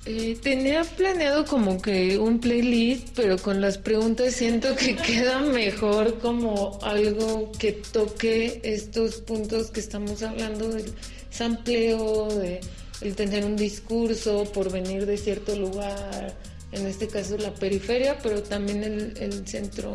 [0.08, 6.19] Eh, tenía planeado como que un playlist, pero con las preguntas siento que queda mejor
[6.19, 10.93] como algo que toque estos puntos que estamos hablando del
[11.32, 12.59] sampleo, de
[13.01, 16.35] el tener un discurso por venir de cierto lugar,
[16.72, 18.84] en este caso la periferia, pero también
[19.19, 19.92] el, centro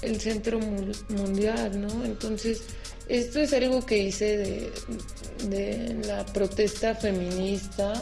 [0.00, 2.04] el centro mu- mundial, ¿no?
[2.04, 2.62] Entonces,
[3.08, 4.70] esto es algo que hice
[5.48, 7.92] de la protesta feminista.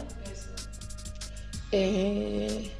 [1.71, 2.71] Eh,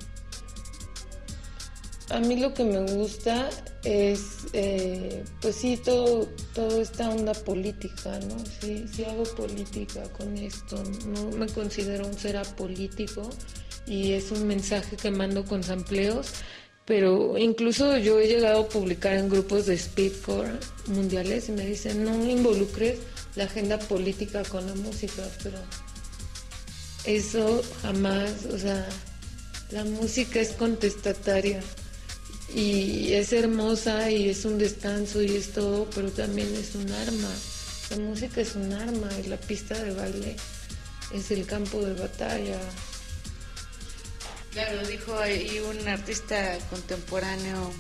[2.10, 3.50] a mí lo que me gusta
[3.84, 8.38] es, eh, pues sí, todo, todo esta onda política, ¿no?
[8.60, 13.30] Sí, sí hago política con esto, no me considero un ser apolítico
[13.88, 16.34] y es un mensaje que mando con sampleos,
[16.86, 20.52] pero incluso yo he llegado a publicar en grupos de speedcore
[20.88, 23.00] mundiales y me dicen, no involucres
[23.36, 25.58] la agenda política con la música, pero
[27.06, 28.88] eso jamás, o sea,
[29.72, 31.62] la música es contestataria
[32.54, 37.30] y es hermosa y es un descanso y es todo, pero también es un arma.
[37.90, 40.36] La música es un arma y la pista de baile
[41.14, 42.60] es el campo de batalla.
[44.52, 47.72] Claro, dijo ahí un artista contemporáneo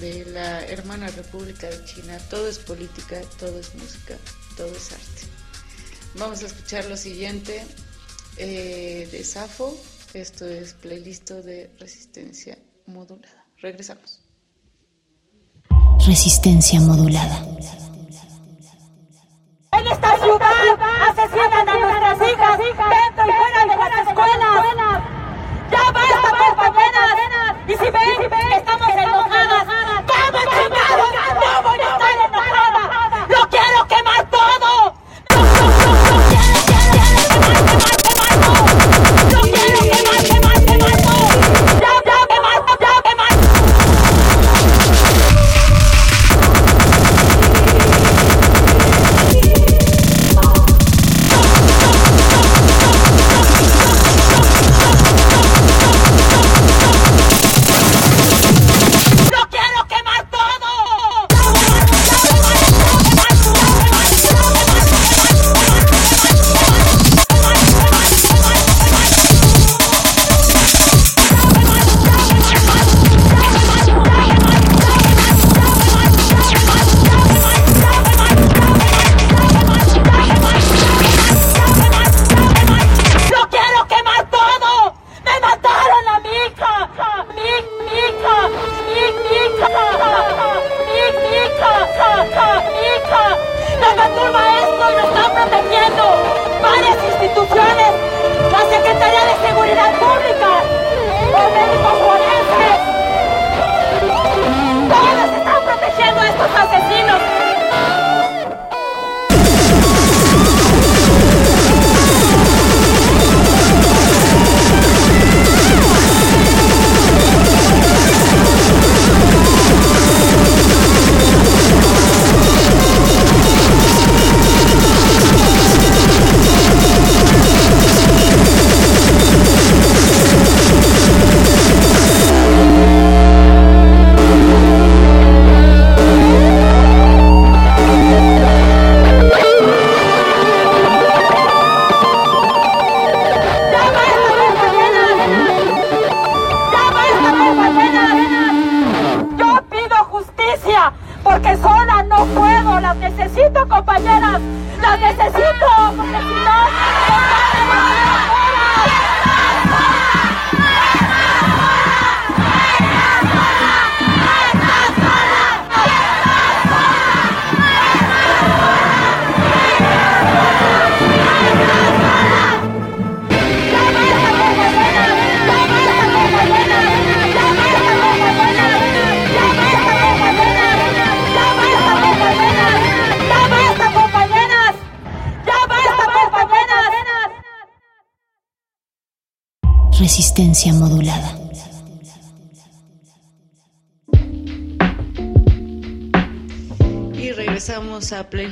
[0.00, 4.16] de la hermana República de China, todo es política, todo es música,
[4.56, 5.22] todo es arte.
[6.14, 7.64] Vamos a escuchar lo siguiente
[8.38, 9.76] eh, de Safo,
[10.14, 13.44] esto es playlist de resistencia modulada.
[13.58, 14.20] Regresamos.
[16.06, 17.44] Resistencia modulada.
[19.72, 24.64] En esta ciudad asesinan a nuestras hijas dentro y fuera de las escuelas.
[25.70, 27.56] Ya basta, compañeras.
[27.66, 29.77] Y si ven, estamos enojadas.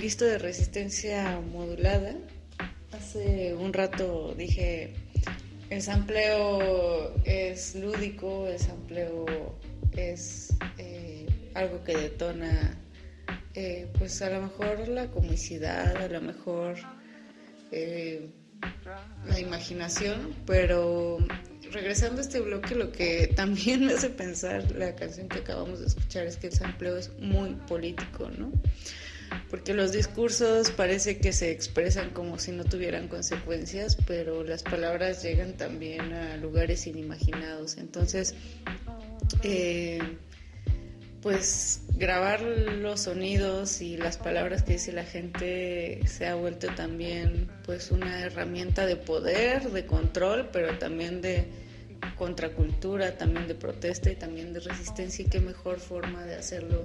[0.07, 2.15] Playlist de resistencia modulada.
[2.93, 4.94] Hace un rato dije,
[5.68, 9.26] el sampleo es lúdico, el sampleo
[9.97, 12.78] es eh, algo que detona,
[13.55, 16.76] eh, pues a lo mejor la comicidad, a lo mejor
[17.73, 18.31] eh,
[19.26, 21.18] la imaginación, pero
[21.73, 25.86] regresando a este bloque, lo que también me hace pensar la canción que acabamos de
[25.86, 28.52] escuchar es que el sampleo es muy político, ¿no?
[29.51, 35.23] Porque los discursos parece que se expresan como si no tuvieran consecuencias, pero las palabras
[35.23, 37.77] llegan también a lugares inimaginados.
[37.77, 38.35] Entonces,
[39.43, 40.01] eh,
[41.23, 47.49] pues grabar los sonidos y las palabras que dice la gente se ha vuelto también
[47.65, 51.49] pues una herramienta de poder, de control, pero también de
[52.17, 56.85] contracultura, también de protesta y también de resistencia y qué mejor forma de hacerlo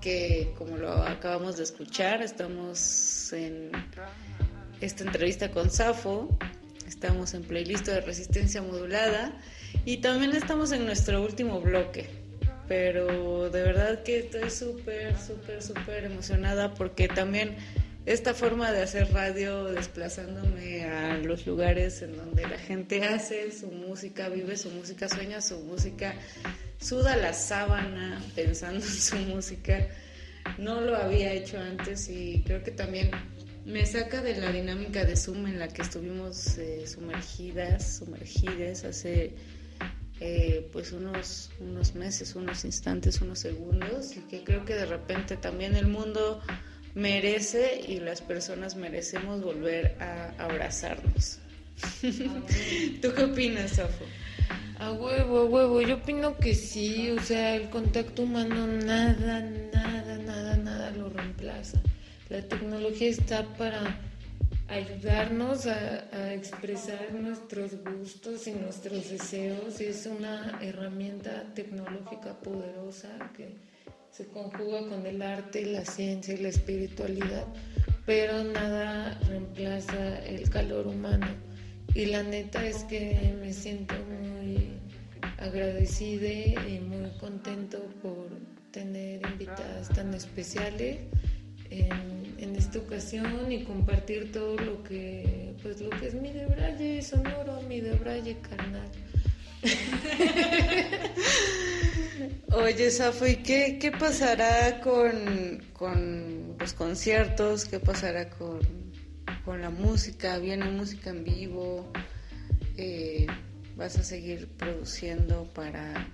[0.00, 3.70] que como lo acabamos de escuchar, estamos en
[4.80, 6.28] esta entrevista con Safo,
[6.86, 9.32] estamos en playlist de resistencia modulada
[9.84, 12.08] y también estamos en nuestro último bloque.
[12.68, 17.56] Pero de verdad que estoy súper, súper, súper emocionada porque también
[18.04, 23.68] esta forma de hacer radio desplazándome a los lugares en donde la gente hace su
[23.68, 26.14] música, vive su música, sueña su música,
[26.80, 29.86] suda la sábana pensando en su música.
[30.58, 33.12] No lo había hecho antes y creo que también
[33.64, 39.36] me saca de la dinámica de Zoom en la que estuvimos eh, sumergidas, sumergidas hace
[40.18, 45.36] eh, pues unos, unos meses, unos instantes, unos segundos y que creo que de repente
[45.36, 46.40] también el mundo
[46.94, 51.38] merece y las personas merecemos volver a abrazarnos.
[52.00, 54.04] ¿Tú qué opinas, Safo?
[54.78, 55.80] A huevo, a huevo.
[55.80, 59.40] Yo opino que sí, o sea, el contacto humano nada,
[59.72, 61.80] nada, nada, nada lo reemplaza.
[62.28, 63.98] La tecnología está para
[64.68, 73.54] ayudarnos a, a expresar nuestros gustos y nuestros deseos es una herramienta tecnológica poderosa que
[74.12, 77.46] se conjuga con el arte, la ciencia y la espiritualidad,
[78.04, 81.26] pero nada reemplaza el calor humano.
[81.94, 84.68] Y la neta es que me siento muy
[85.38, 86.28] agradecida
[86.68, 88.28] y muy contento por
[88.70, 90.98] tener invitadas tan especiales
[91.70, 92.12] en,
[92.56, 97.80] esta ocasión y compartir todo lo que pues lo que es mi debraye sonoro, mi
[97.80, 98.88] debraye carnal.
[102.54, 107.64] Oye, Safo, ¿y qué, qué pasará con, con los conciertos?
[107.64, 108.60] ¿Qué pasará con,
[109.44, 110.38] con la música?
[110.38, 111.90] ¿Viene música en vivo?
[112.76, 113.26] Eh,
[113.76, 116.06] ¿Vas a seguir produciendo para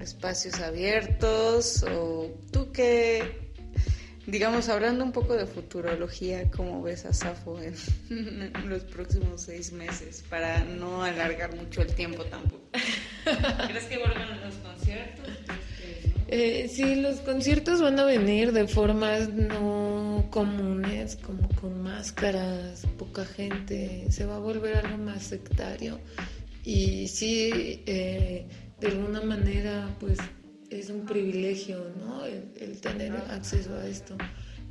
[0.00, 1.84] espacios abiertos?
[1.90, 3.45] ¿O tú qué,
[4.26, 7.74] digamos, hablando un poco de futurología, cómo ves a Safo en,
[8.10, 10.24] en los próximos seis meses?
[10.28, 12.68] Para no alargar mucho el tiempo tampoco.
[13.68, 15.26] ¿Crees que vuelvan los conciertos?
[16.28, 23.24] Eh, sí, los conciertos van a venir de formas no comunes, como con máscaras, poca
[23.24, 26.00] gente, se va a volver algo más sectario.
[26.64, 28.44] Y sí, eh,
[28.80, 30.18] de alguna manera, pues
[30.70, 32.24] es un privilegio, ¿no?
[32.24, 34.16] El, el tener acceso a esto.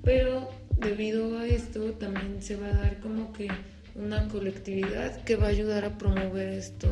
[0.04, 0.50] Pero
[0.80, 3.48] debido a esto también se va a dar como que
[3.96, 6.88] una colectividad que va a ayudar a promover esto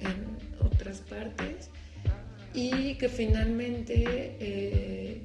[0.00, 1.70] en otras partes
[2.52, 4.04] y que finalmente,
[4.40, 5.22] eh,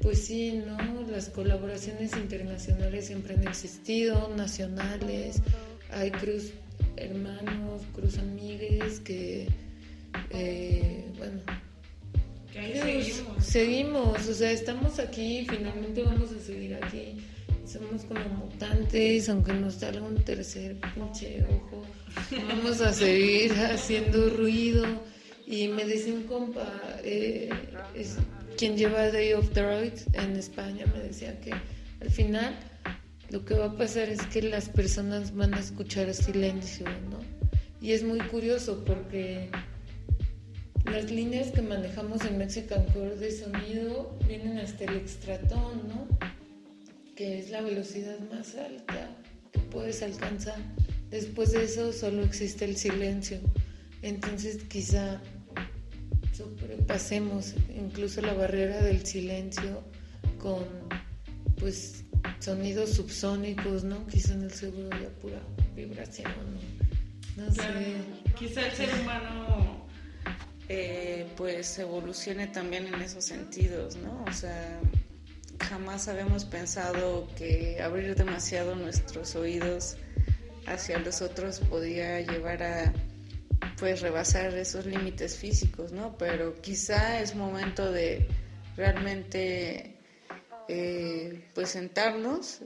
[0.00, 1.02] pues sí, ¿no?
[1.10, 5.42] Las colaboraciones internacionales siempre han existido, nacionales,
[5.90, 6.52] hay cruz
[6.96, 9.48] hermanos, cruz amigues que,
[10.30, 11.40] eh, bueno,
[12.52, 13.44] Que ahí seguimos.
[13.44, 17.16] seguimos, o sea, estamos aquí finalmente vamos a seguir aquí.
[17.66, 21.82] Somos como mutantes, aunque nos salga un tercer pinche ojo,
[22.48, 24.84] vamos a seguir haciendo ruido.
[25.46, 26.72] Y me decía un compa,
[27.04, 27.50] eh,
[27.94, 28.16] es
[28.56, 31.52] quien lleva Day of the Road en España, me decía que
[32.00, 32.56] al final
[33.30, 37.18] lo que va a pasar es que las personas van a escuchar silencio, ¿no?
[37.80, 39.50] Y es muy curioso porque
[40.86, 46.06] las líneas que manejamos en Mexican Core de sonido vienen hasta el extratón, ¿no?
[47.14, 49.10] Que es la velocidad más alta
[49.52, 50.58] que puedes alcanzar.
[51.10, 53.38] Después de eso solo existe el silencio.
[54.02, 55.20] Entonces quizá
[56.32, 59.82] sobrepasemos incluso la barrera del silencio
[60.38, 60.64] con
[61.58, 62.04] pues
[62.38, 64.06] sonidos subsónicos, ¿no?
[64.06, 65.40] Quizá en el seguro ya pura
[65.74, 66.32] vibración.
[67.36, 67.44] ¿no?
[67.44, 67.62] No sé.
[68.38, 69.85] Quizá el ser humano
[70.68, 74.24] eh, pues evolucione también en esos sentidos, ¿no?
[74.28, 74.80] O sea,
[75.60, 79.96] jamás habíamos pensado que abrir demasiado nuestros oídos
[80.66, 82.92] hacia los otros podía llevar a
[83.78, 86.16] pues rebasar esos límites físicos, ¿no?
[86.16, 88.26] Pero quizá es momento de
[88.76, 89.96] realmente
[90.68, 92.60] eh, pues sentarnos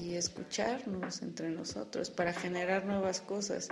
[0.00, 3.68] y escucharnos entre nosotros para generar nuevas cosas.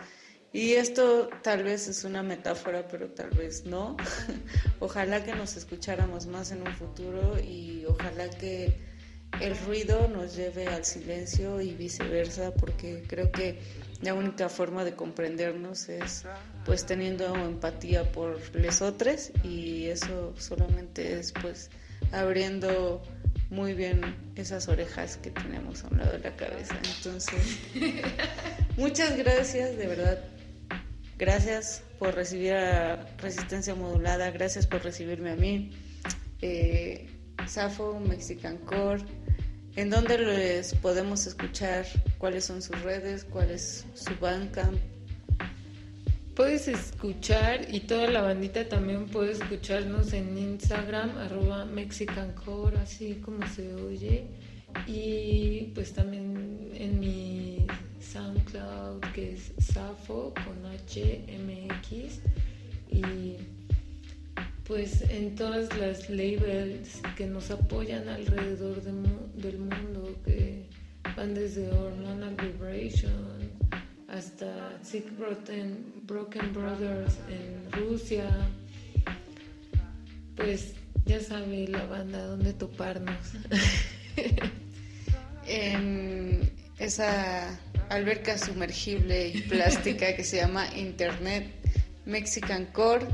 [0.53, 3.97] Y esto tal vez es una metáfora, pero tal vez no.
[4.81, 8.75] ojalá que nos escucháramos más en un futuro y ojalá que
[9.41, 13.59] el ruido nos lleve al silencio y viceversa, porque creo que
[14.03, 16.25] la única forma de comprendernos es
[16.65, 21.71] pues teniendo empatía por les otros y eso solamente es pues
[22.13, 23.03] abriendo
[23.51, 26.77] muy bien esas orejas que tenemos a un lado de la cabeza.
[26.97, 27.59] Entonces,
[28.77, 30.36] muchas gracias, de verdad.
[31.19, 35.71] Gracias por recibir a Resistencia Modulada, gracias por recibirme a mí.
[36.43, 37.09] Eh,
[37.47, 39.03] Safo, Mexican Core,
[39.77, 41.87] ¿en dónde les podemos escuchar?
[42.19, 43.25] ¿Cuáles son sus redes?
[43.25, 44.79] ¿Cuál es su Bandcamp?
[46.35, 53.47] Puedes escuchar y toda la bandita también puede escucharnos en Instagram, arroba mexicancore, así como
[53.49, 54.27] se oye.
[54.87, 57.56] Y pues también en mi
[58.17, 62.21] SoundCloud que es Safo con HMX.
[62.91, 63.37] Y
[64.65, 70.65] pues en todas las labels que nos apoyan alrededor del mundo, que
[71.17, 73.51] van desde Hormonal Vibration
[74.09, 78.29] hasta Sick Broken, Broken Brothers en Rusia.
[80.37, 83.33] Pues ya sabe la banda dónde toparnos.
[85.47, 87.59] en esa
[87.91, 91.47] alberca sumergible y plástica que se llama Internet
[92.05, 93.07] Mexican Core.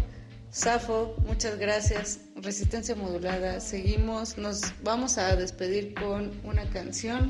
[0.50, 2.20] Safo, muchas gracias.
[2.36, 3.60] Resistencia modulada.
[3.60, 4.36] Seguimos.
[4.38, 7.28] Nos vamos a despedir con una canción.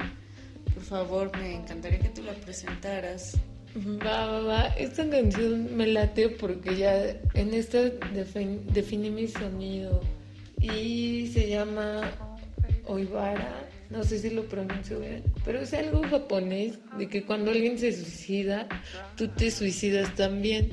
[0.75, 3.37] Por favor, me encantaría que tú la presentaras.
[3.77, 4.67] Va, va, va.
[4.77, 7.79] Esta canción me late porque ya en esta
[8.12, 10.01] defin- definí mi sonido
[10.61, 12.11] y se llama
[12.87, 13.69] Oibara.
[13.93, 17.93] No sé si lo pronuncio bien, pero es algo japonés de que cuando alguien se
[17.93, 18.67] suicida,
[19.17, 20.71] tú te suicidas también.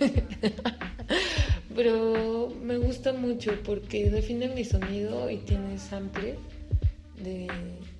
[1.76, 6.34] pero me gusta mucho porque define mi sonido y tiene sample
[7.22, 7.46] de,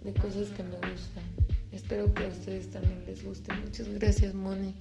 [0.03, 1.23] de cosas que me gustan.
[1.71, 3.53] Espero que a ustedes también les guste.
[3.55, 4.75] Muchas gracias, Moni.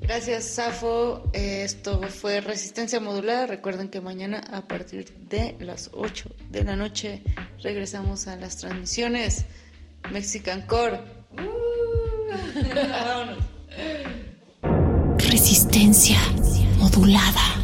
[0.00, 1.30] Gracias, Safo.
[1.32, 3.46] Eh, Esto fue Resistencia Modulada.
[3.46, 7.22] Recuerden que mañana a partir de las 8 de la noche
[7.62, 9.46] regresamos a las transmisiones
[10.12, 11.00] Mexican Core.
[12.74, 13.44] Vámonos.
[15.30, 16.18] Resistencia
[16.78, 17.63] modulada.